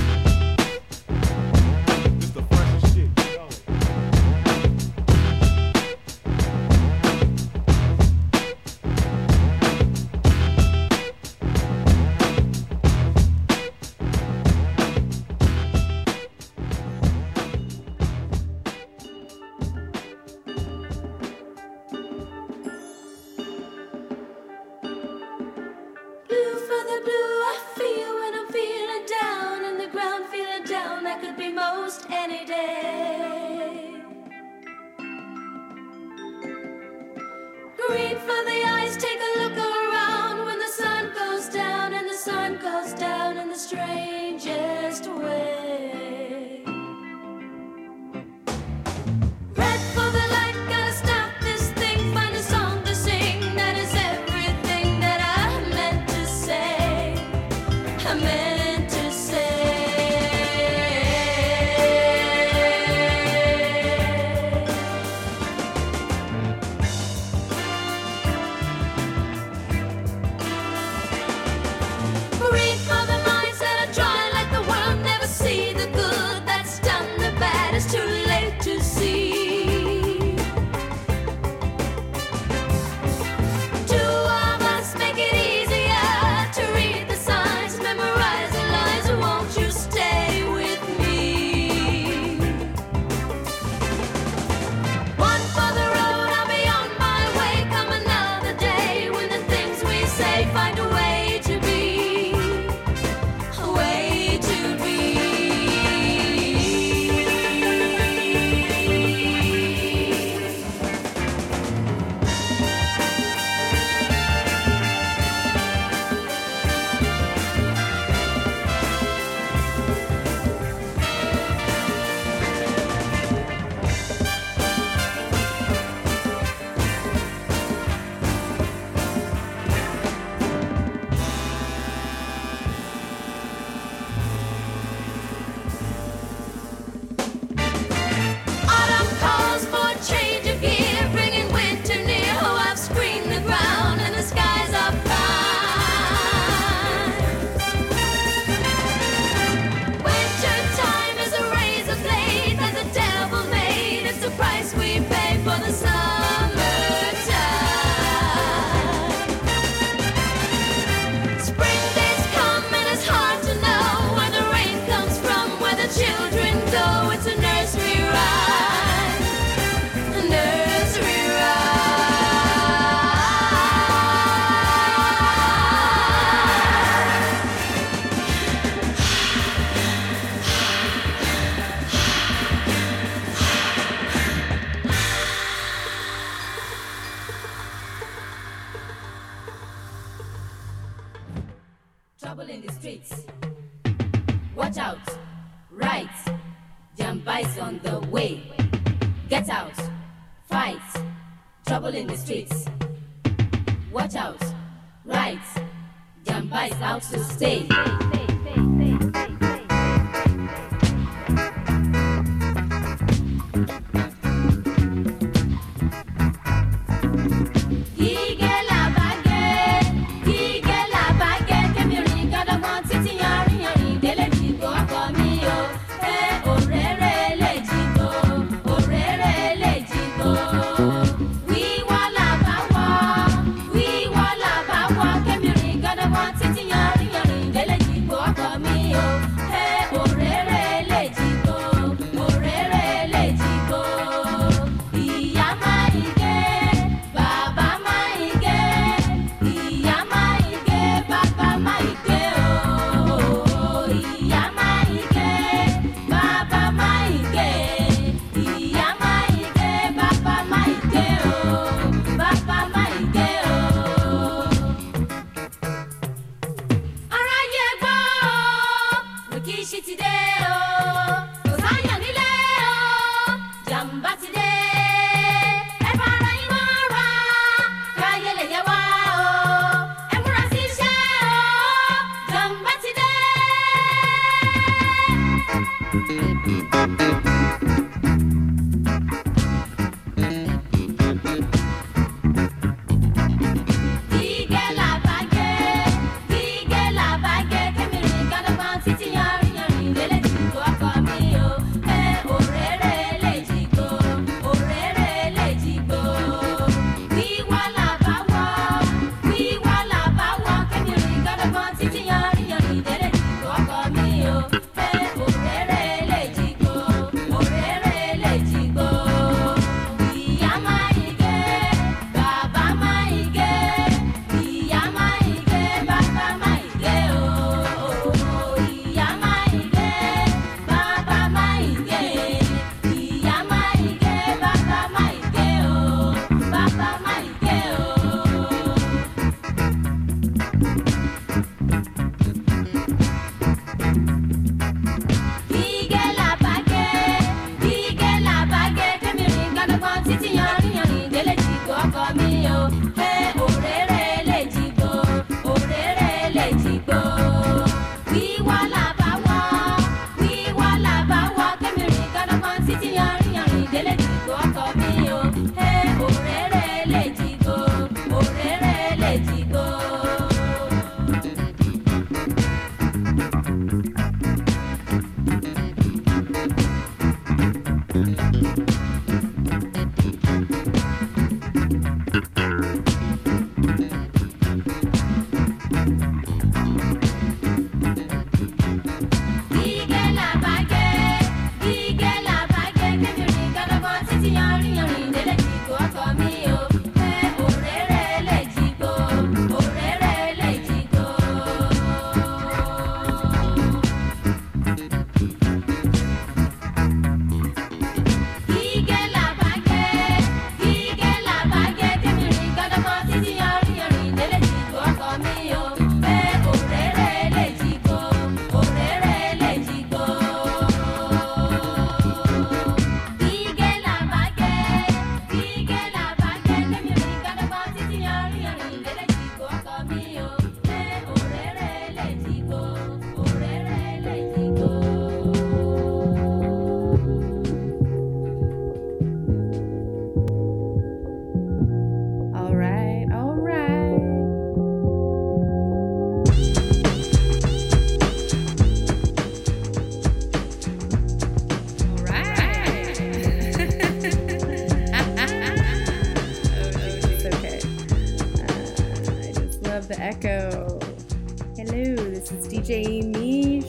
Jamie. 462.69 463.63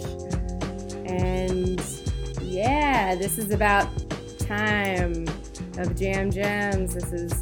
And 1.07 1.83
yeah, 2.43 3.15
this 3.15 3.39
is 3.39 3.51
about 3.51 3.89
time 4.41 5.27
of 5.79 5.97
Jam 5.97 6.31
Gemz. 6.31 6.93
This 6.93 7.11
is 7.11 7.33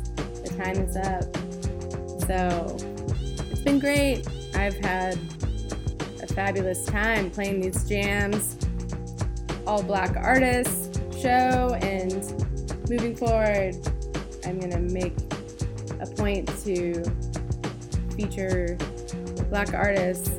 the 0.45 0.55
time 0.57 0.77
is 0.77 0.97
up. 0.97 1.25
So 2.29 2.77
it's 3.51 3.63
been 3.63 3.81
great. 3.81 4.25
I've 4.55 4.77
had 4.77 5.19
a 6.23 6.29
fabulous 6.29 6.85
time 6.87 7.29
playing 7.29 7.63
these 7.63 7.89
jams, 7.89 8.57
all 9.67 9.83
black 9.83 10.17
artists 10.17 11.01
show, 11.21 11.77
and 11.83 12.23
moving 12.89 13.17
forward, 13.17 13.75
I'm 14.45 14.61
gonna 14.61 14.79
make 14.79 15.17
a 15.99 16.07
point 16.07 16.47
to 16.63 17.03
feature 18.15 18.79
black 19.51 19.75
artists 19.75 20.38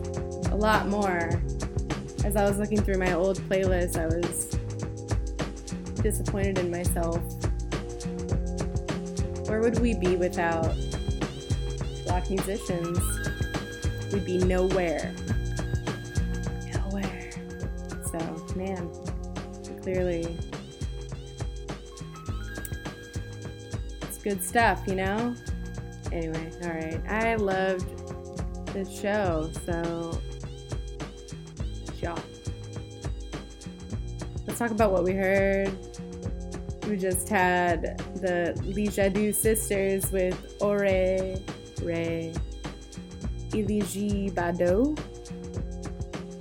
lot 0.60 0.90
more. 0.90 1.42
As 2.26 2.36
I 2.36 2.44
was 2.44 2.58
looking 2.58 2.82
through 2.82 2.98
my 2.98 3.14
old 3.14 3.40
playlist, 3.50 3.98
I 3.98 4.08
was 4.08 4.48
disappointed 6.02 6.60
in 6.60 6.70
myself. 6.70 7.18
Where 9.48 9.62
would 9.62 9.80
we 9.80 9.94
be 9.94 10.18
without 10.18 10.76
black 12.06 12.30
musicians? 12.30 13.00
We'd 14.12 14.26
be 14.26 14.38
nowhere. 14.40 15.16
Nowhere. 16.74 17.32
So, 18.12 18.20
man, 18.58 18.90
clearly 19.82 20.38
it's 24.02 24.18
good 24.18 24.44
stuff, 24.44 24.84
you 24.88 24.96
know? 24.96 25.34
Anyway, 26.12 26.52
alright. 26.62 27.02
I 27.08 27.36
loved 27.36 27.88
this 28.74 29.00
show, 29.00 29.50
so 29.66 30.09
talk 34.60 34.72
about 34.72 34.92
what 34.92 35.06
we 35.06 35.14
heard. 35.14 35.72
We 36.86 36.98
just 36.98 37.30
had 37.30 37.98
the 38.16 38.54
Lijadu 38.66 39.34
sisters 39.34 40.12
with 40.12 40.58
Ore 40.60 40.80
Re 41.82 42.34
Iliji 43.52 44.34
Bado 44.34 45.00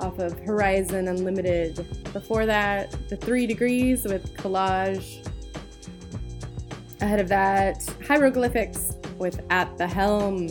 off 0.00 0.18
of 0.18 0.36
Horizon 0.40 1.06
Unlimited. 1.06 1.76
Before 2.12 2.44
that, 2.44 2.90
The 3.08 3.16
Three 3.16 3.46
Degrees 3.46 4.04
with 4.04 4.34
Collage. 4.36 5.24
Ahead 7.00 7.20
of 7.20 7.28
that, 7.28 7.84
Hieroglyphics 8.04 8.94
with 9.18 9.40
At 9.50 9.78
the 9.78 9.86
Helm. 9.86 10.48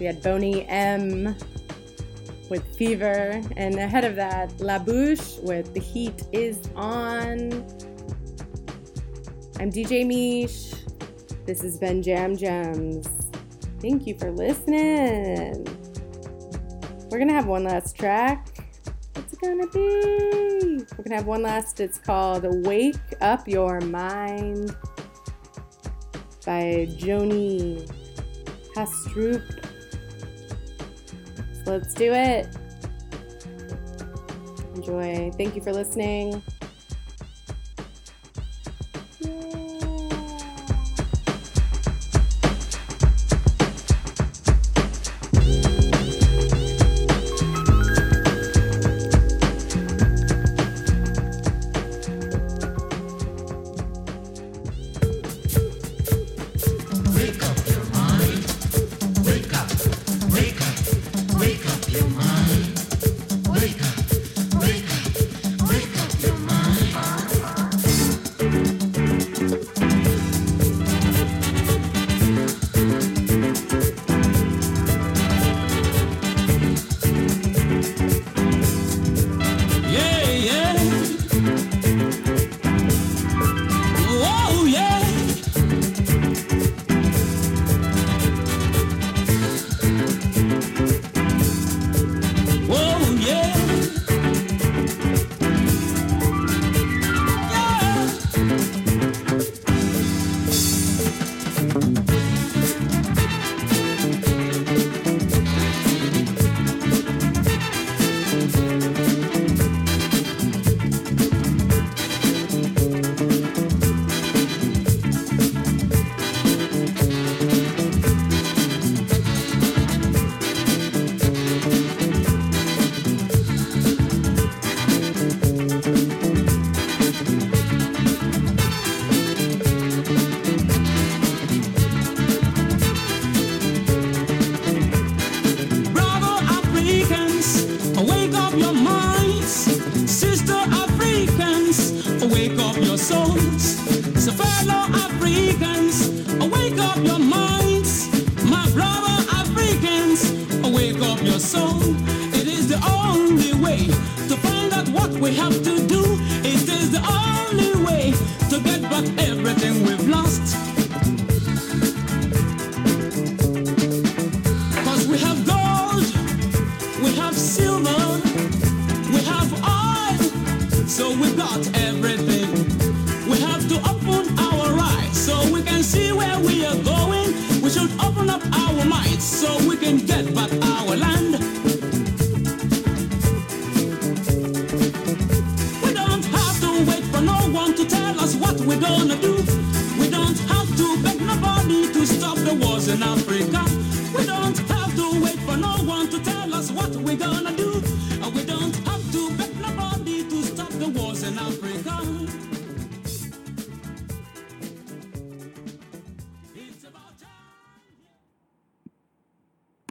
We 0.00 0.06
had 0.06 0.20
Boney 0.20 0.66
M 0.66 1.36
with 2.48 2.64
Fever. 2.76 3.42
And 3.56 3.74
ahead 3.76 4.04
of 4.04 4.16
that, 4.16 4.58
La 4.60 4.78
Bouche 4.78 5.42
with 5.42 5.72
The 5.74 5.80
Heat 5.80 6.22
is 6.32 6.58
On. 6.74 7.52
I'm 9.60 9.70
DJ 9.70 10.06
Mish. 10.06 10.74
This 11.46 11.62
has 11.62 11.78
been 11.78 12.02
Jam 12.02 12.36
Gemz. 12.36 13.08
Thank 13.80 14.06
you 14.06 14.16
for 14.18 14.30
listening. 14.30 15.66
We're 17.10 17.18
gonna 17.18 17.32
have 17.32 17.46
one 17.46 17.64
last 17.64 17.96
track. 17.96 18.48
What's 19.14 19.32
it 19.32 19.40
gonna 19.40 19.66
be? 19.68 20.84
We're 20.96 21.04
gonna 21.04 21.16
have 21.16 21.26
one 21.26 21.42
last. 21.42 21.80
It's 21.80 21.98
called 21.98 22.44
Wake 22.66 22.96
Up 23.20 23.48
Your 23.48 23.80
Mind 23.80 24.76
by 26.44 26.88
Joni 26.98 27.90
Haastrup. 28.74 29.67
Let's 31.68 31.92
do 31.92 32.14
it. 32.14 32.48
Enjoy. 34.74 35.30
Thank 35.36 35.54
you 35.54 35.60
for 35.60 35.72
listening. 35.72 36.42